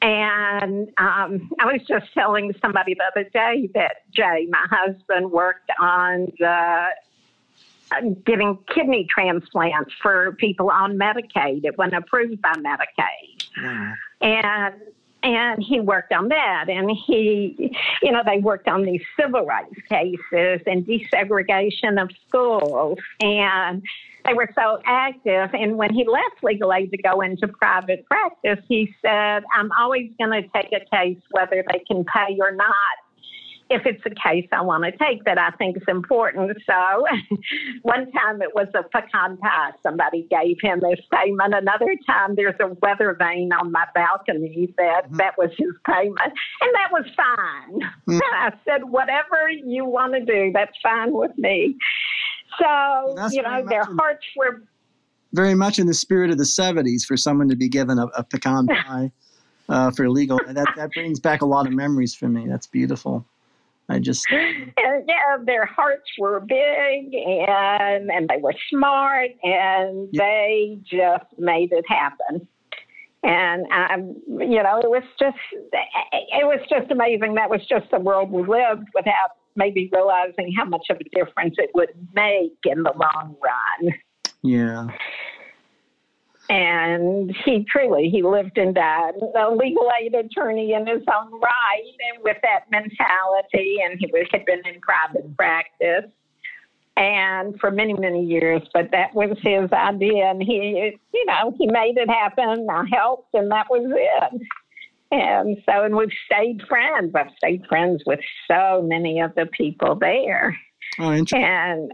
And 0.00 0.88
um, 0.98 1.50
I 1.58 1.66
was 1.66 1.80
just 1.88 2.12
telling 2.14 2.54
somebody 2.62 2.94
the 2.94 3.04
other 3.04 3.28
day 3.30 3.68
that 3.74 3.96
Jay, 4.12 4.46
my 4.48 4.66
husband, 4.70 5.32
worked 5.32 5.70
on 5.80 6.32
the 6.38 6.86
uh, 7.90 8.00
giving 8.24 8.58
kidney 8.74 9.06
transplants 9.08 9.92
for 10.00 10.32
people 10.32 10.70
on 10.70 10.98
Medicaid. 10.98 11.64
It 11.64 11.76
wasn't 11.78 11.96
approved 11.96 12.40
by 12.42 12.52
Medicaid. 12.52 13.96
And 14.20 14.74
and 15.22 15.62
he 15.62 15.80
worked 15.80 16.12
on 16.12 16.28
that. 16.28 16.66
And 16.68 16.90
he 16.90 17.74
you 18.02 18.12
know 18.12 18.22
they 18.24 18.38
worked 18.38 18.68
on 18.68 18.82
these 18.82 19.02
civil 19.18 19.44
rights 19.44 19.74
cases 19.88 20.60
and 20.66 20.86
desegregation 20.86 22.00
of 22.00 22.10
schools. 22.26 22.98
And 23.20 23.82
they 24.24 24.34
were 24.34 24.50
so 24.54 24.80
active. 24.84 25.50
And 25.54 25.78
when 25.78 25.92
he 25.94 26.06
left 26.06 26.42
legal 26.42 26.72
aid 26.72 26.90
to 26.90 26.98
go 26.98 27.20
into 27.20 27.48
private 27.48 28.04
practice 28.06 28.58
he 28.68 28.94
said 29.02 29.42
i'm 29.54 29.70
always 29.78 30.10
going 30.18 30.30
to 30.30 30.48
take 30.48 30.72
a 30.72 30.84
case 30.94 31.18
whether 31.30 31.64
they 31.70 31.80
can 31.80 32.04
pay 32.04 32.36
or 32.40 32.52
not 32.52 32.74
if 33.70 33.84
it's 33.84 34.02
a 34.06 34.10
case 34.10 34.48
I 34.52 34.62
want 34.62 34.84
to 34.84 34.92
take 34.92 35.24
that 35.24 35.38
I 35.38 35.50
think 35.56 35.76
is 35.76 35.82
important. 35.88 36.56
So 36.66 37.06
one 37.82 38.10
time 38.12 38.40
it 38.40 38.54
was 38.54 38.68
a 38.74 38.82
pecan 38.82 39.36
pie. 39.36 39.70
Somebody 39.82 40.26
gave 40.30 40.56
him 40.62 40.80
this 40.80 41.00
payment. 41.12 41.54
Another 41.54 41.94
time 42.06 42.34
there's 42.34 42.58
a 42.60 42.68
weather 42.80 43.14
vane 43.18 43.52
on 43.52 43.70
my 43.70 43.84
balcony 43.94 44.72
that 44.78 45.04
mm-hmm. 45.04 45.16
that 45.16 45.36
was 45.36 45.50
his 45.58 45.74
payment. 45.86 46.18
And 46.18 46.74
that 46.74 46.90
was 46.92 47.04
fine. 47.16 47.80
Mm-hmm. 48.08 48.18
I 48.34 48.52
said, 48.64 48.84
whatever 48.84 49.48
you 49.50 49.84
want 49.84 50.14
to 50.14 50.24
do, 50.24 50.50
that's 50.52 50.76
fine 50.82 51.12
with 51.12 51.36
me. 51.36 51.76
So, 52.58 53.28
you 53.30 53.42
know, 53.42 53.64
their 53.68 53.84
hearts 53.84 54.24
were 54.36 54.62
very 55.32 55.54
much 55.54 55.78
in 55.78 55.86
the 55.86 55.94
spirit 55.94 56.30
of 56.30 56.38
the 56.38 56.44
70s 56.44 57.04
for 57.04 57.16
someone 57.16 57.48
to 57.50 57.56
be 57.56 57.68
given 57.68 57.98
a, 57.98 58.06
a 58.06 58.24
pecan 58.24 58.66
pie. 58.66 59.12
Uh, 59.68 59.90
for 59.90 60.08
legal, 60.08 60.40
that 60.46 60.66
that 60.76 60.90
brings 60.92 61.20
back 61.20 61.42
a 61.42 61.44
lot 61.44 61.66
of 61.66 61.74
memories 61.74 62.14
for 62.14 62.26
me. 62.26 62.48
That's 62.48 62.66
beautiful. 62.66 63.26
I 63.88 63.98
just 63.98 64.26
and, 64.30 64.72
yeah, 64.76 65.36
their 65.44 65.64
hearts 65.64 66.08
were 66.18 66.40
big 66.40 67.14
and 67.14 68.10
and 68.10 68.28
they 68.28 68.38
were 68.40 68.54
smart 68.70 69.30
and 69.42 70.08
yeah. 70.12 70.22
they 70.22 70.78
just 70.84 71.26
made 71.38 71.72
it 71.72 71.84
happen. 71.88 72.46
And 73.24 73.66
um, 73.72 74.16
you 74.28 74.62
know, 74.62 74.80
it 74.80 74.90
was 74.90 75.02
just 75.18 75.36
it 75.72 76.46
was 76.46 76.60
just 76.68 76.90
amazing. 76.90 77.34
That 77.34 77.50
was 77.50 77.60
just 77.68 77.90
the 77.90 77.98
world 77.98 78.30
we 78.30 78.42
lived 78.42 78.88
without 78.94 79.30
maybe 79.56 79.90
realizing 79.92 80.54
how 80.56 80.64
much 80.66 80.86
of 80.90 80.98
a 80.98 81.16
difference 81.16 81.56
it 81.58 81.70
would 81.74 81.90
make 82.14 82.58
in 82.64 82.84
the 82.84 82.92
long 82.96 83.36
run. 83.42 83.94
Yeah 84.42 84.88
and 86.48 87.34
he 87.44 87.64
truly 87.70 88.08
he 88.08 88.22
lived 88.22 88.56
and 88.56 88.74
died 88.74 89.14
a 89.38 89.50
legal 89.50 89.90
aid 90.00 90.14
attorney 90.14 90.72
in 90.72 90.86
his 90.86 91.02
own 91.14 91.30
right 91.40 91.92
and 92.12 92.22
with 92.22 92.38
that 92.42 92.70
mentality 92.70 93.76
and 93.84 93.98
he 93.98 94.06
was, 94.12 94.26
had 94.32 94.46
been 94.46 94.62
in 94.66 94.80
private 94.80 95.36
practice 95.36 96.10
and 96.98 97.58
for 97.60 97.70
many 97.70 97.94
many 97.94 98.24
years. 98.24 98.62
But 98.74 98.90
that 98.90 99.14
was 99.14 99.38
his 99.42 99.72
idea 99.72 100.30
and 100.30 100.42
he 100.42 100.92
you 101.14 101.26
know 101.26 101.54
he 101.56 101.66
made 101.66 101.96
it 101.96 102.10
happen. 102.10 102.66
I 102.70 102.84
helped 102.92 103.32
and 103.34 103.50
that 103.50 103.66
was 103.70 103.90
it. 103.94 104.42
And 105.10 105.56
so 105.64 105.84
and 105.84 105.96
we've 105.96 106.08
stayed 106.26 106.62
friends. 106.68 107.14
I've 107.14 107.32
stayed 107.36 107.64
friends 107.66 108.02
with 108.04 108.20
so 108.50 108.82
many 108.82 109.20
of 109.20 109.34
the 109.36 109.46
people 109.46 109.94
there. 109.94 110.58
Oh, 110.98 111.10
and 111.10 111.32
and 111.32 111.92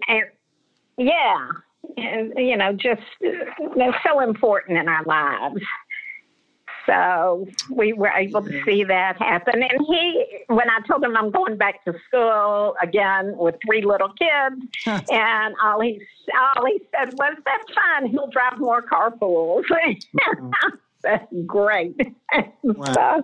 yeah 0.97 1.49
you 1.97 2.57
know, 2.57 2.73
just 2.73 3.03
they're 3.21 4.01
so 4.07 4.21
important 4.21 4.79
in 4.79 4.89
our 4.89 5.05
lives. 5.05 5.63
So 6.87 7.47
we 7.71 7.93
were 7.93 8.11
able 8.11 8.43
to 8.43 8.51
mm-hmm. 8.51 8.69
see 8.69 8.85
that 8.85 9.17
happen. 9.17 9.63
And 9.63 9.87
he, 9.89 10.25
when 10.49 10.69
I 10.69 10.81
told 10.87 11.03
him 11.03 11.17
I'm 11.17 11.31
going 11.31 11.57
back 11.57 11.85
to 11.87 11.95
school 12.07 12.75
again 12.83 13.35
with 13.37 13.55
three 13.67 13.83
little 13.83 14.11
kids, 14.11 14.63
and 15.11 15.55
all 15.63 15.81
he 15.81 16.01
all 16.57 16.67
he 16.67 16.81
said 16.95 17.15
was, 17.15 17.37
"That's 17.45 17.75
fine. 17.75 18.11
He'll 18.11 18.29
drive 18.29 18.59
more 18.59 18.83
carpools." 18.83 19.65
Mm-hmm. 20.15 20.77
That's 21.03 21.33
great. 21.47 21.95
Wow. 22.65 22.93
so, 22.95 23.23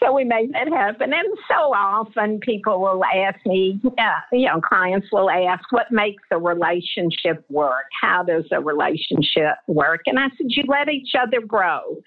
so 0.00 0.12
we 0.12 0.24
made 0.24 0.52
that 0.52 0.68
happen. 0.68 1.12
And 1.12 1.28
so 1.48 1.72
often 1.72 2.40
people 2.40 2.80
will 2.80 3.04
ask 3.04 3.38
me, 3.46 3.80
uh, 3.98 4.20
you 4.32 4.46
know, 4.46 4.60
clients 4.60 5.06
will 5.12 5.30
ask, 5.30 5.70
what 5.70 5.90
makes 5.90 6.22
a 6.30 6.38
relationship 6.38 7.44
work? 7.48 7.86
How 8.00 8.22
does 8.22 8.44
a 8.52 8.60
relationship 8.60 9.54
work? 9.66 10.02
And 10.06 10.18
I 10.18 10.28
said, 10.36 10.46
you 10.48 10.64
let 10.66 10.88
each 10.88 11.14
other 11.20 11.40
grow. 11.40 11.98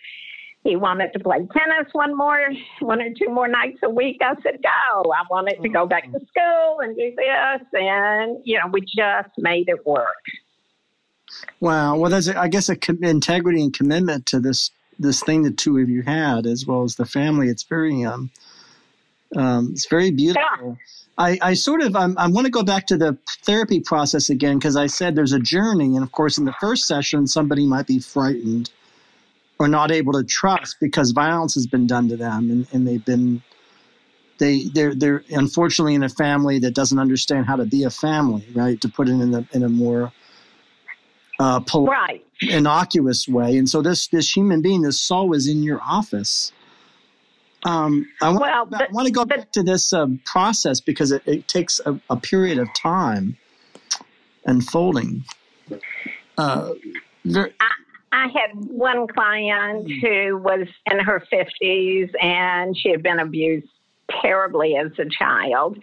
He 0.63 0.75
wanted 0.75 1.13
to 1.13 1.19
play 1.19 1.37
tennis 1.37 1.87
one 1.93 2.17
more, 2.17 2.45
one 2.81 3.01
or 3.01 3.09
two 3.17 3.29
more 3.29 3.47
nights 3.47 3.79
a 3.83 3.89
week. 3.89 4.17
I 4.21 4.33
said, 4.43 4.61
go. 4.61 5.11
I 5.11 5.23
wanted 5.29 5.61
to 5.61 5.69
go 5.69 5.85
back 5.85 6.11
to 6.11 6.19
school 6.27 6.79
and 6.81 6.95
do 6.95 7.13
this. 7.15 7.67
And, 7.71 8.39
you 8.43 8.59
know, 8.59 8.67
we 8.71 8.81
just 8.81 9.29
made 9.37 9.69
it 9.69 9.85
work. 9.85 10.07
Wow. 11.61 11.97
Well, 11.97 12.11
there's, 12.11 12.27
a, 12.27 12.37
I 12.37 12.49
guess, 12.49 12.67
a 12.67 12.75
com- 12.75 13.03
integrity 13.03 13.61
and 13.61 13.73
commitment 13.73 14.25
to 14.27 14.39
this 14.41 14.71
this 14.99 15.21
thing 15.21 15.43
the 15.43 15.51
two 15.51 15.77
of 15.77 15.89
you 15.89 16.01
had, 16.01 16.45
as 16.45 16.65
well 16.65 16.83
as 16.83 16.95
the 16.95 17.05
family. 17.05 17.47
It's 17.49 17.63
very 17.63 18.03
um, 18.03 18.31
um 19.35 19.69
it's 19.71 19.87
very 19.87 20.11
beautiful. 20.11 20.43
Yeah. 20.61 20.75
I, 21.19 21.39
I 21.41 21.53
sort 21.55 21.81
of 21.81 21.95
I'm, 21.95 22.15
I 22.17 22.27
want 22.27 22.45
to 22.45 22.51
go 22.51 22.63
back 22.63 22.87
to 22.87 22.97
the 22.97 23.17
therapy 23.43 23.79
process 23.79 24.29
again 24.29 24.59
because 24.59 24.75
I 24.75 24.85
said 24.87 25.15
there's 25.15 25.33
a 25.33 25.39
journey, 25.39 25.95
and 25.95 26.03
of 26.03 26.11
course, 26.11 26.37
in 26.37 26.45
the 26.45 26.53
first 26.59 26.87
session, 26.87 27.25
somebody 27.25 27.65
might 27.65 27.87
be 27.87 27.99
frightened 27.99 28.69
or 29.59 29.67
not 29.67 29.91
able 29.91 30.13
to 30.13 30.23
trust 30.23 30.77
because 30.79 31.11
violence 31.11 31.55
has 31.55 31.65
been 31.65 31.87
done 31.87 32.09
to 32.09 32.17
them, 32.17 32.51
and, 32.51 32.67
and 32.71 32.87
they've 32.87 33.03
been 33.03 33.41
they 34.37 34.65
they're 34.65 34.93
they're 34.93 35.23
unfortunately 35.29 35.95
in 35.95 36.03
a 36.03 36.09
family 36.09 36.59
that 36.59 36.75
doesn't 36.75 36.99
understand 36.99 37.47
how 37.47 37.55
to 37.55 37.65
be 37.65 37.83
a 37.83 37.89
family, 37.89 38.45
right? 38.53 38.79
To 38.81 38.89
put 38.89 39.09
it 39.09 39.13
in 39.13 39.33
a 39.33 39.47
in 39.53 39.63
a 39.63 39.69
more 39.69 40.11
uh, 41.39 41.59
polite, 41.61 41.89
right. 41.89 42.25
innocuous 42.41 43.27
way. 43.27 43.57
And 43.57 43.69
so 43.69 43.81
this 43.81 44.07
this 44.07 44.35
human 44.35 44.61
being, 44.61 44.81
this 44.81 44.99
soul, 44.99 45.33
is 45.33 45.47
in 45.47 45.63
your 45.63 45.81
office. 45.81 46.51
Um, 47.63 48.07
I 48.21 48.29
want, 48.29 48.41
well, 48.41 48.65
but, 48.65 48.81
I 48.81 48.87
want 48.91 49.07
to 49.07 49.11
go 49.11 49.25
but, 49.25 49.37
back 49.37 49.51
to 49.53 49.63
this 49.63 49.91
uh, 49.91 50.07
process 50.25 50.79
because 50.79 51.11
it, 51.11 51.23
it 51.25 51.47
takes 51.47 51.81
a, 51.85 51.99
a, 52.09 52.15
period 52.15 52.59
of 52.59 52.67
time 52.75 53.35
unfolding. 54.45 55.25
Uh, 56.37 56.73
I, 57.35 57.49
I 58.11 58.27
had 58.27 58.51
one 58.69 59.07
client 59.07 59.91
who 60.01 60.37
was 60.37 60.67
in 60.89 60.99
her 60.99 61.21
50s 61.33 62.11
and 62.21 62.77
she 62.77 62.89
had 62.89 63.03
been 63.03 63.19
abused 63.19 63.67
terribly 64.21 64.75
as 64.75 64.91
a 64.99 65.05
child. 65.09 65.77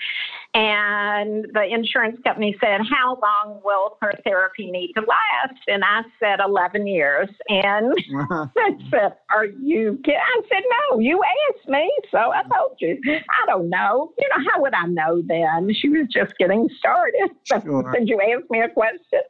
And 0.55 1.47
the 1.53 1.65
insurance 1.69 2.21
company 2.25 2.57
said, 2.61 2.81
How 2.89 3.19
long 3.21 3.61
will 3.65 3.97
her 4.01 4.13
therapy 4.23 4.71
need 4.71 4.93
to 4.95 5.01
last? 5.01 5.59
And 5.67 5.83
I 5.85 6.03
said, 6.21 6.39
11 6.45 6.87
years. 6.87 7.29
And 7.49 7.93
uh-huh. 8.17 8.47
I 8.57 8.71
said, 8.91 9.15
Are 9.35 9.47
you 9.47 9.99
kidding? 10.05 10.21
I 10.21 10.41
said, 10.49 10.63
No, 10.91 11.01
you 11.01 11.21
asked 11.25 11.69
me. 11.69 11.91
So 12.11 12.19
I 12.19 12.43
told 12.43 12.77
you. 12.79 13.01
I 13.05 13.47
don't 13.47 13.69
know. 13.69 14.13
You 14.19 14.29
know, 14.29 14.45
how 14.53 14.63
would 14.63 14.75
I 14.75 14.87
know 14.87 15.23
then? 15.27 15.75
She 15.75 15.89
was 15.89 16.07
just 16.11 16.37
getting 16.39 16.69
started. 16.79 17.31
Sure. 17.45 17.93
Did 17.93 18.09
you 18.09 18.21
ask 18.21 18.51
me 18.51 18.61
a 18.61 18.69
question? 18.69 19.21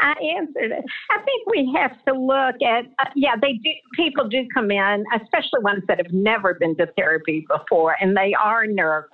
I 0.00 0.14
answered 0.38 0.70
it. 0.70 0.84
I 1.10 1.22
think 1.22 1.46
we 1.48 1.74
have 1.76 1.92
to 2.04 2.12
look 2.12 2.62
at, 2.62 2.84
uh, 2.98 3.10
yeah, 3.16 3.34
they 3.40 3.54
do, 3.54 3.70
people 3.94 4.28
do 4.28 4.46
come 4.54 4.70
in, 4.70 5.04
especially 5.14 5.62
ones 5.62 5.82
that 5.88 5.98
have 5.98 6.12
never 6.12 6.54
been 6.54 6.76
to 6.76 6.86
therapy 6.96 7.46
before, 7.48 7.96
and 8.00 8.16
they 8.16 8.34
are 8.34 8.66
nervous. 8.66 9.10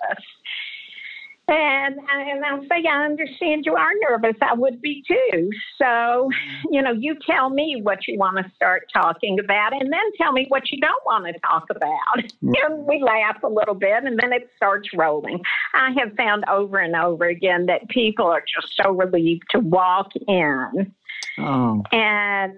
And, 1.47 1.99
and 2.11 2.43
I'll 2.43 2.63
say, 2.63 2.83
I 2.89 3.05
understand 3.05 3.65
you 3.65 3.75
are 3.75 3.91
nervous. 4.09 4.35
I 4.41 4.55
would 4.55 4.81
be 4.81 5.03
too. 5.07 5.49
So, 5.77 6.29
you 6.71 6.81
know, 6.81 6.91
you 6.91 7.15
tell 7.25 7.49
me 7.49 7.81
what 7.83 8.07
you 8.07 8.17
want 8.17 8.37
to 8.37 8.51
start 8.55 8.87
talking 8.91 9.37
about 9.39 9.73
and 9.73 9.93
then 9.93 10.11
tell 10.17 10.31
me 10.31 10.45
what 10.49 10.71
you 10.71 10.79
don't 10.81 11.05
want 11.05 11.25
to 11.27 11.39
talk 11.41 11.65
about. 11.69 12.31
And 12.41 12.87
we 12.87 13.01
laugh 13.03 13.43
a 13.43 13.47
little 13.47 13.75
bit 13.75 14.03
and 14.03 14.17
then 14.19 14.33
it 14.33 14.49
starts 14.55 14.89
rolling. 14.95 15.39
I 15.75 15.91
have 15.99 16.15
found 16.15 16.45
over 16.49 16.79
and 16.79 16.95
over 16.95 17.25
again 17.25 17.67
that 17.67 17.89
people 17.89 18.25
are 18.25 18.41
just 18.41 18.75
so 18.81 18.91
relieved 18.91 19.43
to 19.51 19.59
walk 19.59 20.11
in 20.27 20.93
oh. 21.39 21.83
and 21.91 22.53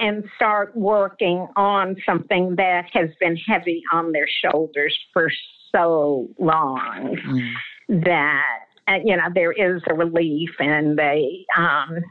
and 0.00 0.24
start 0.34 0.76
working 0.76 1.46
on 1.54 1.94
something 2.04 2.56
that 2.56 2.86
has 2.92 3.10
been 3.20 3.36
heavy 3.36 3.80
on 3.92 4.10
their 4.10 4.26
shoulders 4.28 4.98
for 5.12 5.30
so 5.70 6.28
long. 6.38 7.16
Mm 7.24 7.54
that 7.88 8.64
uh, 8.88 8.98
you 9.04 9.16
know 9.16 9.28
there 9.34 9.52
is 9.52 9.82
a 9.88 9.94
relief 9.94 10.50
and 10.58 10.98
they 10.98 11.44
um, 11.56 12.02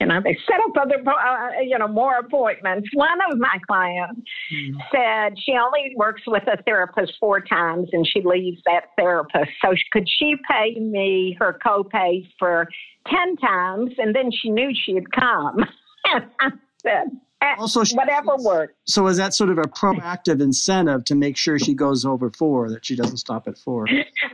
you 0.00 0.06
know, 0.06 0.20
they 0.22 0.36
set 0.46 0.60
up 0.60 0.76
other, 0.76 1.02
uh, 1.08 1.60
you 1.62 1.78
know, 1.78 1.88
more 1.88 2.18
appointments. 2.18 2.88
One 2.92 3.18
of 3.30 3.38
my 3.38 3.58
clients 3.66 4.20
mm. 4.52 4.74
said 4.92 5.38
she 5.38 5.52
only 5.52 5.94
works 5.96 6.22
with 6.26 6.42
a 6.46 6.62
therapist 6.64 7.14
four 7.20 7.40
times 7.40 7.88
and 7.92 8.06
she 8.06 8.20
leaves 8.22 8.60
that 8.66 8.86
therapist. 8.98 9.50
So 9.62 9.74
could 9.92 10.06
she 10.18 10.34
pay 10.50 10.78
me 10.78 11.36
her 11.38 11.58
copay 11.64 12.26
for 12.38 12.68
10 13.08 13.36
times 13.36 13.92
and 13.98 14.14
then 14.14 14.30
she 14.30 14.50
knew 14.50 14.72
she'd 14.74 15.10
come? 15.12 15.56
and 16.04 16.24
I 16.40 16.50
said, 16.82 17.06
eh, 17.44 17.54
also, 17.58 17.84
she, 17.84 17.94
whatever 17.96 18.36
works. 18.38 18.74
So 18.86 19.06
is 19.06 19.16
that 19.18 19.34
sort 19.34 19.50
of 19.50 19.58
a 19.58 19.62
proactive 19.62 20.40
incentive 20.40 21.04
to 21.04 21.14
make 21.14 21.36
sure 21.36 21.58
she 21.58 21.74
goes 21.74 22.04
over 22.04 22.30
four, 22.30 22.70
that 22.70 22.84
she 22.84 22.96
doesn't 22.96 23.18
stop 23.18 23.46
at 23.48 23.58
four? 23.58 23.86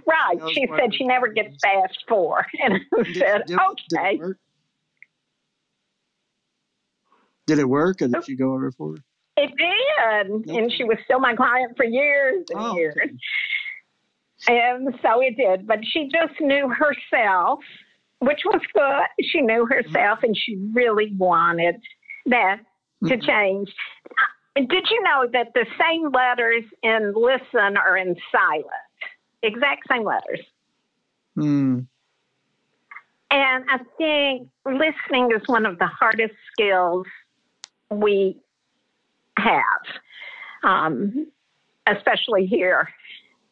right. 0.07 0.39
She 0.53 0.67
said 0.77 0.95
she 0.95 1.05
never 1.05 1.29
gets 1.29 1.57
past 1.63 1.99
four. 2.09 2.47
And 2.63 2.75
I 2.75 3.13
said, 3.15 3.43
did, 3.47 3.59
okay. 3.59 4.17
Did 4.19 4.37
did 7.47 7.59
it 7.59 7.69
work, 7.69 8.01
or 8.01 8.09
did 8.09 8.25
she 8.25 8.37
go 8.37 8.53
over 8.53 8.71
four? 8.71 8.95
it? 8.97 9.03
It 9.37 9.51
did, 9.57 10.31
okay. 10.31 10.59
and 10.59 10.73
she 10.73 10.85
was 10.85 10.99
still 11.05 11.19
my 11.19 11.35
client 11.35 11.77
for 11.77 11.85
years 11.85 12.45
and 12.51 12.61
oh, 12.61 12.77
years. 12.77 12.97
Okay. 12.97 13.15
And 14.49 14.95
so 15.03 15.21
it 15.21 15.37
did, 15.37 15.67
but 15.67 15.81
she 15.85 16.05
just 16.05 16.41
knew 16.41 16.71
herself, 16.71 17.59
which 18.21 18.41
was 18.47 18.63
good. 18.73 19.27
She 19.27 19.43
knew 19.43 19.67
herself, 19.67 20.21
and 20.23 20.35
she 20.35 20.57
really 20.73 21.13
wanted 21.19 21.75
that 22.25 22.61
to 23.05 23.17
mm-hmm. 23.17 23.27
change. 23.27 23.73
Did 24.57 24.87
you 24.91 25.03
know 25.03 25.29
that 25.33 25.53
the 25.55 25.67
same 25.81 26.11
letters 26.11 26.65
in 26.83 27.15
listen 27.15 27.77
are 27.77 27.97
in 27.97 28.17
silent? 28.33 28.67
Exact 29.43 29.83
same 29.91 30.05
letters. 30.05 30.41
Hmm. 31.35 31.81
And 33.31 33.65
I 33.71 33.79
think 33.97 34.49
listening 34.67 35.31
is 35.35 35.43
one 35.47 35.65
of 35.65 35.79
the 35.79 35.87
hardest 35.87 36.35
skills 36.53 37.07
we 37.91 38.37
have, 39.39 39.63
um, 40.65 41.29
especially 41.87 42.47
here 42.47 42.89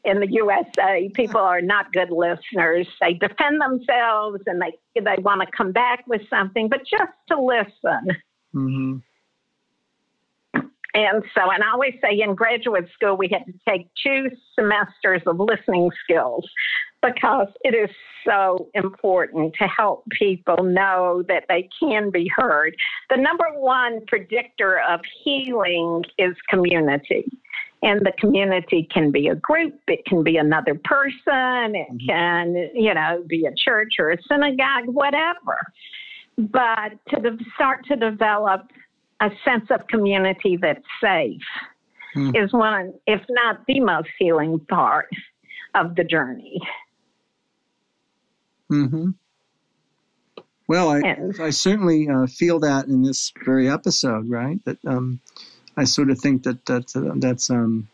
in 0.04 0.20
the 0.20 0.30
USA. 0.32 1.08
People 1.14 1.40
are 1.40 1.60
not 1.60 1.92
good 1.92 2.10
listeners. 2.10 2.88
They 3.00 3.14
defend 3.14 3.60
themselves 3.60 4.40
and 4.46 4.60
they 4.60 5.00
they 5.00 5.22
want 5.22 5.42
to 5.42 5.56
come 5.56 5.70
back 5.70 6.04
with 6.08 6.22
something, 6.28 6.68
but 6.68 6.80
just 6.80 7.12
to 7.28 7.40
listen. 7.40 8.16
Mm-hmm. 8.54 8.96
And 10.98 11.22
so, 11.32 11.52
and 11.52 11.62
I 11.62 11.70
always 11.72 11.94
say 12.02 12.20
in 12.20 12.34
graduate 12.34 12.88
school, 12.92 13.16
we 13.16 13.28
had 13.28 13.46
to 13.46 13.52
take 13.68 13.88
two 14.04 14.30
semesters 14.56 15.22
of 15.26 15.38
listening 15.38 15.90
skills 16.02 16.44
because 17.00 17.46
it 17.62 17.72
is 17.72 17.88
so 18.26 18.68
important 18.74 19.54
to 19.60 19.68
help 19.68 20.02
people 20.10 20.64
know 20.64 21.22
that 21.28 21.44
they 21.48 21.68
can 21.78 22.10
be 22.10 22.28
heard. 22.34 22.74
The 23.10 23.16
number 23.16 23.44
one 23.54 24.00
predictor 24.08 24.80
of 24.88 24.98
healing 25.22 26.02
is 26.18 26.34
community. 26.50 27.26
And 27.80 28.00
the 28.00 28.12
community 28.18 28.88
can 28.92 29.12
be 29.12 29.28
a 29.28 29.36
group, 29.36 29.78
it 29.86 30.04
can 30.04 30.24
be 30.24 30.36
another 30.36 30.74
person, 30.82 31.76
it 31.76 31.86
mm-hmm. 31.92 32.08
can, 32.08 32.70
you 32.74 32.92
know, 32.92 33.22
be 33.28 33.46
a 33.46 33.54
church 33.56 33.92
or 34.00 34.10
a 34.10 34.16
synagogue, 34.28 34.86
whatever. 34.86 35.60
But 36.36 36.98
to 37.10 37.20
de- 37.20 37.44
start 37.54 37.84
to 37.86 37.94
develop 37.94 38.62
a 39.20 39.30
sense 39.44 39.66
of 39.70 39.86
community 39.88 40.58
that's 40.60 40.84
safe 41.02 41.40
mm. 42.14 42.42
is 42.42 42.52
one, 42.52 42.94
if 43.06 43.20
not 43.28 43.66
the 43.66 43.80
most 43.80 44.08
healing 44.18 44.60
part 44.60 45.08
of 45.74 45.94
the 45.96 46.04
journey. 46.04 46.60
Mm-hmm. 48.70 49.10
Well, 50.66 50.90
I, 50.90 50.98
and, 50.98 51.40
I 51.40 51.50
certainly 51.50 52.08
uh, 52.08 52.26
feel 52.26 52.60
that 52.60 52.86
in 52.86 53.02
this 53.02 53.32
very 53.44 53.70
episode, 53.70 54.28
right? 54.28 54.62
That 54.66 54.78
um, 54.86 55.20
I 55.76 55.84
sort 55.84 56.10
of 56.10 56.18
think 56.18 56.42
that 56.42 56.66
that 56.66 56.94
uh, 56.94 57.14
that's 57.16 57.48
um, 57.48 57.88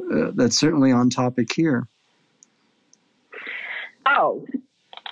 uh, 0.00 0.30
that's 0.34 0.56
certainly 0.56 0.92
on 0.92 1.10
topic 1.10 1.52
here. 1.52 1.88
Oh, 4.06 4.46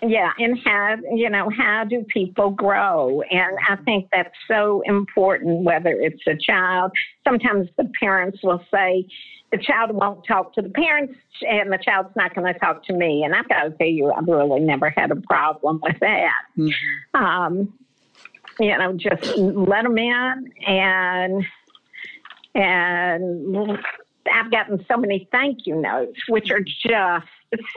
yeah, 0.03 0.33
and 0.39 0.59
how 0.65 0.97
you 1.15 1.31
know 1.31 1.49
how 1.49 1.85
do 1.89 2.05
people 2.09 2.51
grow? 2.51 3.23
And 3.23 3.57
I 3.69 3.77
think 3.85 4.09
that's 4.13 4.35
so 4.49 4.83
important. 4.85 5.65
Whether 5.65 5.91
it's 5.91 6.23
a 6.27 6.37
child, 6.37 6.91
sometimes 7.25 7.69
the 7.77 7.91
parents 8.01 8.39
will 8.43 8.63
say, 8.73 9.07
the 9.53 9.59
child 9.59 9.93
won't 9.93 10.27
talk 10.27 10.55
to 10.55 10.63
the 10.63 10.71
parents 10.71 11.15
and 11.43 11.71
the 11.71 11.79
child's 11.79 12.11
not 12.17 12.35
going 12.35 12.53
to 12.53 12.59
talk 12.59 12.85
to 12.87 12.95
me. 12.95 13.23
And 13.23 13.35
I've 13.35 13.49
got 13.49 13.65
to 13.65 13.71
tell 13.71 13.87
you, 13.87 14.11
I've 14.11 14.27
really 14.27 14.61
never 14.61 14.91
had 14.91 15.11
a 15.11 15.17
problem 15.17 15.79
with 15.83 16.01
that. 16.01 16.43
Mm-hmm. 16.59 17.25
Um, 17.25 17.73
you 18.59 18.77
know, 18.77 18.95
just 18.95 19.37
let 19.37 19.85
them 19.85 19.99
in 19.99 20.53
and, 20.67 21.45
and 22.55 23.79
I've 24.33 24.51
gotten 24.51 24.85
so 24.91 24.97
many 24.97 25.29
thank 25.31 25.67
you 25.67 25.81
notes, 25.81 26.19
which 26.29 26.51
are 26.51 26.61
just 26.61 27.27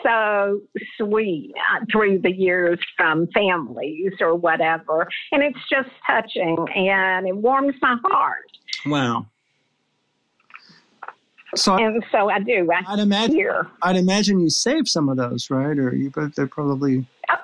so 0.04 0.62
sweet 0.98 1.54
through 1.92 2.20
the 2.20 2.32
years 2.32 2.80
from 2.98 3.28
families 3.34 4.14
or 4.20 4.36
whatever. 4.36 5.08
And 5.32 5.44
it's 5.44 5.60
just 5.70 5.90
touching 6.08 6.58
and 6.76 7.28
it 7.28 7.36
warms 7.36 7.76
my 7.82 7.98
heart. 8.06 8.52
Wow. 8.86 9.26
So 11.56 11.76
and 11.78 12.04
so 12.12 12.30
I 12.30 12.40
do. 12.40 12.70
I 12.72 12.92
would 12.92 13.00
imagine. 13.00 13.36
Hear. 13.36 13.68
I'd 13.82 13.96
imagine 13.96 14.40
you 14.40 14.50
save 14.50 14.90
some 14.90 15.08
of 15.08 15.18
those, 15.18 15.50
right? 15.50 15.78
Or 15.78 15.96
you, 15.96 16.10
but 16.10 16.36
they're 16.36 16.48
probably. 16.48 17.08
Oh, 17.30 17.36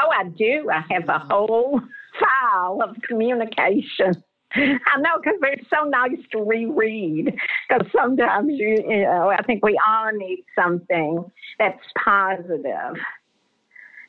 oh, 0.00 0.10
I 0.10 0.24
do. 0.24 0.68
I 0.70 0.84
have 0.90 1.08
a 1.08 1.18
whole 1.18 1.80
file 2.20 2.82
of 2.82 2.96
communication. 3.08 4.22
I 4.56 5.00
know 5.00 5.18
because 5.22 5.38
they're 5.40 5.56
so 5.70 5.88
nice 5.88 6.18
to 6.32 6.42
reread. 6.42 7.34
Because 7.68 7.86
sometimes 7.92 8.50
you, 8.50 8.84
you 8.88 9.02
know, 9.02 9.30
I 9.30 9.42
think 9.42 9.64
we 9.64 9.78
all 9.86 10.12
need 10.12 10.44
something 10.54 11.24
that's 11.58 11.82
positive 12.02 12.96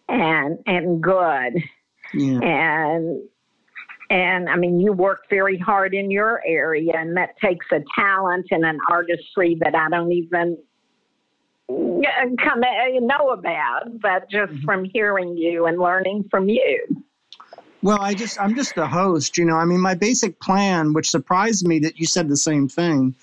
and 0.08 0.60
and 0.66 1.02
good. 1.02 1.64
Yeah. 2.14 2.40
And 2.42 3.22
and 4.10 4.50
I 4.50 4.56
mean, 4.56 4.80
you 4.80 4.94
work 4.94 5.24
very 5.30 5.58
hard 5.58 5.94
in 5.96 6.12
your 6.12 6.42
area, 6.46 6.94
and 6.96 7.18
that 7.18 7.38
takes 7.44 7.66
a 7.72 7.80
talent 7.98 8.48
and 8.52 8.64
an 8.64 8.78
artistry 8.90 9.58
that 9.62 9.74
I 9.74 9.90
don't 9.90 10.12
even 10.12 10.58
come 11.68 12.62
know 12.62 13.30
about, 13.32 14.00
but 14.00 14.30
just 14.30 14.52
mm-hmm. 14.52 14.66
from 14.66 14.86
hearing 14.86 15.36
you 15.36 15.66
and 15.66 15.80
learning 15.80 16.26
from 16.30 16.48
you. 16.50 17.05
Well, 17.86 18.02
I 18.02 18.16
just 18.16 18.42
I'm 18.42 18.56
just 18.56 18.74
the 18.74 18.88
host, 18.88 19.38
you 19.38 19.46
know. 19.46 19.58
I 19.58 19.66
mean, 19.66 19.80
my 19.80 19.94
basic 19.94 20.40
plan, 20.40 20.94
which 20.94 21.08
surprised 21.08 21.68
me 21.68 21.78
that 21.82 22.00
you 22.00 22.08
said 22.08 22.28
the 22.28 22.36
same 22.36 22.68
thing, 22.68 23.14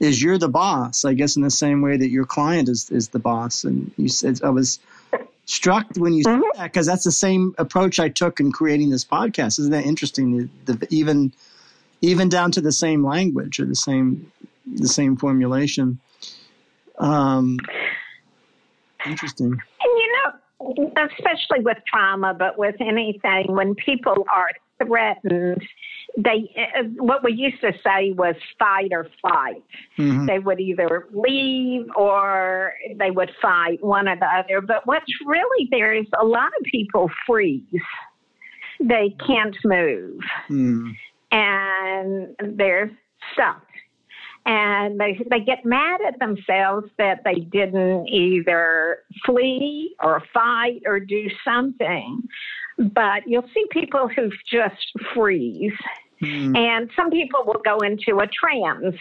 is 0.00 0.20
you're 0.20 0.38
the 0.38 0.48
boss. 0.48 1.04
I 1.04 1.14
guess 1.14 1.36
in 1.36 1.42
the 1.42 1.52
same 1.52 1.82
way 1.82 1.96
that 1.96 2.08
your 2.08 2.24
client 2.24 2.68
is 2.68 2.90
is 2.90 3.10
the 3.10 3.20
boss. 3.20 3.62
And 3.62 3.92
you 3.96 4.08
said 4.08 4.40
I 4.42 4.50
was 4.50 4.80
struck 5.44 5.86
when 5.94 6.14
you 6.14 6.24
mm-hmm. 6.24 6.40
said 6.40 6.50
that 6.56 6.72
because 6.72 6.84
that's 6.84 7.04
the 7.04 7.12
same 7.12 7.54
approach 7.58 8.00
I 8.00 8.08
took 8.08 8.40
in 8.40 8.50
creating 8.50 8.90
this 8.90 9.04
podcast. 9.04 9.60
Isn't 9.60 9.70
that 9.70 9.86
interesting? 9.86 10.50
The, 10.64 10.72
the, 10.72 10.86
even 10.90 11.32
even 12.00 12.28
down 12.28 12.50
to 12.52 12.60
the 12.60 12.72
same 12.72 13.06
language 13.06 13.60
or 13.60 13.66
the 13.66 13.76
same 13.76 14.32
the 14.66 14.88
same 14.88 15.16
formulation. 15.16 16.00
Um, 16.98 17.60
interesting. 19.06 19.62
And 20.66 20.78
you 20.78 20.92
know, 20.94 21.08
especially 21.18 21.64
with 21.64 21.78
trauma, 21.86 22.34
but 22.34 22.58
with 22.58 22.76
anything, 22.80 23.46
when 23.48 23.74
people 23.74 24.26
are 24.32 24.50
threatened 24.84 25.62
they 26.16 26.50
uh, 26.56 26.82
what 26.96 27.24
we 27.24 27.32
used 27.32 27.60
to 27.60 27.72
say 27.84 28.12
was 28.12 28.34
fight 28.58 28.90
or 28.92 29.06
flight. 29.20 29.62
Mm-hmm. 29.98 30.26
They 30.26 30.38
would 30.38 30.60
either 30.60 31.08
leave 31.12 31.86
or 31.96 32.74
they 32.96 33.10
would 33.10 33.30
fight 33.40 33.82
one 33.82 34.08
or 34.08 34.16
the 34.16 34.26
other. 34.26 34.60
But 34.60 34.86
what's 34.86 35.10
really 35.26 35.68
there 35.70 35.94
is 35.94 36.06
a 36.20 36.24
lot 36.24 36.48
of 36.58 36.64
people 36.64 37.10
freeze. 37.26 37.62
They 38.80 39.14
can't 39.26 39.56
move, 39.64 40.20
mm. 40.50 40.92
and 41.30 42.36
they're 42.56 42.90
stuck. 43.32 43.64
And 44.44 44.98
they 44.98 45.18
they 45.30 45.40
get 45.40 45.64
mad 45.64 46.00
at 46.06 46.18
themselves 46.18 46.88
that 46.98 47.20
they 47.24 47.40
didn't 47.40 48.08
either 48.08 48.98
flee 49.24 49.94
or 50.02 50.22
fight 50.34 50.82
or 50.84 50.98
do 50.98 51.28
something. 51.44 52.22
But 52.78 53.22
you'll 53.26 53.48
see 53.54 53.64
people 53.70 54.08
who 54.08 54.30
just 54.50 54.92
freeze 55.14 55.72
Mm. 56.22 56.56
And 56.56 56.90
some 56.94 57.10
people 57.10 57.40
will 57.46 57.60
go 57.64 57.78
into 57.78 58.20
a 58.20 58.26
trance. 58.26 58.96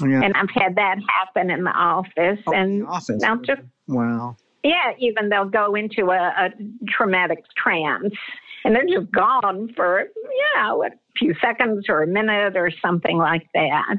Yeah. 0.00 0.22
And 0.22 0.34
I've 0.34 0.50
had 0.54 0.76
that 0.76 0.96
happen 1.08 1.50
in 1.50 1.64
the 1.64 1.70
office. 1.70 2.38
Oh, 2.46 2.52
and 2.52 2.82
the 2.82 2.86
office. 2.86 3.20
Now 3.20 3.36
just, 3.36 3.62
wow. 3.86 4.36
Yeah, 4.64 4.92
even 4.98 5.28
they'll 5.28 5.48
go 5.48 5.74
into 5.74 6.10
a, 6.10 6.16
a 6.16 6.50
traumatic 6.88 7.44
trance 7.56 8.14
and 8.64 8.74
they're 8.74 8.86
just 8.86 9.12
gone 9.12 9.72
for, 9.76 10.00
you 10.00 10.44
know, 10.56 10.84
a 10.84 10.90
few 11.16 11.34
seconds 11.40 11.86
or 11.88 12.02
a 12.02 12.06
minute 12.06 12.56
or 12.56 12.70
something 12.82 13.18
like 13.18 13.46
that. 13.54 13.96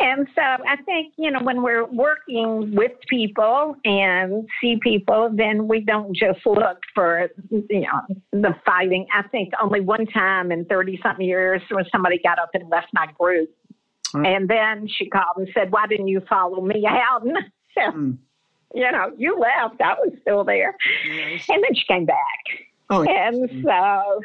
And 0.00 0.26
so 0.34 0.42
I 0.42 0.76
think, 0.84 1.14
you 1.16 1.30
know, 1.30 1.40
when 1.42 1.62
we're 1.62 1.84
working 1.86 2.74
with 2.74 2.92
people 3.08 3.76
and 3.84 4.48
see 4.60 4.78
people, 4.82 5.30
then 5.32 5.68
we 5.68 5.80
don't 5.80 6.14
just 6.16 6.40
look 6.44 6.78
for, 6.94 7.28
you 7.50 7.80
know, 7.80 8.16
the 8.32 8.54
fighting. 8.66 9.06
I 9.14 9.22
think 9.28 9.52
only 9.62 9.80
one 9.80 10.06
time 10.06 10.50
in 10.50 10.64
30 10.64 10.98
something 11.02 11.24
years 11.24 11.62
when 11.70 11.84
somebody 11.92 12.18
got 12.24 12.38
up 12.38 12.50
and 12.54 12.68
left 12.68 12.88
my 12.92 13.06
group. 13.18 13.50
And 14.14 14.48
then 14.48 14.86
she 14.88 15.08
called 15.08 15.36
and 15.38 15.48
said, 15.52 15.72
Why 15.72 15.86
didn't 15.88 16.08
you 16.08 16.22
follow 16.28 16.60
me 16.60 16.86
out? 16.86 17.24
And 17.24 17.36
mm. 17.78 18.18
you 18.72 18.92
know, 18.92 19.12
you 19.16 19.38
left. 19.38 19.80
I 19.80 19.94
was 19.94 20.12
still 20.20 20.44
there. 20.44 20.76
Yes. 21.04 21.44
And 21.48 21.64
then 21.64 21.74
she 21.74 21.82
came 21.88 22.06
back. 22.06 22.18
Oh, 22.90 23.02
and 23.02 23.50
so 23.64 24.20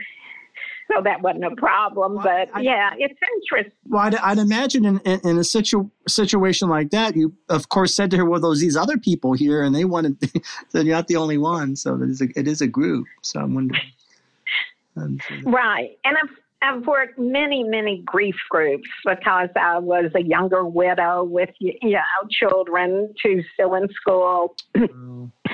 so 0.92 1.02
that 1.04 1.22
wasn't 1.22 1.46
a 1.46 1.56
problem. 1.56 2.16
Well, 2.16 2.24
but 2.24 2.50
I, 2.54 2.62
yeah, 2.62 2.92
it's 2.98 3.20
interesting. 3.36 3.72
Well, 3.88 4.02
I'd, 4.02 4.16
I'd 4.16 4.38
imagine 4.38 4.86
in, 4.86 5.00
in, 5.00 5.20
in, 5.24 5.38
a 5.38 5.44
situ, 5.44 5.90
situation 6.08 6.70
like 6.70 6.90
that, 6.92 7.16
you 7.16 7.34
of 7.50 7.70
course 7.70 7.94
said 7.94 8.12
to 8.12 8.18
her, 8.18 8.26
"Well, 8.26 8.40
those 8.40 8.60
these 8.60 8.76
other 8.76 8.98
people 8.98 9.34
here, 9.34 9.62
and 9.62 9.76
they 9.76 9.86
wanted." 9.86 10.18
so 10.70 10.80
you're 10.80 10.96
not 10.96 11.08
the 11.08 11.16
only 11.16 11.38
one. 11.38 11.76
So 11.76 11.96
it 11.96 12.10
is 12.10 12.22
a, 12.22 12.28
it 12.36 12.48
is 12.48 12.62
a 12.62 12.68
group. 12.68 13.08
So 13.22 13.40
I'm 13.40 13.54
wondering. 13.54 13.82
Um, 14.98 15.20
right, 15.46 15.98
and 16.04 16.18
I've 16.18 16.36
I've 16.62 16.86
worked 16.86 17.18
many, 17.18 17.64
many 17.64 18.02
grief 18.06 18.36
groups 18.50 18.90
because 19.06 19.50
I 19.56 19.80
was 19.80 20.12
a 20.16 20.22
younger 20.22 20.66
widow 20.66 21.24
with 21.24 21.50
you 21.60 21.74
know 21.84 22.00
children, 22.30 23.14
two 23.24 23.44
still 23.54 23.76
in 23.76 23.88
school, 23.90 24.56
oh. 24.78 25.32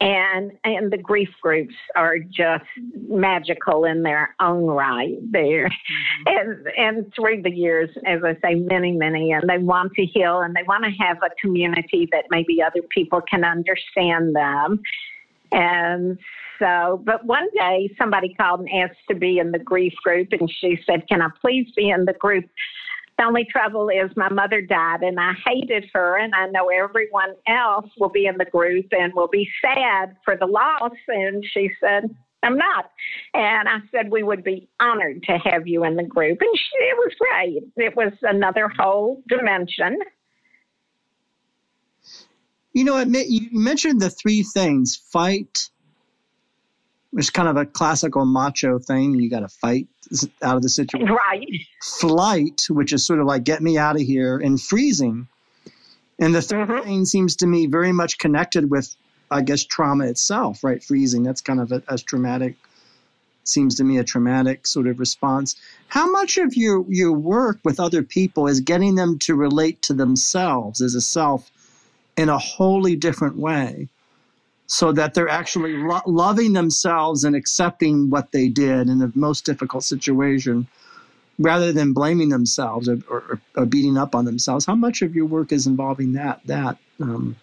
and 0.00 0.52
and 0.64 0.92
the 0.92 0.98
grief 0.98 1.30
groups 1.40 1.74
are 1.94 2.18
just 2.18 2.64
magical 3.08 3.84
in 3.84 4.02
their 4.02 4.34
own 4.40 4.66
right. 4.66 5.16
There, 5.30 5.68
mm-hmm. 5.68 6.22
and 6.26 6.66
and 6.76 7.14
through 7.14 7.42
the 7.42 7.50
years, 7.50 7.90
as 8.06 8.20
I 8.24 8.34
say, 8.42 8.56
many, 8.56 8.92
many, 8.92 9.32
and 9.32 9.48
they 9.48 9.58
want 9.58 9.92
to 9.94 10.04
heal 10.04 10.40
and 10.40 10.54
they 10.54 10.64
want 10.64 10.84
to 10.84 10.90
have 11.02 11.18
a 11.22 11.30
community 11.40 12.08
that 12.12 12.24
maybe 12.30 12.62
other 12.62 12.82
people 12.94 13.20
can 13.22 13.44
understand 13.44 14.36
them, 14.36 14.80
and 15.52 16.18
so, 16.58 17.02
but 17.04 17.24
one 17.24 17.48
day 17.58 17.90
somebody 17.98 18.34
called 18.34 18.60
and 18.60 18.68
asked 18.82 18.98
to 19.08 19.14
be 19.14 19.38
in 19.38 19.52
the 19.52 19.58
grief 19.58 19.94
group, 20.02 20.28
and 20.32 20.50
she 20.60 20.78
said, 20.86 21.06
Can 21.08 21.22
I 21.22 21.28
please 21.40 21.70
be 21.76 21.90
in 21.90 22.04
the 22.04 22.14
group? 22.14 22.44
The 23.18 23.24
only 23.24 23.46
trouble 23.50 23.88
is 23.88 24.14
my 24.14 24.28
mother 24.28 24.60
died, 24.60 25.02
and 25.02 25.18
I 25.18 25.32
hated 25.46 25.86
her, 25.94 26.18
and 26.18 26.34
I 26.34 26.48
know 26.48 26.68
everyone 26.68 27.34
else 27.48 27.90
will 27.98 28.10
be 28.10 28.26
in 28.26 28.36
the 28.36 28.44
group 28.44 28.86
and 28.92 29.14
will 29.14 29.28
be 29.28 29.48
sad 29.62 30.16
for 30.24 30.36
the 30.36 30.46
loss. 30.46 30.92
And 31.08 31.42
she 31.52 31.70
said, 31.80 32.14
I'm 32.42 32.58
not. 32.58 32.90
And 33.32 33.68
I 33.68 33.78
said, 33.90 34.10
We 34.10 34.22
would 34.22 34.44
be 34.44 34.68
honored 34.80 35.22
to 35.24 35.38
have 35.38 35.66
you 35.66 35.84
in 35.84 35.96
the 35.96 36.04
group. 36.04 36.38
And 36.40 36.50
she, 36.54 36.84
it 36.84 36.96
was 36.96 37.12
great. 37.18 37.62
It 37.76 37.96
was 37.96 38.12
another 38.22 38.68
whole 38.68 39.22
dimension. 39.28 39.98
You 42.72 42.84
know, 42.84 42.98
you 42.98 43.48
mentioned 43.52 44.02
the 44.02 44.10
three 44.10 44.42
things 44.42 44.96
fight, 45.10 45.70
it's 47.12 47.30
kind 47.30 47.48
of 47.48 47.56
a 47.56 47.66
classical 47.66 48.24
macho 48.24 48.78
thing. 48.78 49.14
You 49.14 49.30
got 49.30 49.40
to 49.40 49.48
fight 49.48 49.88
out 50.42 50.56
of 50.56 50.62
the 50.62 50.68
situation. 50.68 51.08
Right. 51.08 51.46
Flight, 51.82 52.62
which 52.68 52.92
is 52.92 53.06
sort 53.06 53.20
of 53.20 53.26
like 53.26 53.44
get 53.44 53.62
me 53.62 53.78
out 53.78 53.96
of 53.96 54.02
here, 54.02 54.38
and 54.38 54.60
freezing. 54.60 55.28
And 56.18 56.34
the 56.34 56.42
third 56.42 56.68
mm-hmm. 56.68 56.84
thing 56.84 57.04
seems 57.04 57.36
to 57.36 57.46
me 57.46 57.66
very 57.66 57.92
much 57.92 58.18
connected 58.18 58.70
with, 58.70 58.94
I 59.30 59.42
guess, 59.42 59.64
trauma 59.64 60.06
itself, 60.06 60.64
right? 60.64 60.82
Freezing. 60.82 61.22
That's 61.22 61.40
kind 61.40 61.60
of 61.60 61.72
a, 61.72 61.82
as 61.90 62.02
traumatic, 62.02 62.56
seems 63.44 63.74
to 63.76 63.84
me 63.84 63.98
a 63.98 64.04
traumatic 64.04 64.66
sort 64.66 64.86
of 64.86 64.98
response. 64.98 65.56
How 65.88 66.10
much 66.10 66.38
of 66.38 66.56
your, 66.56 66.84
your 66.88 67.12
work 67.12 67.58
with 67.64 67.78
other 67.78 68.02
people 68.02 68.46
is 68.48 68.60
getting 68.60 68.94
them 68.94 69.18
to 69.20 69.34
relate 69.34 69.82
to 69.82 69.94
themselves 69.94 70.80
as 70.80 70.94
a 70.94 71.00
self 71.00 71.50
in 72.16 72.28
a 72.28 72.38
wholly 72.38 72.96
different 72.96 73.36
way? 73.36 73.88
So 74.66 74.92
that 74.92 75.14
they're 75.14 75.28
actually 75.28 75.76
lo- 75.76 76.00
loving 76.06 76.52
themselves 76.52 77.24
and 77.24 77.36
accepting 77.36 78.10
what 78.10 78.32
they 78.32 78.48
did 78.48 78.88
in 78.88 78.98
the 78.98 79.12
most 79.14 79.44
difficult 79.44 79.84
situation 79.84 80.66
rather 81.38 81.72
than 81.72 81.92
blaming 81.92 82.30
themselves 82.30 82.88
or, 82.88 82.98
or, 83.08 83.40
or 83.56 83.66
beating 83.66 83.96
up 83.96 84.14
on 84.14 84.24
themselves. 84.24 84.64
How 84.64 84.74
much 84.74 85.02
of 85.02 85.14
your 85.14 85.26
work 85.26 85.52
is 85.52 85.66
involving 85.66 86.14
that 86.14 86.40
that 86.46 86.78
um, 87.00 87.36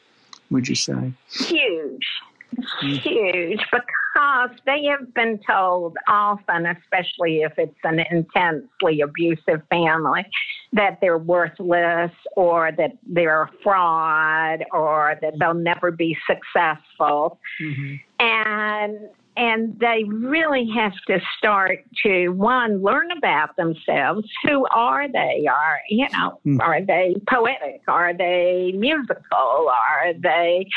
would 0.49 0.67
you 0.67 0.75
say? 0.75 1.13
Huge. 1.31 2.07
Huge 2.81 3.59
because 3.71 4.02
they 4.65 4.85
have 4.85 5.13
been 5.13 5.39
told 5.47 5.97
often, 6.07 6.65
especially 6.65 7.41
if 7.41 7.53
it's 7.57 7.73
an 7.83 7.99
intensely 8.11 9.01
abusive 9.01 9.61
family, 9.69 10.25
that 10.73 10.99
they're 11.01 11.17
worthless 11.17 12.11
or 12.35 12.71
that 12.77 12.97
they're 13.07 13.43
a 13.43 13.51
fraud 13.63 14.63
or 14.71 15.17
that 15.21 15.33
they'll 15.39 15.53
never 15.53 15.91
be 15.91 16.17
successful. 16.27 17.39
Mm-hmm. 17.61 17.95
And 18.19 18.97
and 19.35 19.79
they 19.79 20.03
really 20.07 20.69
have 20.75 20.93
to 21.07 21.19
start 21.37 21.83
to 22.03 22.29
one 22.29 22.81
learn 22.83 23.09
about 23.17 23.55
themselves 23.55 24.27
who 24.43 24.65
are 24.71 25.07
they 25.11 25.45
are 25.49 25.79
you 25.89 26.07
know 26.13 26.39
mm. 26.45 26.59
are 26.61 26.81
they 26.85 27.15
poetic 27.27 27.81
are 27.87 28.13
they 28.15 28.73
musical 28.75 29.69
are 29.69 30.13
they 30.21 30.67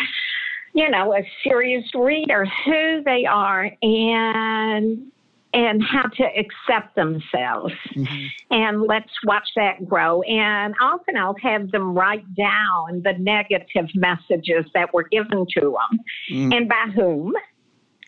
you 0.77 0.91
know, 0.91 1.15
a 1.15 1.23
serious 1.43 1.85
reader 1.95 2.47
who 2.67 3.03
they 3.03 3.25
are 3.25 3.71
and 3.83 5.11
and 5.55 5.83
how 5.83 6.03
to 6.03 6.25
accept 6.25 6.95
themselves. 6.97 7.73
Mm-hmm. 7.95 8.27
And 8.51 8.83
let's 8.83 9.11
watch 9.25 9.49
that 9.57 9.89
grow. 9.89 10.21
And 10.23 10.75
often 10.83 11.17
I'll 11.17 11.37
have 11.43 11.71
them 11.71 11.95
write 11.95 12.27
down 12.35 13.03
the 13.03 13.15
negative 13.19 13.87
messages 13.95 14.67
that 14.75 14.93
were 14.93 15.05
given 15.05 15.47
to 15.55 15.61
them 15.61 16.01
mm. 16.31 16.55
and 16.55 16.69
by 16.69 16.89
whom. 16.95 17.33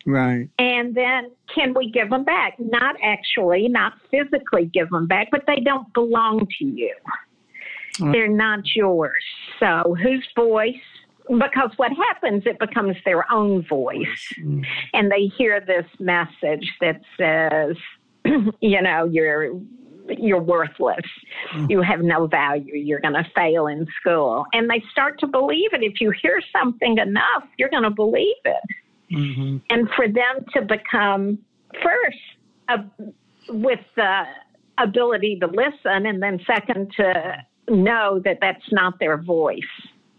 Right. 0.05 0.47
And 0.59 0.93
then 0.93 1.31
can 1.55 1.73
we 1.73 1.89
give 1.89 2.11
them 2.11 2.23
back? 2.23 2.53
Not 2.59 2.97
actually, 3.03 3.67
not 3.67 3.93
physically 4.11 4.69
give 4.71 4.91
them 4.91 5.07
back, 5.07 5.29
but 5.31 5.41
they 5.47 5.59
don't 5.59 5.91
belong 5.95 6.47
to 6.59 6.65
you. 6.65 6.95
Mm. 7.97 8.11
They're 8.11 8.27
not 8.27 8.59
yours. 8.75 9.23
So 9.59 9.95
whose 9.99 10.27
voice 10.35 10.75
because 11.37 11.71
what 11.77 11.91
happens, 11.91 12.43
it 12.45 12.57
becomes 12.59 12.95
their 13.05 13.31
own 13.31 13.65
voice. 13.67 14.33
Mm. 14.41 14.65
And 14.93 15.11
they 15.11 15.31
hear 15.37 15.59
this 15.59 15.85
message 15.99 16.67
that 16.81 17.01
says, 17.17 17.75
you 18.61 18.81
know, 18.81 19.05
you're 19.05 19.51
you're 20.17 20.41
worthless. 20.41 21.05
Mm. 21.53 21.69
You 21.69 21.81
have 21.83 22.01
no 22.01 22.25
value. 22.25 22.75
You're 22.75 22.99
going 22.99 23.13
to 23.13 23.25
fail 23.35 23.67
in 23.67 23.85
school. 23.99 24.43
And 24.53 24.67
they 24.67 24.83
start 24.91 25.19
to 25.19 25.27
believe 25.27 25.71
it. 25.71 25.83
If 25.83 26.01
you 26.01 26.11
hear 26.19 26.41
something 26.51 26.97
enough, 26.97 27.43
you're 27.59 27.69
going 27.69 27.83
to 27.83 27.91
believe 27.91 28.35
it. 28.43 29.15
Mm-hmm. 29.15 29.57
And 29.69 29.87
for 29.95 30.07
them 30.07 30.45
to 30.53 30.61
become 30.63 31.37
first 31.83 32.17
uh, 32.69 32.77
with 33.49 33.81
the 33.95 34.23
ability 34.79 35.37
to 35.41 35.47
listen, 35.47 36.07
and 36.07 36.23
then 36.23 36.39
second 36.47 36.91
to 36.97 37.35
know 37.69 38.19
that 38.25 38.39
that's 38.41 38.65
not 38.71 38.97
their 38.99 39.17
voice. 39.21 39.59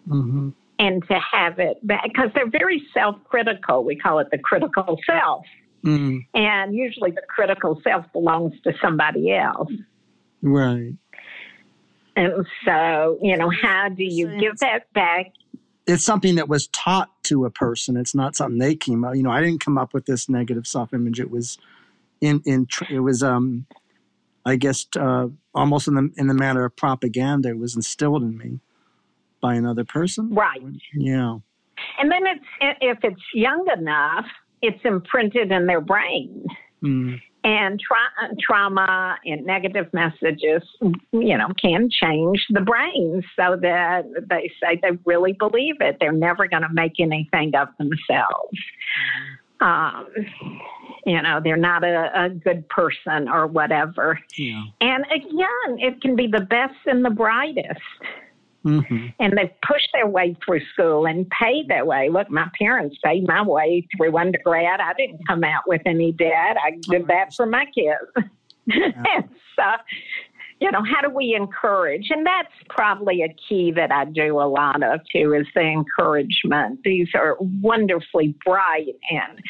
Mm-hmm 0.08 0.50
and 0.80 1.06
to 1.08 1.20
have 1.32 1.58
it 1.58 1.86
back 1.86 2.04
because 2.04 2.30
they're 2.34 2.48
very 2.48 2.82
self-critical. 2.94 3.84
We 3.84 3.96
call 3.96 4.18
it 4.18 4.28
the 4.32 4.38
critical 4.38 4.98
self. 5.06 5.44
Mm. 5.84 6.20
And 6.32 6.74
usually 6.74 7.10
the 7.10 7.22
critical 7.28 7.78
self 7.84 8.06
belongs 8.14 8.54
to 8.64 8.72
somebody 8.82 9.34
else. 9.34 9.70
Right. 10.40 10.94
And 12.16 12.46
so, 12.64 13.18
you 13.20 13.36
know, 13.36 13.50
how 13.62 13.90
do 13.90 14.04
you 14.04 14.38
give 14.40 14.58
that 14.60 14.90
back? 14.94 15.32
It's 15.86 16.04
something 16.04 16.36
that 16.36 16.48
was 16.48 16.66
taught 16.68 17.10
to 17.24 17.44
a 17.44 17.50
person. 17.50 17.98
It's 17.98 18.14
not 18.14 18.34
something 18.34 18.58
they 18.58 18.74
came 18.74 19.04
up. 19.04 19.16
You 19.16 19.22
know, 19.22 19.30
I 19.30 19.42
didn't 19.42 19.60
come 19.62 19.76
up 19.76 19.92
with 19.92 20.06
this 20.06 20.30
negative 20.30 20.66
self-image. 20.66 21.20
It 21.20 21.30
was 21.30 21.58
in 22.22 22.42
in 22.46 22.68
it 22.88 23.00
was 23.00 23.22
um, 23.22 23.66
I 24.46 24.56
guess 24.56 24.86
uh, 24.98 25.28
almost 25.54 25.88
in 25.88 25.94
the 25.94 26.10
in 26.16 26.26
the 26.26 26.34
manner 26.34 26.64
of 26.64 26.74
propaganda. 26.76 27.50
It 27.50 27.58
was 27.58 27.76
instilled 27.76 28.22
in 28.22 28.38
me 28.38 28.60
by 29.40 29.54
another 29.54 29.84
person. 29.84 30.34
Right. 30.34 30.60
Yeah. 30.94 31.38
And 31.98 32.10
then 32.10 32.26
it's 32.26 32.44
if 32.80 32.98
it's 33.02 33.22
young 33.34 33.66
enough, 33.76 34.26
it's 34.62 34.80
imprinted 34.84 35.50
in 35.50 35.66
their 35.66 35.80
brain. 35.80 36.44
Mm. 36.82 37.20
And 37.42 37.80
tra- 37.80 38.36
trauma 38.38 39.16
and 39.24 39.46
negative 39.46 39.86
messages, 39.94 40.62
you 41.12 41.38
know, 41.38 41.48
can 41.60 41.88
change 41.90 42.44
the 42.50 42.60
brain 42.60 43.22
so 43.34 43.56
that 43.62 44.02
they 44.28 44.50
say 44.62 44.78
they 44.82 44.98
really 45.06 45.32
believe 45.32 45.76
it. 45.80 45.96
They're 46.00 46.12
never 46.12 46.46
going 46.46 46.64
to 46.64 46.72
make 46.72 47.00
anything 47.00 47.54
of 47.54 47.68
themselves. 47.78 48.58
Um, 49.62 50.06
you 51.06 51.22
know, 51.22 51.40
they're 51.42 51.56
not 51.56 51.82
a, 51.82 52.10
a 52.14 52.28
good 52.28 52.68
person 52.68 53.26
or 53.28 53.46
whatever. 53.46 54.20
Yeah. 54.36 54.62
And 54.82 55.04
again, 55.06 55.78
it 55.78 56.02
can 56.02 56.16
be 56.16 56.26
the 56.26 56.40
best 56.40 56.74
and 56.84 57.02
the 57.02 57.10
brightest. 57.10 57.80
Mm-hmm. 58.64 59.06
And 59.18 59.32
they've 59.36 59.50
pushed 59.66 59.88
their 59.94 60.06
way 60.06 60.36
through 60.44 60.60
school 60.72 61.06
and 61.06 61.28
paid 61.30 61.68
their 61.68 61.84
way. 61.84 62.08
Look, 62.10 62.30
my 62.30 62.48
parents 62.58 62.96
paid 63.02 63.26
my 63.26 63.42
way 63.42 63.86
through 63.96 64.16
undergrad. 64.16 64.80
I 64.80 64.92
didn't 64.94 65.26
come 65.26 65.44
out 65.44 65.62
with 65.66 65.82
any 65.86 66.12
debt. 66.12 66.56
I 66.62 66.72
did 66.90 67.06
that 67.08 67.34
for 67.34 67.46
my 67.46 67.64
kids. 67.66 68.28
Yeah. 68.66 68.92
and 69.16 69.28
so, 69.56 69.64
you 70.60 70.70
know, 70.70 70.82
how 70.84 71.00
do 71.00 71.14
we 71.14 71.34
encourage? 71.34 72.08
And 72.10 72.26
that's 72.26 72.52
probably 72.68 73.22
a 73.22 73.34
key 73.48 73.72
that 73.72 73.90
I 73.90 74.04
do 74.04 74.38
a 74.38 74.48
lot 74.48 74.82
of 74.82 75.00
too 75.10 75.32
is 75.32 75.46
the 75.54 75.62
encouragement. 75.62 76.80
These 76.84 77.08
are 77.14 77.36
wonderfully 77.40 78.34
bright 78.44 78.94
and 79.10 79.40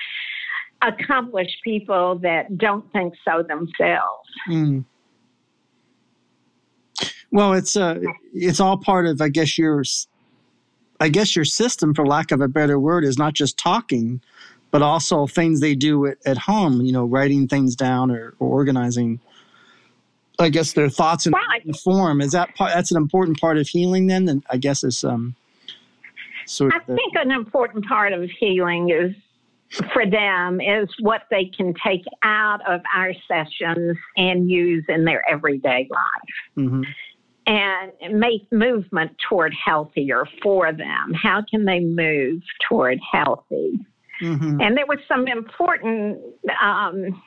accomplished 0.83 1.57
people 1.65 2.19
that 2.23 2.57
don't 2.57 2.91
think 2.93 3.15
so 3.25 3.43
themselves. 3.43 4.29
Mm. 4.49 4.85
Well, 7.31 7.53
it's 7.53 7.77
uh, 7.77 8.01
it's 8.35 8.61
all 8.61 8.77
part 8.77 9.07
of, 9.07 9.21
I 9.21 9.29
guess, 9.29 9.57
your, 9.57 9.85
I 10.99 11.09
guess, 11.09 11.37
your 11.37 11.45
system, 11.45 11.95
for 11.95 12.07
lack 12.07 12.33
of 12.33 12.41
a 12.41 12.49
better 12.49 12.79
word, 12.79 13.05
is 13.05 13.19
not 13.19 13.35
just 13.35 13.57
talking, 13.57 14.21
but 14.71 14.83
also 14.83 15.27
things 15.27 15.61
they 15.61 15.75
do 15.75 16.07
at, 16.07 16.19
at 16.27 16.39
home. 16.39 16.81
You 16.81 16.93
know, 16.93 17.05
writing 17.05 17.47
things 17.47 17.77
down 17.77 18.11
or, 18.11 18.35
or 18.39 18.49
organizing. 18.49 19.21
I 20.39 20.49
guess 20.49 20.73
their 20.73 20.89
thoughts 20.89 21.27
in 21.27 21.33
right. 21.33 21.77
form 21.77 22.23
is 22.23 22.33
that 22.33 22.55
part, 22.57 22.73
that's 22.73 22.91
an 22.91 22.97
important 22.97 23.39
part 23.39 23.59
of 23.59 23.69
healing. 23.69 24.07
Then, 24.07 24.27
and 24.29 24.43
I 24.51 24.57
guess 24.57 24.83
is 24.83 25.05
um, 25.05 25.35
sort 26.47 26.73
I 26.73 26.79
of. 26.79 26.87
the- 26.87 26.97
think 26.97 27.15
an 27.17 27.31
important 27.31 27.85
part 27.87 28.13
of 28.13 28.29
healing 28.39 28.91
is 28.91 29.15
for 29.93 30.05
them 30.05 30.61
is 30.61 30.89
what 30.99 31.23
they 31.31 31.45
can 31.45 31.73
take 31.87 32.05
out 32.25 32.61
of 32.69 32.81
our 32.93 33.13
sessions 33.29 33.97
and 34.17 34.51
use 34.51 34.85
in 34.89 35.05
their 35.05 35.23
everyday 35.31 35.87
life 35.91 36.35
Mhm. 36.59 36.85
And 37.51 38.21
make 38.21 38.51
movement 38.53 39.11
toward 39.29 39.53
healthier 39.53 40.25
for 40.41 40.73
them. 40.73 41.13
How 41.21 41.43
can 41.51 41.65
they 41.65 41.81
move 41.81 42.43
toward 42.69 43.01
healthy? 43.13 43.73
Mhm. 44.21 44.63
And 44.63 44.77
there 44.77 44.87
was 44.87 44.99
some 45.09 45.27
important 45.27 46.21
um, 46.63 47.21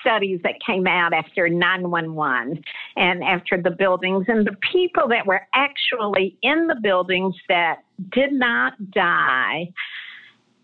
studies 0.00 0.40
that 0.42 0.54
came 0.66 0.86
out 0.86 1.14
after 1.14 1.48
911 1.48 2.62
and 2.96 3.24
after 3.24 3.56
the 3.56 3.70
buildings, 3.70 4.26
and 4.28 4.46
the 4.46 4.56
people 4.72 5.08
that 5.08 5.26
were 5.26 5.46
actually 5.54 6.36
in 6.42 6.66
the 6.66 6.76
buildings 6.82 7.34
that 7.48 7.84
did 8.10 8.32
not 8.32 8.74
die 8.90 9.72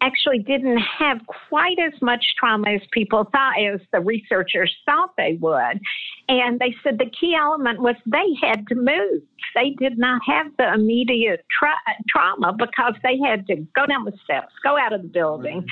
actually 0.06 0.38
didn't 0.38 0.78
have 0.78 1.18
quite 1.48 1.78
as 1.78 2.00
much 2.00 2.24
trauma 2.38 2.70
as 2.70 2.80
people 2.92 3.28
thought, 3.32 3.54
as 3.60 3.80
the 3.92 4.00
researchers 4.00 4.74
thought 4.86 5.10
they 5.16 5.36
would. 5.40 5.80
And 6.28 6.58
they 6.58 6.74
said 6.82 6.98
the 6.98 7.10
key 7.18 7.36
element 7.40 7.80
was 7.80 7.96
they 8.06 8.46
had 8.46 8.66
to 8.68 8.74
move. 8.74 9.22
They 9.54 9.70
did 9.78 9.98
not 9.98 10.20
have 10.26 10.46
the 10.58 10.72
immediate 10.74 11.44
tra- 11.58 11.96
trauma 12.08 12.52
because 12.52 12.94
they 13.02 13.18
had 13.24 13.46
to 13.46 13.56
go 13.74 13.86
down 13.86 14.04
the 14.04 14.12
steps, 14.24 14.52
go 14.62 14.76
out 14.78 14.92
of 14.92 15.02
the 15.02 15.08
building, 15.08 15.66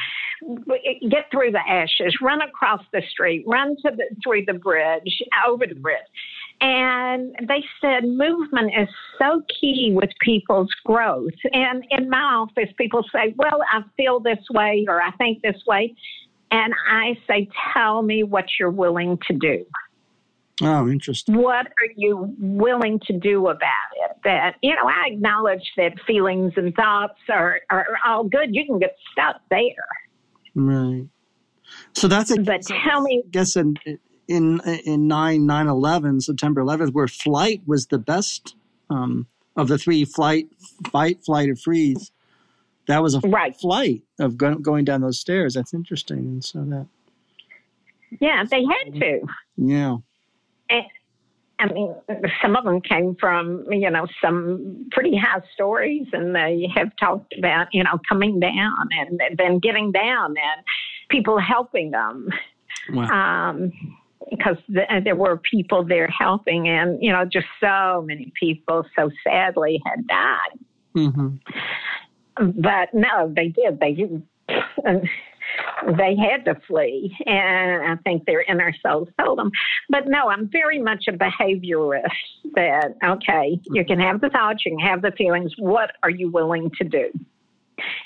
get 1.10 1.30
through 1.30 1.52
the 1.52 1.62
ashes, 1.68 2.14
run 2.22 2.40
across 2.40 2.80
the 2.92 3.02
street, 3.10 3.44
run 3.46 3.76
to 3.84 3.90
the, 3.96 4.04
through 4.22 4.44
the 4.46 4.54
bridge, 4.54 5.22
over 5.46 5.66
the 5.66 5.74
bridge. 5.74 5.98
And 6.64 7.36
they 7.46 7.62
said 7.78 8.04
movement 8.04 8.72
is 8.74 8.88
so 9.18 9.42
key 9.60 9.92
with 9.94 10.08
people's 10.22 10.72
growth. 10.86 11.34
And 11.52 11.84
in 11.90 12.08
my 12.08 12.16
office, 12.16 12.72
people 12.78 13.04
say, 13.12 13.34
Well, 13.36 13.60
I 13.70 13.82
feel 13.98 14.18
this 14.18 14.38
way 14.50 14.86
or 14.88 15.02
I 15.02 15.10
think 15.18 15.42
this 15.42 15.62
way. 15.66 15.94
And 16.50 16.72
I 16.90 17.18
say, 17.28 17.50
Tell 17.74 18.00
me 18.00 18.22
what 18.22 18.46
you're 18.58 18.70
willing 18.70 19.18
to 19.26 19.34
do. 19.34 19.66
Oh, 20.62 20.88
interesting. 20.88 21.36
What 21.36 21.66
are 21.66 21.92
you 21.96 22.34
willing 22.38 22.98
to 23.08 23.12
do 23.18 23.48
about 23.48 23.90
it? 23.96 24.16
That, 24.24 24.54
you 24.62 24.70
know, 24.70 24.86
I 24.86 25.12
acknowledge 25.12 25.70
that 25.76 25.92
feelings 26.06 26.54
and 26.56 26.74
thoughts 26.74 27.18
are, 27.28 27.60
are 27.68 27.88
all 28.06 28.24
good. 28.24 28.54
You 28.54 28.64
can 28.64 28.78
get 28.78 28.96
stuck 29.12 29.42
there. 29.50 29.60
Right. 30.54 31.08
So 31.92 32.08
that's 32.08 32.30
a 32.30 32.40
But 32.40 32.62
tell 32.62 33.02
me 33.02 33.22
I 33.26 33.28
guess 33.30 33.54
in 33.56 33.74
in 34.28 34.60
in 34.84 35.06
nine 35.08 35.46
nine 35.46 35.68
eleven 35.68 36.20
September 36.20 36.60
eleventh, 36.60 36.94
where 36.94 37.08
flight 37.08 37.62
was 37.66 37.86
the 37.86 37.98
best 37.98 38.54
um, 38.90 39.26
of 39.56 39.68
the 39.68 39.78
three 39.78 40.04
flight, 40.04 40.48
fight, 40.90 41.24
flight, 41.24 41.48
or 41.48 41.56
freeze. 41.56 42.10
That 42.86 43.02
was 43.02 43.14
a 43.14 43.20
Right. 43.20 43.56
flight 43.56 44.02
of 44.18 44.36
go, 44.36 44.56
going 44.56 44.84
down 44.84 45.00
those 45.00 45.18
stairs. 45.18 45.54
That's 45.54 45.72
interesting. 45.72 46.18
And 46.18 46.44
so 46.44 46.64
that 46.64 46.86
Yeah, 48.20 48.44
they 48.50 48.62
had 48.64 48.94
to. 49.00 49.20
yeah, 49.56 49.96
And, 50.68 50.84
I 51.58 51.72
mean, 51.72 51.94
some 52.42 52.56
of 52.56 52.64
them 52.64 52.80
came 52.80 53.16
from, 53.18 53.64
you 53.70 53.88
know, 53.90 54.06
some 54.20 54.88
pretty 54.90 55.16
high 55.16 55.40
stories, 55.54 56.06
and 56.12 56.34
they 56.34 56.68
have 56.74 56.94
talked 56.96 57.32
about, 57.38 57.68
you 57.72 57.82
know, 57.84 57.98
coming 58.08 58.40
down 58.40 58.88
and 58.92 59.20
then 59.38 59.60
getting 59.60 59.92
down 59.92 60.30
and 60.30 60.64
people 61.08 61.38
helping 61.38 61.90
them. 61.92 62.28
wow. 62.92 63.50
Um, 63.50 63.72
because 64.36 64.56
th- 64.72 65.04
there 65.04 65.16
were 65.16 65.36
people 65.38 65.84
there 65.84 66.08
helping, 66.08 66.68
and, 66.68 66.98
you 67.02 67.12
know, 67.12 67.24
just 67.24 67.46
so 67.60 68.02
many 68.06 68.32
people 68.38 68.84
so 68.96 69.10
sadly 69.22 69.80
had 69.86 70.06
died. 70.06 70.58
hmm 70.94 71.28
But 72.36 72.92
no, 72.92 73.32
they 73.34 73.48
did. 73.48 73.80
They 73.80 73.96
they 75.96 76.16
had 76.16 76.44
to 76.46 76.60
flee, 76.66 77.16
and 77.26 77.92
I 77.92 77.96
think 78.02 78.24
their 78.24 78.42
inner 78.42 78.74
souls 78.84 79.08
told 79.20 79.38
them. 79.38 79.50
But 79.88 80.08
no, 80.08 80.28
I'm 80.28 80.48
very 80.50 80.78
much 80.78 81.04
a 81.08 81.12
behaviorist. 81.12 82.02
That 82.54 82.94
okay, 83.04 83.60
you 83.64 83.84
can 83.84 84.00
have 84.00 84.20
the 84.20 84.30
thoughts, 84.30 84.64
you 84.64 84.76
can 84.76 84.86
have 84.86 85.02
the 85.02 85.12
feelings. 85.12 85.52
What 85.58 85.92
are 86.02 86.10
you 86.10 86.30
willing 86.30 86.70
to 86.78 86.84
do? 86.84 87.10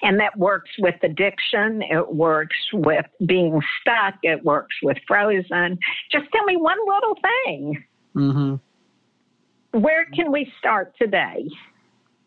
And 0.02 0.18
that 0.20 0.36
works 0.38 0.70
with 0.78 0.94
addiction. 1.02 1.82
It 1.82 2.14
works 2.14 2.56
with 2.72 3.06
being 3.26 3.60
stuck. 3.80 4.14
It 4.22 4.44
works 4.44 4.74
with 4.82 4.96
frozen. 5.06 5.78
Just 6.10 6.26
tell 6.32 6.44
me 6.44 6.56
one 6.56 6.78
little 6.86 7.16
thing. 7.44 7.84
hmm 8.14 8.54
Where 9.72 10.06
can 10.06 10.32
we 10.32 10.52
start 10.58 10.94
today? 11.00 11.48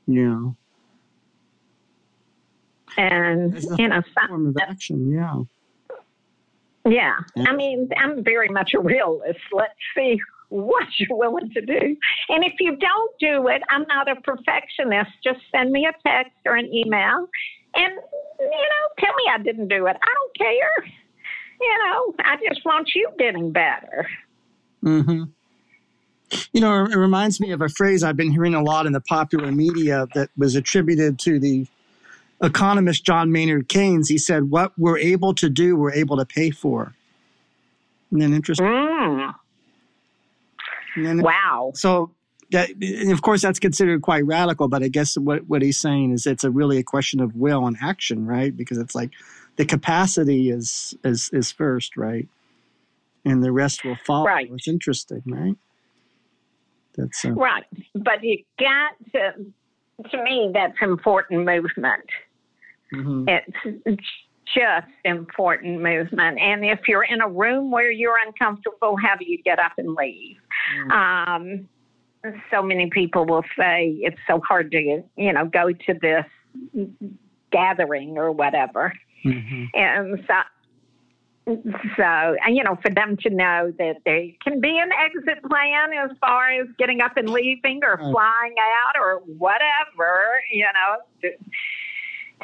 Yeah. 0.07 0.49
And 2.97 3.63
you 3.77 3.87
know, 3.87 4.01
form 4.27 4.47
of 4.47 4.57
action. 4.61 5.11
Yeah. 5.11 5.41
Yeah. 6.85 7.15
Yeah. 7.35 7.45
I 7.47 7.55
mean, 7.55 7.89
I'm 7.97 8.23
very 8.23 8.49
much 8.49 8.73
a 8.73 8.79
realist. 8.79 9.39
Let's 9.53 9.73
see 9.95 10.19
what 10.51 10.85
you're 10.99 11.17
willing 11.17 11.49
to 11.51 11.61
do. 11.61 11.97
And 12.29 12.43
if 12.43 12.53
you 12.59 12.75
don't 12.77 13.11
do 13.19 13.47
it, 13.47 13.61
I'm 13.69 13.85
not 13.87 14.09
a 14.09 14.15
perfectionist. 14.21 15.11
Just 15.23 15.39
send 15.51 15.71
me 15.71 15.85
a 15.85 15.93
text 16.07 16.33
or 16.45 16.55
an 16.55 16.71
email 16.73 17.27
and, 17.73 17.93
you 18.39 18.45
know, 18.45 18.85
tell 18.99 19.15
me 19.15 19.23
I 19.33 19.37
didn't 19.41 19.69
do 19.69 19.87
it. 19.87 19.95
I 19.95 20.13
don't 20.13 20.37
care. 20.37 20.91
You 21.59 21.77
know, 21.85 22.15
I 22.19 22.37
just 22.47 22.65
want 22.65 22.89
you 22.95 23.09
getting 23.17 23.51
better. 23.51 24.07
Mm-hmm. 24.83 25.23
You 26.53 26.61
know, 26.61 26.85
it 26.85 26.95
reminds 26.95 27.39
me 27.39 27.51
of 27.51 27.61
a 27.61 27.69
phrase 27.69 28.03
I've 28.03 28.17
been 28.17 28.31
hearing 28.31 28.55
a 28.55 28.63
lot 28.63 28.85
in 28.85 28.93
the 28.93 29.01
popular 29.01 29.51
media 29.51 30.07
that 30.15 30.29
was 30.37 30.55
attributed 30.55 31.19
to 31.19 31.39
the 31.39 31.67
economist 32.41 33.05
John 33.05 33.31
Maynard 33.31 33.67
Keynes. 33.67 34.09
He 34.09 34.17
said, 34.17 34.49
What 34.49 34.71
we're 34.77 34.97
able 34.97 35.33
to 35.35 35.49
do, 35.49 35.75
we're 35.75 35.93
able 35.93 36.17
to 36.17 36.25
pay 36.25 36.49
for. 36.49 36.93
And 38.11 38.21
then 38.21 38.33
interesting. 38.33 38.65
Mm, 38.65 39.35
And 40.95 41.21
wow. 41.21 41.71
so, 41.75 42.11
that, 42.51 42.69
of 43.11 43.21
course, 43.21 43.41
that's 43.41 43.59
considered 43.59 44.01
quite 44.01 44.25
radical, 44.25 44.67
but 44.67 44.83
I 44.83 44.89
guess 44.89 45.17
what, 45.17 45.47
what 45.47 45.61
he's 45.61 45.79
saying 45.79 46.11
is 46.11 46.25
it's 46.25 46.43
a 46.43 46.51
really 46.51 46.77
a 46.77 46.83
question 46.83 47.21
of 47.21 47.35
will 47.35 47.65
and 47.65 47.77
action, 47.81 48.25
right? 48.25 48.55
Because 48.55 48.77
it's 48.77 48.93
like 48.93 49.11
the 49.55 49.65
capacity 49.65 50.49
is 50.49 50.93
is 51.03 51.29
is 51.31 51.51
first, 51.51 51.95
right? 51.95 52.27
And 53.23 53.43
the 53.43 53.51
rest 53.51 53.85
will 53.85 53.97
follow. 54.05 54.25
Right. 54.25 54.49
It's 54.51 54.67
interesting, 54.67 55.23
right? 55.25 55.55
That's 56.97 57.23
uh, 57.23 57.31
Right. 57.31 57.63
But 57.95 58.23
you 58.23 58.43
got 58.59 58.93
to, 59.13 60.09
to 60.09 60.23
me, 60.23 60.51
that's 60.53 60.75
important 60.81 61.45
movement. 61.45 62.09
mhm. 62.93 63.41
It's 63.85 64.03
just 64.53 64.87
important 65.05 65.81
movement. 65.81 66.39
And 66.39 66.65
if 66.65 66.87
you're 66.87 67.03
in 67.03 67.21
a 67.21 67.27
room 67.27 67.71
where 67.71 67.91
you're 67.91 68.17
uncomfortable, 68.25 68.97
how 68.97 69.15
do 69.15 69.25
you 69.25 69.41
get 69.43 69.59
up 69.59 69.73
and 69.77 69.95
leave? 69.95 70.37
Um, 70.91 71.67
so 72.51 72.61
many 72.61 72.89
people 72.89 73.25
will 73.25 73.43
say 73.57 73.97
it's 73.99 74.19
so 74.27 74.39
hard 74.47 74.71
to, 74.71 75.03
you 75.15 75.33
know, 75.33 75.45
go 75.45 75.71
to 75.71 75.93
this 76.01 76.25
gathering 77.51 78.17
or 78.17 78.31
whatever. 78.31 78.93
Mhm. 79.23 79.67
And 79.73 80.23
so, 80.27 81.55
so 81.97 82.35
you 82.47 82.63
know, 82.63 82.77
for 82.81 82.89
them 82.89 83.17
to 83.17 83.29
know 83.29 83.73
that 83.77 83.97
there 84.05 84.27
can 84.43 84.61
be 84.61 84.77
an 84.77 84.91
exit 84.91 85.43
plan 85.43 85.93
as 85.93 86.15
far 86.19 86.51
as 86.51 86.67
getting 86.77 87.01
up 87.01 87.17
and 87.17 87.29
leaving 87.29 87.83
or 87.83 87.97
flying 87.97 88.55
out 88.59 88.99
or 88.99 89.21
whatever, 89.37 90.41
you 90.51 90.65
know, 90.65 91.29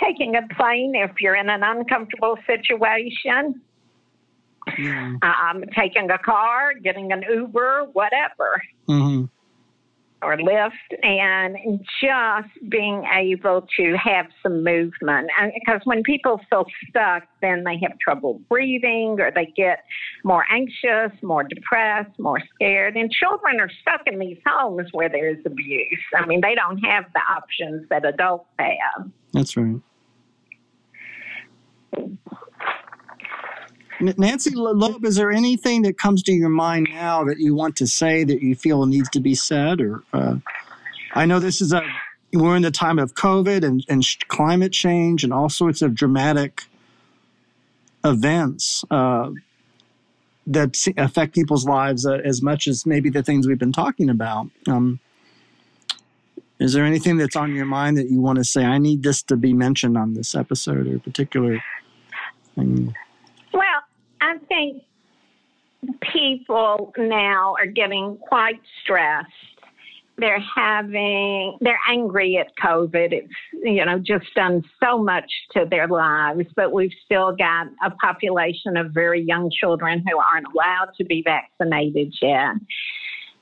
taking 0.03 0.35
a 0.35 0.41
plane 0.55 0.93
if 0.95 1.11
you're 1.19 1.35
in 1.35 1.49
an 1.49 1.63
uncomfortable 1.63 2.37
situation, 2.45 3.61
Yeah. 4.77 5.15
um, 5.21 5.63
taking 5.75 6.09
a 6.11 6.17
car, 6.17 6.73
getting 6.73 7.11
an 7.11 7.23
Uber, 7.29 7.85
whatever. 7.93 8.61
hmm 8.87 9.25
or 10.23 10.35
Lyft 10.37 10.71
and 11.03 11.79
just 12.01 12.69
being 12.69 13.03
able 13.13 13.67
to 13.77 13.95
have 13.97 14.25
some 14.41 14.63
movement. 14.63 15.29
Because 15.53 15.81
when 15.83 16.01
people 16.03 16.41
feel 16.49 16.65
stuck, 16.89 17.23
then 17.41 17.63
they 17.63 17.77
have 17.83 17.97
trouble 17.99 18.41
breathing 18.49 19.17
or 19.19 19.31
they 19.31 19.53
get 19.55 19.83
more 20.23 20.43
anxious, 20.51 21.11
more 21.21 21.43
depressed, 21.43 22.17
more 22.19 22.39
scared. 22.55 22.97
And 22.97 23.11
children 23.11 23.59
are 23.59 23.69
stuck 23.81 24.01
in 24.07 24.17
these 24.17 24.39
homes 24.45 24.87
where 24.91 25.09
there's 25.09 25.37
abuse. 25.45 25.99
I 26.15 26.25
mean, 26.25 26.41
they 26.41 26.55
don't 26.55 26.79
have 26.79 27.05
the 27.13 27.21
options 27.31 27.87
that 27.89 28.03
adults 28.05 28.49
have. 28.57 29.11
That's 29.33 29.55
right. 29.55 29.79
Nancy 33.99 34.51
Loeb, 34.53 35.03
is 35.05 35.15
there 35.15 35.31
anything 35.31 35.81
that 35.81 35.97
comes 35.97 36.21
to 36.23 36.31
your 36.31 36.49
mind 36.49 36.87
now 36.91 37.23
that 37.23 37.39
you 37.39 37.55
want 37.55 37.75
to 37.77 37.87
say 37.87 38.23
that 38.23 38.41
you 38.41 38.55
feel 38.55 38.85
needs 38.85 39.09
to 39.09 39.19
be 39.19 39.33
said? 39.33 39.81
Or 39.81 40.03
uh, 40.13 40.35
I 41.13 41.25
know 41.25 41.39
this 41.39 41.61
is 41.61 41.73
a 41.73 41.81
we're 42.33 42.55
in 42.55 42.61
the 42.61 42.71
time 42.71 42.99
of 42.99 43.13
COVID 43.13 43.63
and, 43.63 43.85
and 43.87 44.05
climate 44.27 44.73
change 44.73 45.23
and 45.23 45.33
all 45.33 45.49
sorts 45.49 45.81
of 45.81 45.95
dramatic 45.95 46.63
events 48.03 48.83
uh, 48.91 49.31
that 50.45 50.77
affect 50.97 51.33
people's 51.33 51.65
lives 51.65 52.05
uh, 52.05 52.19
as 52.23 52.41
much 52.41 52.67
as 52.67 52.85
maybe 52.85 53.09
the 53.09 53.23
things 53.23 53.47
we've 53.47 53.59
been 53.59 53.71
talking 53.71 54.09
about. 54.09 54.47
Um, 54.67 54.99
is 56.59 56.73
there 56.73 56.85
anything 56.85 57.17
that's 57.17 57.35
on 57.35 57.53
your 57.53 57.65
mind 57.65 57.97
that 57.97 58.09
you 58.09 58.19
want 58.19 58.37
to 58.37 58.43
say? 58.43 58.65
I 58.65 58.77
need 58.77 59.03
this 59.03 59.21
to 59.23 59.35
be 59.35 59.53
mentioned 59.53 59.97
on 59.97 60.13
this 60.13 60.35
episode 60.35 60.87
or 60.87 60.99
particular 60.99 61.63
thing. 62.57 62.93
Well, 63.53 63.63
I 64.21 64.37
think 64.47 64.83
people 66.13 66.93
now 66.97 67.55
are 67.59 67.65
getting 67.67 68.17
quite 68.17 68.59
stressed. 68.83 69.31
They're 70.19 70.43
having, 70.55 71.57
they're 71.61 71.79
angry 71.87 72.37
at 72.37 72.47
COVID. 72.57 73.13
It's, 73.13 73.33
you 73.53 73.85
know, 73.85 73.99
just 73.99 74.25
done 74.33 74.63
so 74.83 74.97
much 74.97 75.31
to 75.51 75.67
their 75.69 75.87
lives, 75.87 76.47
but 76.55 76.73
we've 76.73 76.93
still 77.05 77.35
got 77.35 77.67
a 77.85 77.91
population 77.91 78.77
of 78.77 78.91
very 78.91 79.21
young 79.21 79.51
children 79.51 80.03
who 80.09 80.17
aren't 80.17 80.47
allowed 80.55 80.89
to 80.97 81.05
be 81.05 81.21
vaccinated 81.23 82.15
yet. 82.19 82.55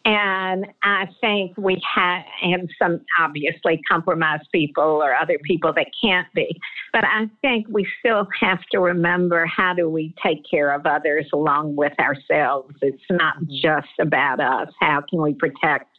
And 0.06 0.68
I 0.84 1.08
think 1.20 1.58
we 1.58 1.82
have, 1.96 2.24
and 2.44 2.70
some 2.80 3.02
obviously 3.20 3.82
compromised 3.90 4.48
people 4.52 4.84
or 4.84 5.16
other 5.16 5.40
people 5.44 5.74
that 5.74 5.88
can't 6.00 6.28
be. 6.36 6.60
But 6.94 7.06
I 7.06 7.26
think 7.42 7.66
we 7.70 7.88
still 8.00 8.28
have 8.40 8.60
to 8.72 8.80
remember 8.80 9.48
how 9.48 9.74
do 9.74 9.90
we 9.90 10.14
take 10.24 10.44
care 10.50 10.72
of 10.74 10.86
others 10.86 11.26
along 11.34 11.76
with 11.76 12.00
ourselves. 12.00 12.76
It's 12.84 13.02
not 13.10 13.38
mm-hmm. 13.38 13.56
just 13.62 14.00
about 14.00 14.40
us. 14.40 14.72
How 14.80 15.02
can 15.10 15.24
we 15.24 15.34
protect 15.34 15.90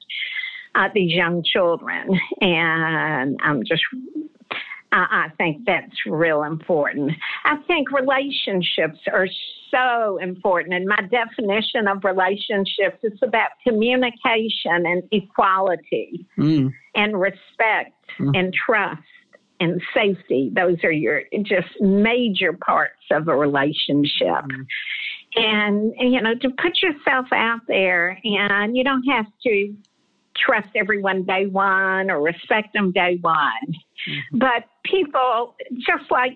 uh, 0.76 0.88
these 0.94 1.12
young 1.12 1.42
children? 1.44 2.08
And 2.40 3.40
I'm 3.42 3.64
just 3.64 3.82
I, 4.92 5.28
think 5.36 5.64
that's 5.66 5.94
real 6.06 6.42
important. 6.42 7.12
I 7.44 7.56
think 7.66 7.90
relationships 7.92 8.98
are 9.12 9.28
so 9.70 10.18
important. 10.18 10.74
And 10.74 10.86
my 10.86 11.00
definition 11.10 11.88
of 11.88 12.04
relationships 12.04 12.98
is 13.02 13.18
about 13.22 13.50
communication 13.66 14.86
and 14.86 15.02
equality 15.12 16.26
mm. 16.38 16.72
and 16.94 17.20
respect 17.20 17.92
mm. 18.18 18.38
and 18.38 18.54
trust 18.54 19.02
and 19.60 19.80
safety. 19.94 20.50
Those 20.54 20.76
are 20.84 20.92
your 20.92 21.22
just 21.42 21.68
major 21.80 22.52
parts 22.52 23.02
of 23.10 23.28
a 23.28 23.36
relationship. 23.36 24.44
Mm. 24.44 24.66
And, 25.36 25.92
you 25.98 26.20
know, 26.22 26.34
to 26.34 26.50
put 26.62 26.80
yourself 26.82 27.26
out 27.32 27.60
there 27.68 28.18
and 28.24 28.76
you 28.76 28.84
don't 28.84 29.04
have 29.04 29.26
to 29.42 29.74
trust 30.44 30.68
everyone 30.74 31.24
day 31.24 31.46
one 31.46 32.10
or 32.10 32.20
respect 32.20 32.72
them 32.74 32.92
day 32.92 33.18
one. 33.20 33.34
Mm-hmm. 34.08 34.38
But 34.38 34.64
people, 34.84 35.54
just 35.74 36.10
like 36.10 36.32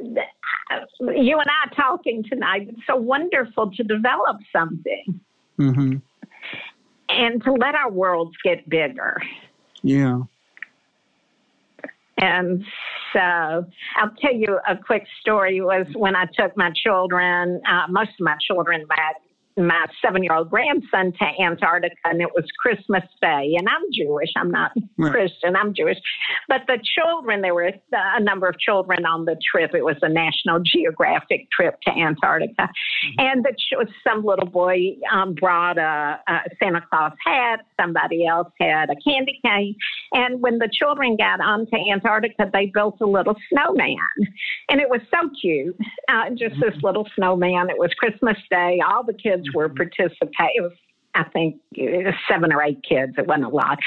you 0.00 1.38
and 1.38 1.48
I 1.48 1.74
talking 1.74 2.24
tonight, 2.28 2.68
it's 2.68 2.86
so 2.86 2.96
wonderful 2.96 3.70
to 3.72 3.82
develop 3.82 4.38
something 4.54 5.20
mm-hmm. 5.58 5.96
and 7.08 7.44
to 7.44 7.52
let 7.52 7.74
our 7.74 7.90
worlds 7.90 8.32
get 8.44 8.68
bigger. 8.68 9.20
Yeah. 9.82 10.22
And 12.18 12.64
so 13.12 13.20
I'll 13.20 14.14
tell 14.20 14.34
you 14.34 14.60
a 14.68 14.76
quick 14.76 15.04
story 15.20 15.60
was 15.60 15.86
when 15.94 16.14
I 16.14 16.26
took 16.38 16.56
my 16.56 16.70
children, 16.84 17.60
uh, 17.68 17.90
most 17.90 18.10
of 18.10 18.20
my 18.20 18.36
children 18.46 18.86
back 18.86 19.16
my 19.56 19.86
seven 20.00 20.22
year 20.22 20.34
old 20.34 20.50
grandson 20.50 21.12
to 21.18 21.42
Antarctica 21.42 21.94
and 22.04 22.20
it 22.20 22.28
was 22.34 22.44
Christmas 22.58 23.02
Day. 23.20 23.54
And 23.58 23.68
I'm 23.68 23.82
Jewish. 23.92 24.30
I'm 24.36 24.50
not 24.50 24.72
right. 24.98 25.12
Christian. 25.12 25.56
I'm 25.56 25.74
Jewish. 25.74 25.98
But 26.48 26.62
the 26.66 26.78
children, 26.96 27.42
there 27.42 27.54
were 27.54 27.72
a 27.92 28.20
number 28.20 28.48
of 28.48 28.58
children 28.58 29.04
on 29.04 29.24
the 29.24 29.36
trip. 29.50 29.74
It 29.74 29.84
was 29.84 29.96
a 30.02 30.08
National 30.08 30.60
Geographic 30.60 31.50
trip 31.50 31.80
to 31.82 31.90
Antarctica. 31.90 32.54
Mm-hmm. 32.62 33.20
And 33.20 33.44
the, 33.44 33.86
some 34.04 34.24
little 34.24 34.46
boy 34.46 34.96
um, 35.12 35.34
brought 35.34 35.78
a, 35.78 36.20
a 36.28 36.40
Santa 36.62 36.82
Claus 36.88 37.12
hat. 37.24 37.60
Somebody 37.80 38.26
else 38.26 38.48
had 38.60 38.90
a 38.90 38.96
candy 39.06 39.40
cane. 39.44 39.74
And 40.12 40.40
when 40.40 40.58
the 40.58 40.68
children 40.72 41.16
got 41.16 41.40
onto 41.40 41.76
Antarctica, 41.76 42.50
they 42.52 42.66
built 42.72 42.96
a 43.00 43.06
little 43.06 43.36
snowman. 43.50 43.96
And 44.68 44.80
it 44.80 44.88
was 44.88 45.00
so 45.10 45.28
cute. 45.40 45.76
Uh, 46.08 46.30
just 46.30 46.54
mm-hmm. 46.54 46.60
this 46.60 46.82
little 46.82 47.08
snowman. 47.16 47.70
It 47.70 47.78
was 47.78 47.90
Christmas 47.94 48.36
Day. 48.50 48.80
All 48.86 49.04
the 49.04 49.14
kids 49.14 49.41
kids 49.42 49.54
were 49.54 49.68
mm-hmm. 49.68 49.76
participating. 49.76 50.54
It 50.56 50.62
was, 50.62 50.72
I 51.14 51.24
think, 51.24 51.56
seven 52.28 52.52
or 52.52 52.62
eight 52.62 52.82
kids. 52.88 53.12
It 53.18 53.26
wasn't 53.26 53.44
a 53.44 53.48
lot. 53.48 53.78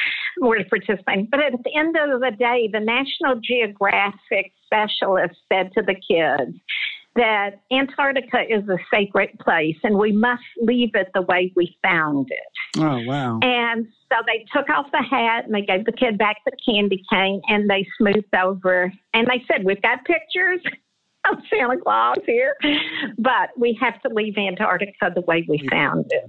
Were 0.42 0.60
participating. 0.70 1.28
But 1.32 1.42
at 1.42 1.54
the 1.64 1.76
end 1.76 1.96
of 1.98 2.20
the 2.20 2.32
day, 2.38 2.70
the 2.72 2.80
National 2.80 3.40
Geographic 3.42 4.54
specialist 4.66 5.36
said 5.52 5.72
to 5.74 5.82
the 5.82 5.96
kids 5.96 6.58
that 7.16 7.62
Antarctica 7.72 8.42
is 8.50 8.68
a 8.68 8.78
sacred 8.94 9.30
place 9.40 9.78
and 9.84 9.98
we 9.98 10.12
must 10.12 10.44
leave 10.62 10.92
it 10.96 11.08
the 11.14 11.22
way 11.22 11.52
we 11.56 11.78
found 11.82 12.28
it. 12.30 12.82
Oh, 12.82 13.00
wow. 13.06 13.40
And 13.42 13.88
so 14.12 14.18
they 14.28 14.46
took 14.54 14.70
off 14.70 14.88
the 14.92 15.02
hat 15.02 15.46
and 15.46 15.54
they 15.54 15.62
gave 15.62 15.86
the 15.86 15.94
kid 15.94 16.18
back 16.18 16.38
the 16.46 16.52
candy 16.66 17.02
cane 17.10 17.42
and 17.48 17.70
they 17.70 17.88
smoothed 17.98 18.36
over 18.36 18.92
and 19.14 19.28
they 19.28 19.44
said, 19.50 19.64
We've 19.64 19.82
got 19.82 20.04
pictures. 20.04 20.62
Santa 21.50 21.78
Claus 21.82 22.18
here, 22.26 22.56
but 23.18 23.50
we 23.58 23.78
have 23.82 24.02
to 24.02 24.10
leave 24.10 24.38
Antarctica 24.38 25.12
the 25.14 25.22
way 25.22 25.46
we 25.48 25.66
found 25.70 26.06
it. 26.10 26.26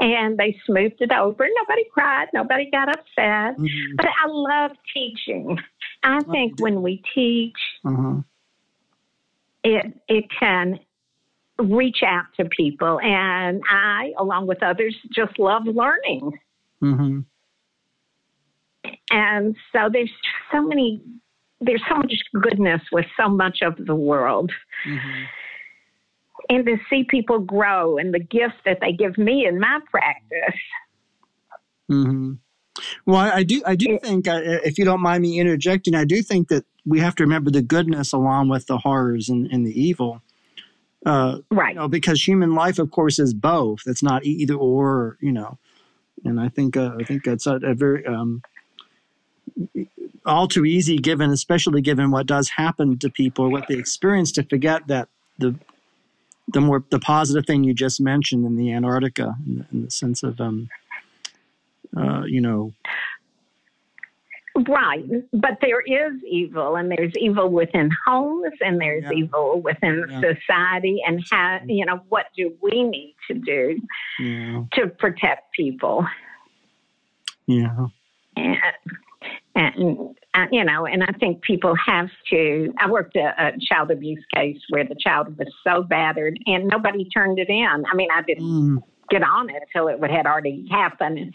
And 0.00 0.38
they 0.38 0.58
smoothed 0.66 1.00
it 1.00 1.12
over. 1.12 1.46
Nobody 1.60 1.84
cried. 1.92 2.28
Nobody 2.34 2.70
got 2.70 2.88
upset. 2.88 3.58
Mm-hmm. 3.58 3.96
But 3.96 4.06
I 4.06 4.28
love 4.28 4.72
teaching. 4.92 5.58
I 6.02 6.20
think 6.30 6.60
when 6.60 6.82
we 6.82 7.02
teach, 7.14 7.56
uh-huh. 7.84 8.20
it 9.62 9.86
it 10.08 10.24
can 10.38 10.80
reach 11.58 12.02
out 12.04 12.24
to 12.36 12.44
people, 12.46 13.00
and 13.00 13.62
I, 13.70 14.12
along 14.18 14.48
with 14.48 14.62
others, 14.62 14.96
just 15.14 15.38
love 15.38 15.62
learning. 15.66 16.32
Mm-hmm. 16.82 17.20
And 19.10 19.56
so 19.72 19.88
there's 19.90 20.10
so 20.52 20.62
many 20.62 21.00
there's 21.60 21.82
so 21.88 21.96
much 21.96 22.12
goodness 22.40 22.82
with 22.92 23.06
so 23.18 23.28
much 23.28 23.58
of 23.62 23.76
the 23.86 23.94
world. 23.94 24.50
Mm-hmm. 24.88 25.22
And 26.50 26.66
to 26.66 26.76
see 26.90 27.04
people 27.04 27.38
grow 27.38 27.96
and 27.96 28.12
the 28.12 28.18
gifts 28.18 28.58
that 28.66 28.78
they 28.80 28.92
give 28.92 29.16
me 29.16 29.46
in 29.46 29.58
my 29.58 29.78
practice. 29.90 30.60
Mm-hmm. 31.90 32.32
Well, 33.06 33.16
I, 33.16 33.30
I, 33.30 33.42
do. 33.44 33.62
I 33.64 33.76
do 33.76 33.98
think, 34.02 34.28
uh, 34.28 34.40
if 34.42 34.78
you 34.78 34.84
don't 34.84 35.00
mind 35.00 35.22
me 35.22 35.38
interjecting, 35.38 35.94
I 35.94 36.04
do 36.04 36.22
think 36.22 36.48
that 36.48 36.64
we 36.84 36.98
have 37.00 37.14
to 37.16 37.22
remember 37.22 37.50
the 37.50 37.62
goodness 37.62 38.12
along 38.12 38.48
with 38.48 38.66
the 38.66 38.78
horrors 38.78 39.28
and, 39.28 39.46
and 39.46 39.66
the 39.66 39.80
evil. 39.80 40.20
Uh, 41.06 41.38
right. 41.50 41.74
You 41.74 41.80
know, 41.80 41.88
because 41.88 42.26
human 42.26 42.54
life, 42.54 42.78
of 42.78 42.90
course, 42.90 43.18
is 43.18 43.32
both. 43.32 43.80
It's 43.86 44.02
not 44.02 44.24
either 44.24 44.54
or. 44.54 45.18
You 45.20 45.32
know, 45.32 45.58
and 46.24 46.40
I 46.40 46.48
think 46.48 46.76
uh, 46.76 46.92
I 46.98 47.04
think 47.04 47.24
that's 47.24 47.46
a, 47.46 47.56
a 47.56 47.74
very 47.74 48.04
um, 48.06 48.42
all 50.26 50.48
too 50.48 50.64
easy 50.64 50.96
given 50.96 51.30
especially 51.30 51.80
given 51.80 52.10
what 52.10 52.26
does 52.26 52.48
happen 52.48 52.98
to 52.98 53.10
people 53.10 53.50
what 53.50 53.66
they 53.68 53.76
experience 53.76 54.32
to 54.32 54.42
forget 54.44 54.86
that 54.88 55.08
the 55.38 55.54
the 56.52 56.60
more 56.60 56.84
the 56.90 56.98
positive 56.98 57.46
thing 57.46 57.64
you 57.64 57.74
just 57.74 58.00
mentioned 58.00 58.44
in 58.44 58.56
the 58.56 58.72
antarctica 58.72 59.34
in 59.46 59.58
the, 59.58 59.66
in 59.72 59.84
the 59.84 59.90
sense 59.90 60.22
of 60.22 60.40
um 60.40 60.68
uh, 61.96 62.22
you 62.24 62.40
know 62.40 62.72
right 64.68 65.04
but 65.32 65.58
there 65.60 65.80
is 65.80 66.12
evil 66.28 66.76
and 66.76 66.90
there's 66.90 67.12
evil 67.16 67.48
within 67.48 67.90
homes 68.06 68.52
and 68.60 68.80
there's 68.80 69.04
yeah. 69.04 69.12
evil 69.12 69.60
within 69.60 70.04
yeah. 70.08 70.20
society 70.20 71.02
and 71.06 71.24
how 71.30 71.58
you 71.66 71.84
know 71.84 72.00
what 72.08 72.26
do 72.36 72.52
we 72.62 72.84
need 72.84 73.16
to 73.28 73.34
do 73.34 73.80
yeah. 74.20 74.62
to 74.72 74.86
protect 74.86 75.52
people 75.52 76.06
yeah 77.46 77.86
and, 78.36 78.56
and 79.54 80.16
uh, 80.34 80.46
you 80.50 80.64
know, 80.64 80.86
and 80.86 81.04
I 81.04 81.12
think 81.20 81.42
people 81.42 81.74
have 81.86 82.08
to. 82.30 82.72
I 82.78 82.90
worked 82.90 83.16
a, 83.16 83.32
a, 83.38 83.52
child 83.60 83.90
abuse 83.90 84.24
case 84.34 84.58
where 84.70 84.84
the 84.84 84.96
child 84.98 85.38
was 85.38 85.48
so 85.64 85.82
battered 85.82 86.38
and 86.46 86.66
nobody 86.66 87.08
turned 87.08 87.38
it 87.38 87.48
in. 87.48 87.84
I 87.90 87.94
mean, 87.94 88.08
I 88.12 88.22
didn't 88.22 88.44
mm. 88.44 88.82
get 89.10 89.22
on 89.22 89.50
it 89.50 89.62
until 89.62 89.88
it 89.88 90.10
had 90.10 90.26
already 90.26 90.66
happened. 90.70 91.34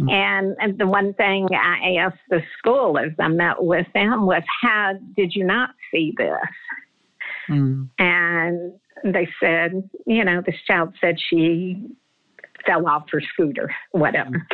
Mm-hmm. 0.00 0.08
And, 0.08 0.56
and 0.60 0.78
the 0.78 0.86
one 0.86 1.12
thing 1.14 1.48
I 1.52 1.96
asked 2.00 2.20
the 2.30 2.40
school 2.58 2.98
as 2.98 3.10
I 3.20 3.28
met 3.28 3.62
with 3.62 3.86
them 3.94 4.24
was, 4.24 4.42
How 4.62 4.94
did 5.14 5.34
you 5.34 5.44
not 5.44 5.70
see 5.92 6.14
this? 6.16 7.50
Mm-hmm. 7.50 7.84
And 7.98 8.72
they 9.04 9.28
said, 9.40 9.88
You 10.06 10.24
know, 10.24 10.42
this 10.44 10.56
child 10.66 10.94
said 11.00 11.16
she 11.28 11.86
fell 12.64 12.86
off 12.86 13.04
her 13.12 13.20
scooter, 13.34 13.74
whatever. 13.90 14.46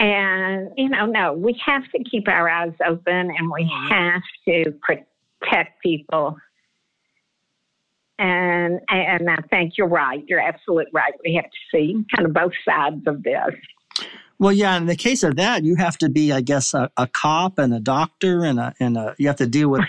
And, 0.00 0.70
you 0.76 0.88
know, 0.88 1.06
no, 1.06 1.32
we 1.32 1.60
have 1.64 1.82
to 1.92 2.02
keep 2.02 2.28
our 2.28 2.48
eyes 2.48 2.72
open 2.86 3.30
and 3.30 3.50
we 3.50 3.64
mm-hmm. 3.64 3.88
have 3.88 4.22
to 4.46 4.72
protect 4.82 5.82
people 5.82 6.36
and 8.18 8.80
and 8.88 9.30
I 9.30 9.40
think 9.50 9.74
you're 9.76 9.88
right. 9.88 10.24
You're 10.28 10.40
absolutely 10.40 10.90
right. 10.92 11.12
We 11.24 11.34
have 11.34 11.44
to 11.44 11.58
see 11.72 12.04
kind 12.14 12.26
of 12.26 12.32
both 12.32 12.52
sides 12.64 13.02
of 13.06 13.22
this. 13.22 14.06
Well, 14.38 14.52
yeah. 14.52 14.76
In 14.76 14.86
the 14.86 14.96
case 14.96 15.22
of 15.22 15.36
that, 15.36 15.64
you 15.64 15.76
have 15.76 15.96
to 15.98 16.08
be, 16.08 16.32
I 16.32 16.40
guess, 16.40 16.74
a, 16.74 16.90
a 16.96 17.06
cop 17.06 17.58
and 17.58 17.72
a 17.72 17.80
doctor, 17.80 18.44
and 18.44 18.58
a 18.58 18.74
and 18.78 18.96
a. 18.96 19.14
You 19.18 19.28
have 19.28 19.36
to 19.36 19.46
deal 19.46 19.68
with. 19.68 19.84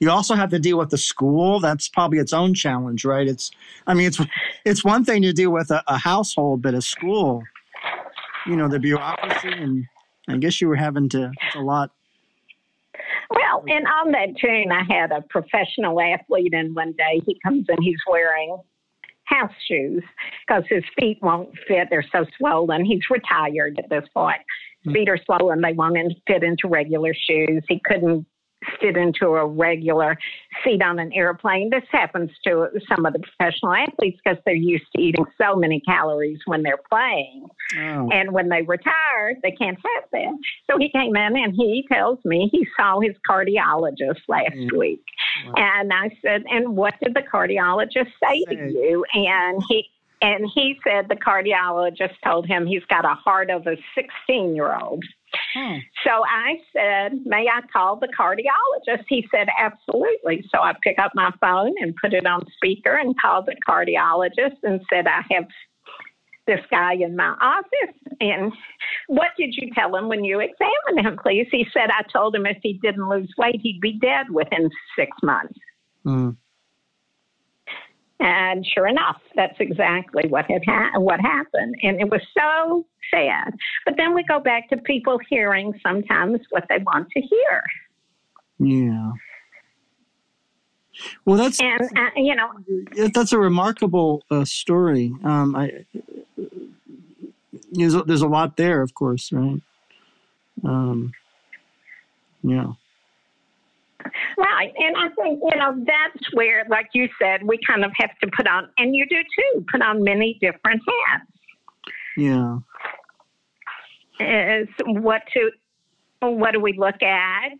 you 0.00 0.10
also 0.10 0.34
have 0.34 0.50
to 0.50 0.58
deal 0.58 0.78
with 0.78 0.90
the 0.90 0.98
school. 0.98 1.60
That's 1.60 1.88
probably 1.88 2.18
its 2.18 2.32
own 2.32 2.54
challenge, 2.54 3.04
right? 3.04 3.28
It's. 3.28 3.50
I 3.86 3.94
mean, 3.94 4.06
it's 4.06 4.20
it's 4.64 4.84
one 4.84 5.04
thing 5.04 5.22
to 5.22 5.32
deal 5.32 5.50
with 5.50 5.70
a, 5.70 5.82
a 5.86 5.98
household, 5.98 6.62
but 6.62 6.74
a 6.74 6.82
school, 6.82 7.42
you 8.46 8.56
know, 8.56 8.68
the 8.68 8.78
bureaucracy, 8.78 9.52
and 9.52 9.84
I 10.28 10.36
guess 10.36 10.60
you 10.60 10.68
were 10.68 10.76
having 10.76 11.08
to. 11.10 11.30
A 11.54 11.60
lot 11.60 11.90
well, 13.30 13.64
and 13.66 13.86
on 13.86 14.12
that 14.12 14.36
tune, 14.38 14.70
I 14.70 14.82
had 14.88 15.12
a 15.12 15.22
professional 15.22 16.00
athlete 16.00 16.52
in 16.52 16.74
one 16.74 16.92
day. 16.92 17.22
He 17.26 17.38
comes 17.42 17.66
in, 17.68 17.82
he's 17.82 17.98
wearing 18.06 18.58
house 19.24 19.52
shoes 19.66 20.02
because 20.46 20.64
his 20.68 20.84
feet 20.98 21.18
won't 21.22 21.50
fit. 21.66 21.88
They're 21.90 22.04
so 22.12 22.26
swollen. 22.36 22.84
He's 22.84 23.02
retired 23.10 23.78
at 23.78 23.88
this 23.88 24.04
point. 24.12 24.40
Hmm. 24.84 24.92
Feet 24.92 25.08
are 25.08 25.18
swollen. 25.24 25.60
They 25.60 25.72
won't 25.72 25.96
fit 26.26 26.42
into 26.42 26.68
regular 26.68 27.14
shoes. 27.14 27.62
He 27.68 27.80
couldn't 27.84 28.26
fit 28.80 28.96
into 28.96 29.26
a 29.26 29.46
regular 29.46 30.16
seat 30.64 30.82
on 30.82 30.98
an 30.98 31.12
airplane. 31.12 31.70
This 31.70 31.84
happens 31.90 32.30
to 32.44 32.68
some 32.88 33.06
of 33.06 33.12
the 33.12 33.20
professional 33.20 33.72
athletes 33.74 34.20
because 34.24 34.38
they're 34.44 34.54
used 34.54 34.84
to 34.94 35.02
eating 35.02 35.24
so 35.40 35.56
many 35.56 35.80
calories 35.80 36.40
when 36.46 36.62
they're 36.62 36.80
playing. 36.90 37.46
Oh. 37.76 38.08
And 38.12 38.32
when 38.32 38.48
they 38.48 38.62
retire, 38.62 39.36
they 39.42 39.52
can't 39.52 39.78
have 39.78 40.04
that. 40.12 40.38
So 40.70 40.78
he 40.78 40.90
came 40.90 41.16
in 41.16 41.36
and 41.36 41.54
he 41.54 41.86
tells 41.90 42.18
me 42.24 42.48
he 42.52 42.66
saw 42.76 43.00
his 43.00 43.14
cardiologist 43.28 44.20
last 44.28 44.54
mm. 44.54 44.78
week. 44.78 45.04
Wow. 45.46 45.52
And 45.56 45.92
I 45.92 46.10
said, 46.22 46.44
And 46.50 46.76
what 46.76 46.94
did 47.02 47.14
the 47.14 47.22
cardiologist 47.22 48.10
say 48.22 48.44
to 48.44 48.54
you? 48.54 49.04
And 49.14 49.62
he 49.68 49.88
and 50.22 50.48
he 50.54 50.78
said 50.84 51.08
the 51.08 51.16
cardiologist 51.16 52.14
told 52.24 52.46
him 52.46 52.64
he's 52.64 52.84
got 52.88 53.04
a 53.04 53.14
heart 53.14 53.50
of 53.50 53.66
a 53.66 53.76
16 53.94 54.54
year 54.54 54.74
old. 54.74 55.04
Hmm. 55.54 55.78
So 56.04 56.10
I 56.10 56.56
said, 56.72 57.26
May 57.26 57.48
I 57.48 57.60
call 57.72 57.96
the 57.96 58.08
cardiologist? 58.08 59.04
He 59.08 59.26
said, 59.34 59.48
Absolutely. 59.58 60.44
So 60.54 60.60
I 60.60 60.74
pick 60.82 60.98
up 60.98 61.12
my 61.14 61.32
phone 61.40 61.74
and 61.80 61.94
put 61.96 62.14
it 62.14 62.26
on 62.26 62.46
speaker 62.56 62.96
and 62.96 63.14
called 63.20 63.46
the 63.46 63.56
cardiologist 63.68 64.56
and 64.62 64.80
said, 64.90 65.06
I 65.06 65.22
have 65.34 65.46
this 66.46 66.60
guy 66.70 66.94
in 66.94 67.16
my 67.16 67.34
office. 67.40 67.96
And 68.20 68.52
what 69.08 69.30
did 69.36 69.54
you 69.56 69.70
tell 69.74 69.94
him 69.96 70.08
when 70.08 70.24
you 70.24 70.40
examined 70.40 71.06
him, 71.06 71.18
please? 71.22 71.46
He 71.50 71.66
said, 71.72 71.90
I 71.90 72.02
told 72.12 72.34
him 72.34 72.46
if 72.46 72.58
he 72.62 72.74
didn't 72.82 73.08
lose 73.08 73.32
weight, 73.38 73.60
he'd 73.60 73.80
be 73.80 73.98
dead 73.98 74.30
within 74.30 74.70
six 74.96 75.10
months. 75.22 75.58
Hmm. 76.04 76.30
And 78.22 78.64
sure 78.64 78.86
enough, 78.86 79.20
that's 79.34 79.56
exactly 79.58 80.28
what 80.28 80.44
had 80.44 80.62
ha- 80.64 81.00
what 81.00 81.18
happened, 81.20 81.74
and 81.82 82.00
it 82.00 82.08
was 82.08 82.20
so 82.38 82.86
sad. 83.12 83.52
But 83.84 83.94
then 83.96 84.14
we 84.14 84.22
go 84.22 84.38
back 84.38 84.68
to 84.68 84.76
people 84.76 85.18
hearing 85.28 85.74
sometimes 85.82 86.38
what 86.50 86.64
they 86.68 86.78
want 86.78 87.08
to 87.10 87.20
hear. 87.20 87.62
Yeah. 88.60 89.10
Well, 91.24 91.36
that's 91.36 91.60
and 91.60 91.82
uh, 91.98 92.10
you 92.14 92.36
know 92.36 93.08
that's 93.12 93.32
a 93.32 93.38
remarkable 93.38 94.22
uh, 94.30 94.44
story. 94.44 95.12
Um, 95.24 95.56
I 95.56 95.84
there's 97.72 97.94
a, 97.94 98.04
there's 98.04 98.22
a 98.22 98.28
lot 98.28 98.56
there, 98.56 98.82
of 98.82 98.94
course, 98.94 99.32
right? 99.32 99.60
Um, 100.64 101.12
yeah. 102.44 102.74
Right. 104.38 104.72
And 104.78 104.96
I 104.96 105.08
think, 105.20 105.40
you 105.42 105.58
know, 105.58 105.84
that's 105.86 106.34
where, 106.34 106.64
like 106.68 106.88
you 106.94 107.08
said, 107.20 107.42
we 107.42 107.58
kind 107.66 107.84
of 107.84 107.92
have 107.96 108.10
to 108.22 108.30
put 108.36 108.46
on, 108.46 108.68
and 108.78 108.94
you 108.94 109.06
do 109.08 109.16
too, 109.16 109.64
put 109.70 109.82
on 109.82 110.02
many 110.02 110.38
different 110.40 110.82
hats. 111.08 111.24
Yeah. 112.16 112.58
Is 114.20 114.68
what 114.86 115.22
to, 115.34 115.50
what 116.20 116.52
do 116.52 116.60
we 116.60 116.74
look 116.78 117.02
at? 117.02 117.50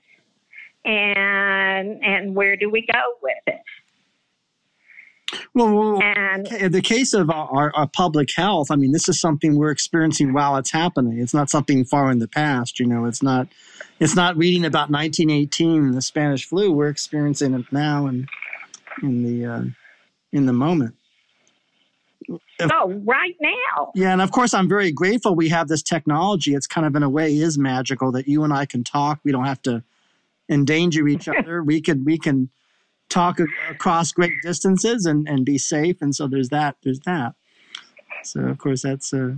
And, 0.85 2.03
and 2.05 2.35
where 2.35 2.57
do 2.57 2.71
we 2.71 2.87
go 2.93 3.01
with 3.23 3.35
it? 3.47 3.61
Well, 5.55 6.01
and, 6.03 6.47
in 6.49 6.73
the 6.73 6.83
case 6.83 7.13
of 7.13 7.31
our, 7.31 7.73
our, 7.75 7.87
public 7.87 8.31
health, 8.35 8.71
I 8.71 8.77
mean, 8.77 8.93
this 8.93 9.09
is 9.09 9.21
something 9.21 9.57
we're 9.57 9.71
experiencing 9.71 10.33
while 10.33 10.57
it's 10.57 10.71
happening. 10.71 11.19
It's 11.19 11.35
not 11.35 11.51
something 11.51 11.85
far 11.85 12.11
in 12.11 12.19
the 12.19 12.29
past. 12.29 12.79
You 12.79 12.87
know, 12.87 13.05
it's 13.07 13.23
not 13.23 13.49
it's 14.01 14.17
not 14.17 14.37
reading 14.37 14.65
about 14.65 14.91
1918 14.91 15.93
the 15.93 16.03
Spanish 16.03 16.47
flu. 16.47 16.73
We're 16.73 16.89
experiencing 16.89 17.55
it 17.55 17.67
now 17.71 18.07
and 18.07 18.29
in 19.03 19.23
the 19.23 19.47
uh, 19.47 19.65
in 20.33 20.47
the 20.47 20.53
moment. 20.53 20.95
Oh, 22.61 23.03
right 23.05 23.35
now. 23.41 23.91
Yeah, 23.95 24.13
and 24.13 24.23
of 24.23 24.31
course, 24.31 24.55
I'm 24.55 24.69
very 24.69 24.93
grateful 24.93 25.35
we 25.35 25.49
have 25.49 25.69
this 25.69 25.83
technology. 25.83 26.55
It's 26.55 26.67
kind 26.67 26.87
of 26.87 26.95
in 26.95 27.03
a 27.03 27.09
way 27.09 27.37
is 27.37 27.59
magical 27.59 28.13
that 28.13 28.29
you 28.29 28.45
and 28.45 28.53
I 28.53 28.67
can 28.67 28.85
talk. 28.85 29.21
We 29.25 29.33
don't 29.33 29.47
have 29.47 29.63
to 29.63 29.83
endanger 30.49 31.09
each 31.09 31.29
other. 31.39 31.63
we 31.63 31.81
can 31.81 32.05
we 32.05 32.19
can 32.19 32.51
talk 33.13 33.39
across 33.71 34.13
great 34.13 34.33
distances 34.43 35.07
and 35.07 35.29
and 35.29 35.45
be 35.45 35.59
safe. 35.59 36.01
And 36.01 36.15
so 36.15 36.27
there's 36.27 36.49
that. 36.49 36.77
There's 36.83 37.01
that. 37.01 37.35
So 38.25 38.41
of 38.41 38.59
course 38.59 38.83
that's 38.83 39.13
uh, 39.13 39.35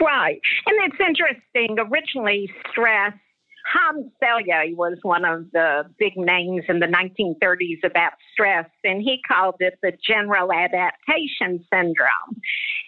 Right. 0.00 0.40
And 0.66 0.92
it's 0.92 1.00
interesting. 1.00 1.78
Originally, 1.78 2.50
stress, 2.70 3.14
Hans 3.72 4.10
Selye 4.22 4.74
was 4.76 4.98
one 5.02 5.24
of 5.24 5.50
the 5.52 5.84
big 5.98 6.16
names 6.16 6.64
in 6.68 6.78
the 6.80 6.86
1930s 6.86 7.84
about 7.84 8.12
stress, 8.32 8.68
and 8.84 9.02
he 9.02 9.20
called 9.26 9.56
it 9.60 9.78
the 9.82 9.92
general 10.06 10.52
adaptation 10.52 11.64
syndrome. 11.72 12.40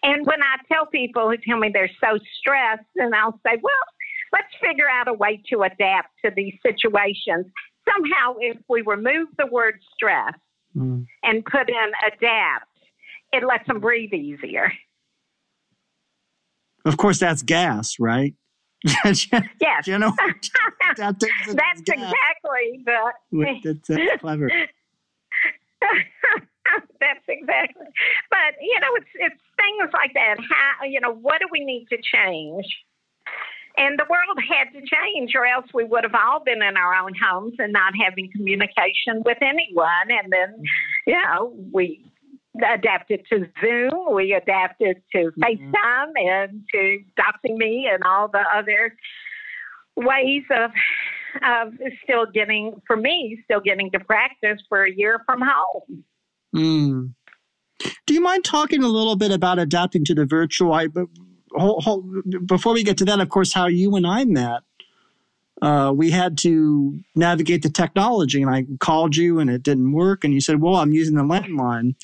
And 0.02 0.26
when 0.26 0.42
I 0.42 0.56
tell 0.72 0.86
people 0.86 1.28
who 1.28 1.36
tell 1.36 1.58
me 1.58 1.70
they're 1.72 1.90
so 2.00 2.18
stressed, 2.38 2.88
and 2.96 3.14
I'll 3.14 3.38
say, 3.46 3.58
well, 3.62 3.84
let's 4.32 4.52
figure 4.60 4.88
out 4.88 5.08
a 5.08 5.12
way 5.12 5.42
to 5.50 5.62
adapt 5.62 6.08
to 6.24 6.30
these 6.34 6.54
situations. 6.64 7.46
Somehow, 7.88 8.34
if 8.40 8.58
we 8.68 8.82
remove 8.82 9.28
the 9.38 9.46
word 9.46 9.80
stress 9.94 10.34
mm. 10.76 11.04
and 11.22 11.44
put 11.44 11.68
in 11.68 11.92
adapt, 12.06 12.66
it 13.32 13.44
lets 13.46 13.66
them 13.66 13.80
breathe 13.80 14.12
easier. 14.12 14.72
Of 16.84 16.96
course, 16.96 17.18
that's 17.18 17.42
gas, 17.42 17.96
right? 17.98 18.34
yes. 19.04 19.26
you 19.86 19.98
know, 19.98 20.12
that 20.96 21.20
that's 21.20 21.24
exactly 21.80 22.82
the. 22.86 23.12
that's, 23.62 23.88
that's 23.88 24.20
clever. 24.20 24.50
that's 27.00 27.24
exactly. 27.28 27.86
But 28.30 28.54
you 28.60 28.80
know, 28.80 28.94
it's 28.96 29.10
it's 29.14 29.42
things 29.56 29.90
like 29.92 30.14
that. 30.14 30.36
How 30.38 30.86
you 30.86 31.00
know 31.00 31.12
what 31.12 31.40
do 31.40 31.46
we 31.50 31.62
need 31.64 31.86
to 31.90 31.98
change? 32.02 32.64
And 33.80 33.98
the 33.98 34.04
world 34.10 34.38
had 34.46 34.78
to 34.78 34.80
change, 34.86 35.32
or 35.34 35.46
else 35.46 35.64
we 35.72 35.84
would 35.84 36.04
have 36.04 36.14
all 36.14 36.44
been 36.44 36.62
in 36.62 36.76
our 36.76 36.94
own 36.94 37.12
homes 37.14 37.54
and 37.58 37.72
not 37.72 37.94
having 37.98 38.30
communication 38.36 39.22
with 39.24 39.38
anyone. 39.40 40.10
And 40.10 40.30
then, 40.30 40.48
mm-hmm. 40.52 41.10
you 41.10 41.22
know, 41.22 41.54
we 41.72 42.04
adapted 42.62 43.22
to 43.32 43.46
Zoom. 43.60 44.14
We 44.14 44.34
adapted 44.34 45.02
to 45.12 45.18
mm-hmm. 45.18 45.42
FaceTime 45.42 46.12
and 46.16 46.62
to 46.74 46.98
Doxy.me 47.18 47.88
and 47.90 48.02
all 48.04 48.28
the 48.28 48.44
other 48.54 48.94
ways 49.96 50.44
of 50.50 50.70
of 51.42 51.72
still 52.02 52.26
getting 52.34 52.80
for 52.86 52.96
me 52.96 53.40
still 53.44 53.60
getting 53.60 53.90
to 53.92 54.00
practice 54.00 54.60
for 54.68 54.84
a 54.84 54.92
year 54.92 55.22
from 55.26 55.40
home. 55.40 56.04
Mm. 56.54 57.14
Do 58.06 58.14
you 58.14 58.20
mind 58.20 58.44
talking 58.44 58.82
a 58.82 58.88
little 58.88 59.16
bit 59.16 59.30
about 59.30 59.58
adapting 59.58 60.04
to 60.06 60.14
the 60.14 60.26
virtual? 60.26 60.72
I, 60.72 60.88
hold, 61.60 61.84
hold, 61.84 62.46
before 62.46 62.74
we 62.74 62.82
get 62.82 62.98
to 62.98 63.04
that, 63.06 63.20
of 63.20 63.28
course, 63.28 63.52
how 63.52 63.66
you 63.66 63.96
and 63.96 64.06
I 64.06 64.24
met. 64.24 64.62
Uh, 65.62 65.92
we 65.94 66.10
had 66.10 66.38
to 66.38 66.98
navigate 67.14 67.62
the 67.62 67.68
technology, 67.68 68.40
and 68.40 68.50
I 68.50 68.64
called 68.78 69.14
you, 69.14 69.38
and 69.38 69.50
it 69.50 69.62
didn't 69.62 69.92
work. 69.92 70.24
And 70.24 70.32
you 70.32 70.40
said, 70.40 70.60
"Well, 70.60 70.76
I'm 70.76 70.92
using 70.92 71.16
the 71.16 71.22
landline." 71.22 71.96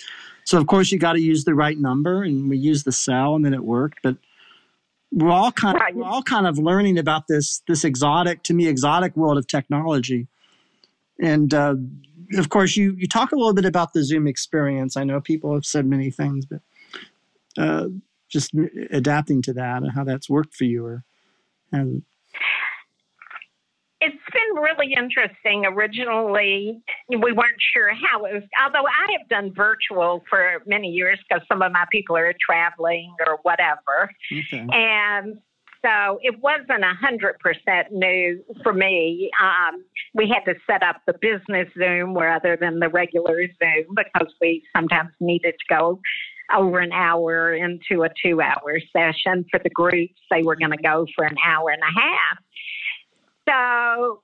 So 0.44 0.58
of 0.58 0.66
course 0.66 0.92
you 0.92 0.98
got 0.98 1.14
to 1.14 1.20
use 1.20 1.44
the 1.44 1.54
right 1.54 1.78
number, 1.78 2.22
and 2.22 2.48
we 2.48 2.56
used 2.56 2.84
the 2.84 2.92
cell, 2.92 3.34
and 3.34 3.44
then 3.44 3.54
it 3.54 3.64
worked. 3.64 3.98
But 4.02 4.16
we're 5.10 5.30
all 5.30 5.52
kind 5.52 5.76
of 5.76 5.82
we're 5.94 6.04
all 6.04 6.22
kind 6.22 6.46
of 6.46 6.58
learning 6.58 6.98
about 6.98 7.26
this 7.28 7.62
this 7.66 7.84
exotic 7.84 8.42
to 8.44 8.54
me 8.54 8.68
exotic 8.68 9.16
world 9.16 9.38
of 9.38 9.46
technology, 9.46 10.28
and 11.20 11.52
uh, 11.54 11.76
of 12.34 12.48
course 12.48 12.76
you 12.76 12.94
you 12.98 13.08
talk 13.08 13.32
a 13.32 13.36
little 13.36 13.54
bit 13.54 13.64
about 13.64 13.92
the 13.92 14.04
Zoom 14.04 14.26
experience. 14.26 14.96
I 14.96 15.04
know 15.04 15.20
people 15.20 15.54
have 15.54 15.64
said 15.64 15.86
many 15.86 16.10
things, 16.10 16.44
but 16.46 16.60
uh, 17.58 17.88
just 18.28 18.52
adapting 18.90 19.42
to 19.42 19.52
that 19.52 19.82
and 19.82 19.92
how 19.92 20.04
that's 20.04 20.28
worked 20.28 20.54
for 20.54 20.64
you 20.64 20.84
or 20.84 21.04
and 21.72 22.02
it's 24.00 24.16
been 24.32 24.62
really 24.62 24.92
interesting. 24.92 25.64
Originally, 25.66 26.82
we 27.08 27.32
weren't 27.32 27.60
sure 27.72 27.92
how 27.94 28.24
it 28.26 28.34
was, 28.34 28.42
although 28.62 28.86
I 28.86 29.16
have 29.18 29.28
done 29.28 29.52
virtual 29.54 30.22
for 30.28 30.62
many 30.66 30.88
years 30.88 31.18
because 31.28 31.46
some 31.48 31.62
of 31.62 31.72
my 31.72 31.86
people 31.90 32.16
are 32.16 32.34
traveling 32.44 33.14
or 33.26 33.38
whatever. 33.42 34.10
Okay. 34.30 34.66
And 34.70 35.38
so 35.82 36.18
it 36.22 36.38
wasn't 36.40 36.84
a 36.84 36.94
hundred 37.00 37.38
percent 37.38 37.92
new 37.92 38.44
for 38.62 38.72
me. 38.72 39.30
Um, 39.42 39.84
we 40.14 40.28
had 40.28 40.44
to 40.50 40.58
set 40.66 40.82
up 40.82 41.00
the 41.06 41.14
business 41.14 41.68
Zoom 41.78 42.14
rather 42.14 42.56
than 42.56 42.80
the 42.80 42.88
regular 42.88 43.46
Zoom 43.46 43.94
because 43.94 44.32
we 44.40 44.62
sometimes 44.74 45.10
needed 45.20 45.54
to 45.58 45.74
go 45.74 46.00
over 46.54 46.78
an 46.78 46.92
hour 46.92 47.54
into 47.54 48.04
a 48.04 48.08
two 48.22 48.40
hour 48.40 48.80
session 48.92 49.44
for 49.50 49.60
the 49.62 49.70
groups. 49.70 50.14
They 50.30 50.42
were 50.42 50.56
going 50.56 50.72
to 50.72 50.82
go 50.82 51.06
for 51.14 51.24
an 51.24 51.36
hour 51.44 51.70
and 51.70 51.82
a 51.82 52.00
half. 52.00 52.38
So, 53.48 54.22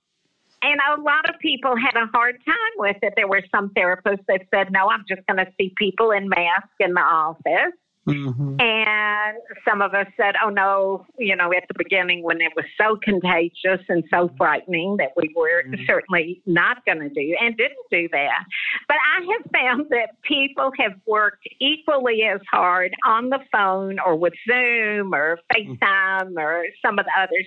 and 0.63 0.81
a 0.97 1.01
lot 1.01 1.29
of 1.29 1.39
people 1.41 1.75
had 1.77 2.01
a 2.01 2.07
hard 2.07 2.37
time 2.45 2.75
with 2.77 2.97
it. 3.03 3.15
There 3.17 3.29
were 3.29 3.43
some 3.55 3.71
therapists 3.71 4.25
that 4.29 4.43
said, 4.55 4.71
no, 4.71 4.89
I'm 4.89 5.05
just 5.09 5.27
going 5.27 5.45
to 5.45 5.51
see 5.59 5.73
people 5.77 6.13
in 6.13 6.29
masks 6.29 6.75
in 6.81 6.95
the 6.95 7.01
office. 7.01 7.75
Mm-hmm. 8.07 8.61
And 8.61 9.39
some 9.67 9.81
of 9.81 9.95
us 9.95 10.07
said, 10.17 10.35
oh 10.45 10.49
no, 10.49 11.07
you 11.19 11.37
know, 11.37 11.53
at 11.53 11.65
the 11.69 11.75
beginning 11.77 12.25
when 12.25 12.41
it 12.41 12.53
was 12.57 12.65
so 12.77 12.97
contagious 13.03 13.81
and 13.89 14.03
so 14.11 14.29
frightening 14.37 14.97
that 14.99 15.11
we 15.17 15.33
were 15.37 15.63
mm-hmm. 15.63 15.85
certainly 15.87 16.43
not 16.45 16.85
going 16.85 16.99
to 16.99 17.09
do 17.09 17.37
and 17.41 17.57
didn't 17.57 17.77
do 17.93 18.09
that. 18.11 18.45
But 18.89 18.97
I 19.17 19.25
have 19.25 19.51
found 19.53 19.87
that 19.91 20.21
people 20.23 20.73
have 20.79 20.93
worked 21.07 21.47
equally 21.61 22.23
as 22.23 22.41
hard 22.51 22.93
on 23.07 23.31
the 23.31 23.39
phone 23.53 23.99
or 24.05 24.17
with 24.17 24.35
Zoom 24.49 25.15
or 25.15 25.39
FaceTime 25.55 26.37
or 26.37 26.65
some 26.85 26.99
of 26.99 27.05
the 27.05 27.13
others, 27.21 27.47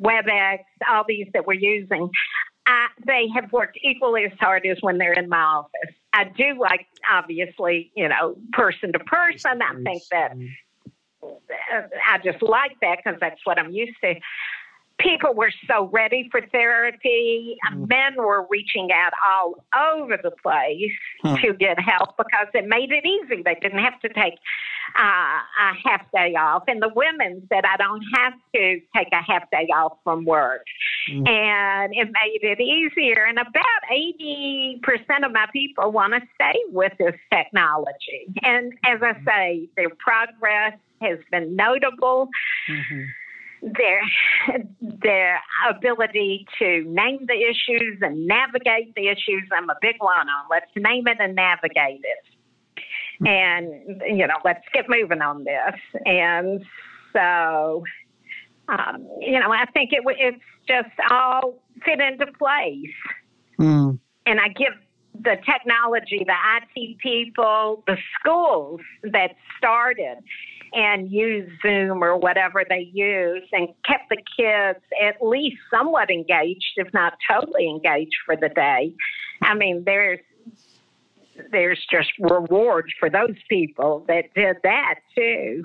WebEx, 0.00 0.58
all 0.88 1.04
these 1.08 1.26
that 1.34 1.44
we're 1.44 1.54
using. 1.54 2.08
I, 2.66 2.86
they 3.06 3.26
have 3.34 3.50
worked 3.50 3.78
equally 3.82 4.26
as 4.26 4.38
hard 4.38 4.64
as 4.66 4.76
when 4.80 4.98
they're 4.98 5.14
in 5.14 5.28
my 5.28 5.38
office. 5.38 5.94
I 6.12 6.24
do 6.24 6.58
like, 6.58 6.86
obviously, 7.10 7.92
you 7.94 8.08
know, 8.08 8.36
person 8.52 8.92
to 8.92 8.98
person. 9.00 9.60
I 9.62 9.74
think 9.82 10.02
that 10.10 10.32
I 11.22 12.18
just 12.24 12.42
like 12.42 12.76
that 12.80 12.98
because 13.04 13.18
that's 13.20 13.40
what 13.44 13.58
I'm 13.58 13.70
used 13.70 13.96
to 14.02 14.14
people 14.98 15.34
were 15.34 15.52
so 15.68 15.88
ready 15.92 16.28
for 16.30 16.40
therapy. 16.52 17.56
Mm. 17.72 17.88
Men 17.88 18.16
were 18.16 18.46
reaching 18.50 18.88
out 18.92 19.12
all 19.26 19.64
over 19.76 20.18
the 20.22 20.32
place 20.42 20.92
huh. 21.22 21.36
to 21.38 21.52
get 21.54 21.78
help 21.80 22.16
because 22.16 22.48
it 22.54 22.66
made 22.66 22.90
it 22.90 23.06
easy. 23.06 23.42
They 23.42 23.54
didn't 23.60 23.82
have 23.82 24.00
to 24.00 24.08
take 24.08 24.34
uh, 24.98 25.02
a 25.02 25.72
half 25.84 26.02
day 26.12 26.34
off. 26.34 26.64
And 26.66 26.82
the 26.82 26.90
women 26.94 27.46
said, 27.52 27.64
I 27.64 27.76
don't 27.76 28.02
have 28.16 28.34
to 28.54 28.80
take 28.96 29.08
a 29.12 29.22
half 29.22 29.50
day 29.50 29.68
off 29.74 29.98
from 30.04 30.24
work. 30.24 30.62
Mm. 31.10 31.28
And 31.28 31.92
it 31.94 32.08
made 32.08 32.40
it 32.42 32.60
easier. 32.60 33.24
And 33.24 33.38
about 33.38 33.82
80% 33.90 35.24
of 35.24 35.32
my 35.32 35.46
people 35.52 35.92
want 35.92 36.14
to 36.14 36.20
stay 36.34 36.58
with 36.70 36.92
this 36.98 37.14
technology. 37.32 38.26
And 38.42 38.72
as 38.84 39.00
I 39.02 39.14
say, 39.24 39.68
their 39.76 39.90
progress 39.90 40.78
has 41.00 41.18
been 41.30 41.56
notable. 41.56 42.28
Mm-hmm 42.70 43.04
their 43.62 44.00
their 44.80 45.40
ability 45.68 46.46
to 46.58 46.84
name 46.86 47.26
the 47.26 47.34
issues 47.34 47.98
and 48.02 48.26
navigate 48.26 48.94
the 48.94 49.08
issues. 49.08 49.48
I'm 49.52 49.70
a 49.70 49.76
big 49.80 49.96
one 49.98 50.28
on 50.28 50.46
let's 50.50 50.70
name 50.76 51.06
it 51.08 51.18
and 51.20 51.34
navigate 51.34 52.00
it, 52.02 53.26
and 53.26 54.00
you 54.06 54.26
know 54.26 54.36
let's 54.44 54.64
get 54.72 54.84
moving 54.88 55.22
on 55.22 55.44
this. 55.44 56.02
And 56.04 56.64
so, 57.12 57.84
um, 58.68 59.08
you 59.20 59.40
know, 59.40 59.52
I 59.52 59.64
think 59.72 59.92
it 59.92 60.02
it's 60.06 60.42
just 60.68 60.94
all 61.10 61.54
fit 61.84 62.00
into 62.00 62.26
place. 62.32 62.94
Mm. 63.58 63.98
And 64.26 64.40
I 64.40 64.48
give 64.48 64.74
the 65.14 65.36
technology, 65.44 66.24
the 66.24 66.34
IT 66.76 66.98
people, 66.98 67.82
the 67.86 67.96
schools 68.18 68.80
that 69.02 69.32
started 69.56 70.18
and 70.72 71.10
used 71.10 71.50
Zoom 71.62 72.04
or 72.04 72.16
whatever 72.16 72.64
they 72.68 72.90
use 72.92 73.42
and 73.52 73.68
kept 73.84 74.10
the 74.10 74.18
kids 74.36 74.84
at 75.02 75.22
least 75.22 75.56
somewhat 75.70 76.10
engaged, 76.10 76.72
if 76.76 76.92
not 76.92 77.14
totally 77.30 77.68
engaged 77.68 78.14
for 78.26 78.36
the 78.36 78.50
day. 78.50 78.94
I 79.42 79.54
mean, 79.54 79.82
there's 79.84 80.20
there's 81.52 81.84
just 81.90 82.10
rewards 82.18 82.88
for 82.98 83.08
those 83.08 83.36
people 83.48 84.04
that 84.08 84.24
did 84.34 84.56
that 84.64 84.96
too. 85.14 85.64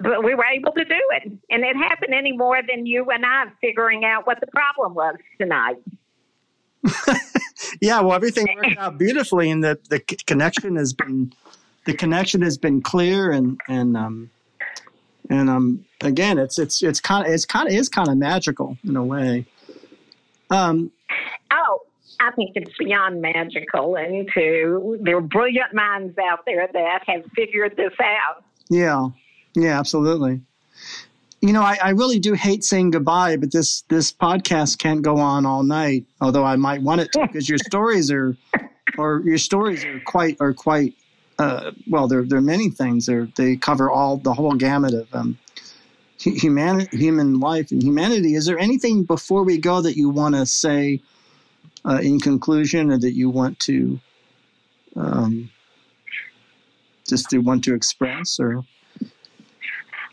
But 0.00 0.22
we 0.22 0.34
were 0.34 0.44
able 0.44 0.72
to 0.72 0.84
do 0.84 1.00
it. 1.10 1.32
And 1.50 1.64
it 1.64 1.76
happened 1.76 2.14
any 2.14 2.32
more 2.32 2.60
than 2.62 2.86
you 2.86 3.04
and 3.10 3.24
I 3.26 3.46
figuring 3.60 4.04
out 4.04 4.26
what 4.26 4.40
the 4.40 4.46
problem 4.46 4.94
was 4.94 5.16
tonight. 5.40 5.76
yeah, 7.80 8.00
well, 8.00 8.12
everything 8.12 8.46
worked 8.54 8.78
out 8.78 8.98
beautifully, 8.98 9.50
and 9.50 9.62
the, 9.64 9.78
the 9.90 9.98
connection 9.98 10.76
has 10.76 10.92
been 10.92 11.32
the 11.86 11.94
connection 11.94 12.42
has 12.42 12.56
been 12.58 12.82
clear 12.82 13.32
and 13.32 13.60
and 13.66 13.96
um 13.96 14.30
and 15.30 15.48
um 15.48 15.84
again 16.02 16.38
it's 16.38 16.58
it's 16.58 16.82
it's 16.82 17.00
kind 17.00 17.26
of 17.26 17.32
it's 17.32 17.46
kind 17.46 17.66
of 17.66 17.74
is 17.74 17.88
kind 17.88 18.08
of 18.08 18.16
magical 18.18 18.76
in 18.84 18.94
a 18.94 19.02
way 19.02 19.46
um 20.50 20.92
oh 21.50 21.80
I 22.20 22.30
think 22.32 22.52
it's 22.56 22.76
beyond 22.78 23.22
magical, 23.22 23.96
and 23.96 24.28
to 24.34 24.98
there 25.00 25.16
are 25.16 25.20
brilliant 25.20 25.72
minds 25.72 26.16
out 26.18 26.40
there 26.46 26.68
that 26.72 27.02
have 27.06 27.22
figured 27.34 27.76
this 27.76 27.92
out. 28.00 28.42
Yeah, 28.68 29.08
yeah, 29.62 29.78
absolutely. 29.78 30.40
You 31.40 31.52
know, 31.52 31.62
I, 31.62 31.78
I 31.82 31.90
really 31.90 32.18
do 32.18 32.34
hate 32.34 32.64
saying 32.64 32.90
goodbye, 32.90 33.36
but 33.36 33.52
this 33.52 33.82
this 33.82 34.12
podcast 34.12 34.78
can't 34.78 35.02
go 35.02 35.18
on 35.18 35.46
all 35.46 35.62
night. 35.62 36.04
Although 36.20 36.44
I 36.44 36.56
might 36.56 36.82
want 36.82 37.00
it 37.00 37.12
to, 37.12 37.26
because 37.26 37.48
your 37.48 37.58
stories 37.58 38.10
are, 38.10 38.36
or 38.98 39.22
your 39.24 39.38
stories 39.38 39.84
are 39.84 40.00
quite 40.00 40.36
are 40.40 40.52
quite 40.52 40.94
uh, 41.38 41.70
well, 41.88 42.08
there, 42.08 42.24
there 42.24 42.38
are 42.38 42.42
many 42.42 42.70
things. 42.70 43.06
They're, 43.06 43.28
they 43.36 43.56
cover 43.56 43.90
all 43.90 44.16
the 44.16 44.34
whole 44.34 44.54
gamut 44.54 44.94
of 44.94 45.14
um, 45.14 45.38
human, 46.18 46.88
human 46.90 47.38
life 47.38 47.70
and 47.70 47.82
humanity. 47.82 48.34
Is 48.34 48.46
there 48.46 48.58
anything 48.58 49.04
before 49.04 49.44
we 49.44 49.58
go 49.58 49.80
that 49.80 49.96
you 49.96 50.10
want 50.10 50.34
to 50.34 50.46
say 50.46 51.00
uh, 51.84 52.00
in 52.02 52.18
conclusion, 52.18 52.90
or 52.90 52.98
that 52.98 53.12
you 53.12 53.30
want 53.30 53.60
to 53.60 54.00
um, 54.96 55.50
just 57.08 57.30
to 57.30 57.38
want 57.38 57.62
to 57.64 57.74
express, 57.74 58.40
or? 58.40 58.64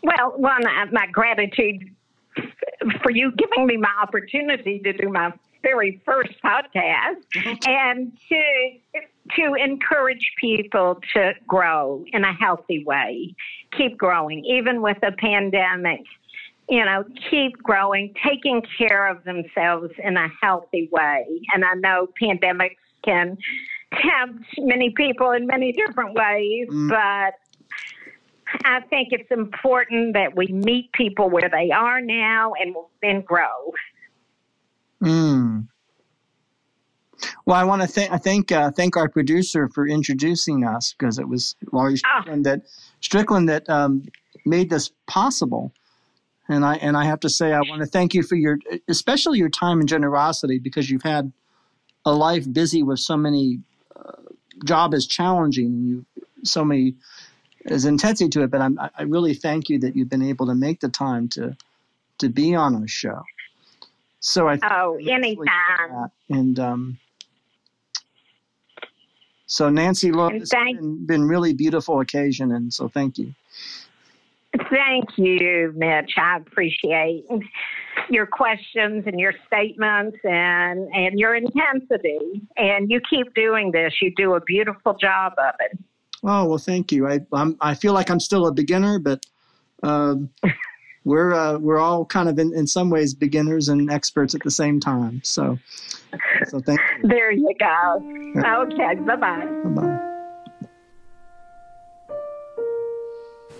Well, 0.06 0.34
one, 0.36 0.62
my 0.92 1.08
gratitude 1.10 1.90
for 3.02 3.10
you 3.10 3.32
giving 3.32 3.66
me 3.66 3.76
my 3.76 3.90
opportunity 4.00 4.78
to 4.84 4.92
do 4.92 5.08
my 5.08 5.32
very 5.62 6.00
first 6.04 6.30
podcast, 6.44 7.24
and 7.66 8.16
to 8.28 8.42
to 9.36 9.54
encourage 9.54 10.30
people 10.40 11.00
to 11.12 11.32
grow 11.48 12.04
in 12.12 12.22
a 12.22 12.32
healthy 12.32 12.84
way, 12.84 13.34
keep 13.76 13.98
growing, 13.98 14.44
even 14.44 14.80
with 14.80 14.98
a 15.02 15.10
pandemic. 15.10 16.02
You 16.68 16.84
know, 16.84 17.04
keep 17.28 17.60
growing, 17.60 18.14
taking 18.24 18.62
care 18.78 19.08
of 19.08 19.24
themselves 19.24 19.92
in 20.02 20.16
a 20.16 20.28
healthy 20.40 20.88
way. 20.92 21.24
And 21.52 21.64
I 21.64 21.74
know 21.74 22.08
pandemics 22.22 22.76
can 23.04 23.36
tempt 23.92 24.44
many 24.58 24.90
people 24.90 25.30
in 25.32 25.46
many 25.46 25.72
different 25.72 26.14
ways, 26.14 26.68
mm. 26.68 26.88
but 26.90 27.34
I 28.64 28.80
think 28.80 29.08
it's 29.12 29.30
important 29.30 30.14
that 30.14 30.36
we 30.36 30.46
meet 30.48 30.92
people 30.92 31.28
where 31.30 31.48
they 31.48 31.70
are 31.70 32.00
now 32.00 32.52
and 32.54 32.74
then 33.02 33.22
grow. 33.22 33.72
Mm. 35.02 35.66
Well, 37.44 37.56
I 37.56 37.64
want 37.64 37.82
to 37.82 37.88
thank 37.88 38.12
I 38.12 38.18
thank 38.18 38.52
uh, 38.52 38.70
thank 38.70 38.96
our 38.96 39.08
producer 39.08 39.68
for 39.68 39.86
introducing 39.86 40.64
us 40.64 40.94
because 40.96 41.18
it 41.18 41.28
was 41.28 41.56
Laurie 41.72 41.96
ah. 42.04 42.20
Strickland 42.20 42.46
oh. 42.46 42.50
that 42.50 42.62
Strickland 43.00 43.48
that 43.48 43.68
um, 43.68 44.06
made 44.44 44.70
this 44.70 44.90
possible. 45.06 45.72
And 46.48 46.64
I 46.64 46.76
and 46.76 46.96
I 46.96 47.04
have 47.04 47.20
to 47.20 47.28
say 47.28 47.52
I 47.52 47.60
want 47.60 47.80
to 47.80 47.86
thank 47.86 48.14
you 48.14 48.22
for 48.22 48.36
your 48.36 48.58
especially 48.88 49.38
your 49.38 49.48
time 49.48 49.80
and 49.80 49.88
generosity 49.88 50.58
because 50.58 50.88
you've 50.88 51.02
had 51.02 51.32
a 52.04 52.12
life 52.12 52.50
busy 52.52 52.82
with 52.82 53.00
so 53.00 53.16
many 53.16 53.60
uh, 53.96 54.12
job 54.64 54.94
is 54.94 55.06
challenging 55.06 55.82
you 55.82 56.06
so 56.44 56.64
many 56.64 56.94
there's 57.66 57.84
intensity 57.84 58.30
to 58.30 58.42
it. 58.42 58.50
But 58.50 58.60
I'm, 58.60 58.78
I 58.78 59.02
really 59.02 59.34
thank 59.34 59.68
you 59.68 59.78
that 59.80 59.96
you've 59.96 60.08
been 60.08 60.22
able 60.22 60.46
to 60.46 60.54
make 60.54 60.80
the 60.80 60.88
time 60.88 61.28
to 61.30 61.56
to 62.18 62.28
be 62.28 62.54
on 62.54 62.74
our 62.74 62.88
show. 62.88 63.22
So 64.20 64.48
I 64.48 64.58
oh 64.62 64.96
anytime 64.96 66.10
and 66.28 66.58
um, 66.58 66.98
so 69.46 69.68
Nancy, 69.68 70.10
look, 70.10 70.32
it's 70.32 70.50
been, 70.50 71.06
been 71.06 71.28
really 71.28 71.54
beautiful 71.54 72.00
occasion, 72.00 72.52
and 72.52 72.72
so 72.74 72.88
thank 72.88 73.16
you. 73.16 73.32
Thank 74.70 75.04
you, 75.16 75.72
Mitch. 75.76 76.12
I 76.16 76.38
appreciate 76.38 77.26
your 78.10 78.26
questions 78.26 79.04
and 79.06 79.20
your 79.20 79.34
statements 79.46 80.16
and 80.24 80.88
and 80.92 81.18
your 81.18 81.36
intensity. 81.36 82.42
And 82.56 82.90
you 82.90 83.00
keep 83.08 83.34
doing 83.34 83.70
this. 83.70 83.94
You 84.00 84.12
do 84.16 84.34
a 84.34 84.40
beautiful 84.40 84.94
job 84.94 85.34
of 85.38 85.54
it. 85.60 85.78
Oh 86.26 86.44
well, 86.44 86.58
thank 86.58 86.90
you. 86.90 87.06
I 87.06 87.20
I'm, 87.32 87.56
I 87.60 87.74
feel 87.74 87.92
like 87.92 88.10
I'm 88.10 88.18
still 88.18 88.48
a 88.48 88.52
beginner, 88.52 88.98
but 88.98 89.24
um, 89.84 90.30
we're 91.04 91.32
uh, 91.32 91.58
we're 91.58 91.78
all 91.78 92.04
kind 92.04 92.28
of 92.28 92.38
in, 92.40 92.52
in 92.52 92.66
some 92.66 92.90
ways 92.90 93.14
beginners 93.14 93.68
and 93.68 93.90
experts 93.90 94.34
at 94.34 94.42
the 94.42 94.50
same 94.50 94.80
time. 94.80 95.20
So 95.22 95.56
so 96.48 96.58
thank 96.60 96.80
you. 97.02 97.08
There 97.08 97.30
you 97.30 97.54
go. 97.60 98.02
Okay. 98.64 98.96
Bye 99.06 99.16
bye. 99.16 99.46
Bye 99.64 99.70
bye. 99.70 100.02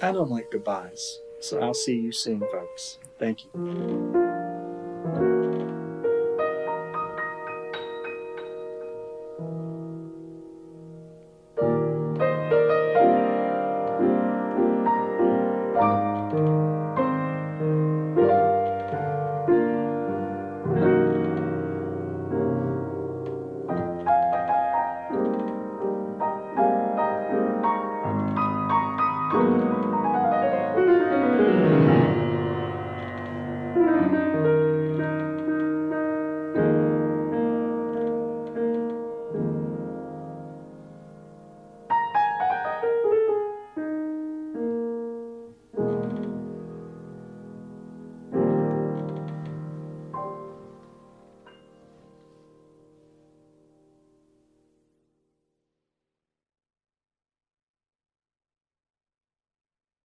I 0.03 0.13
don't 0.13 0.29
like 0.29 0.51
goodbyes, 0.51 1.21
so 1.41 1.61
I'll 1.61 1.73
see 1.73 1.99
you 1.99 2.13
soon, 2.13 2.41
folks. 2.41 2.99
Thank 3.19 3.45
you. 3.45 4.26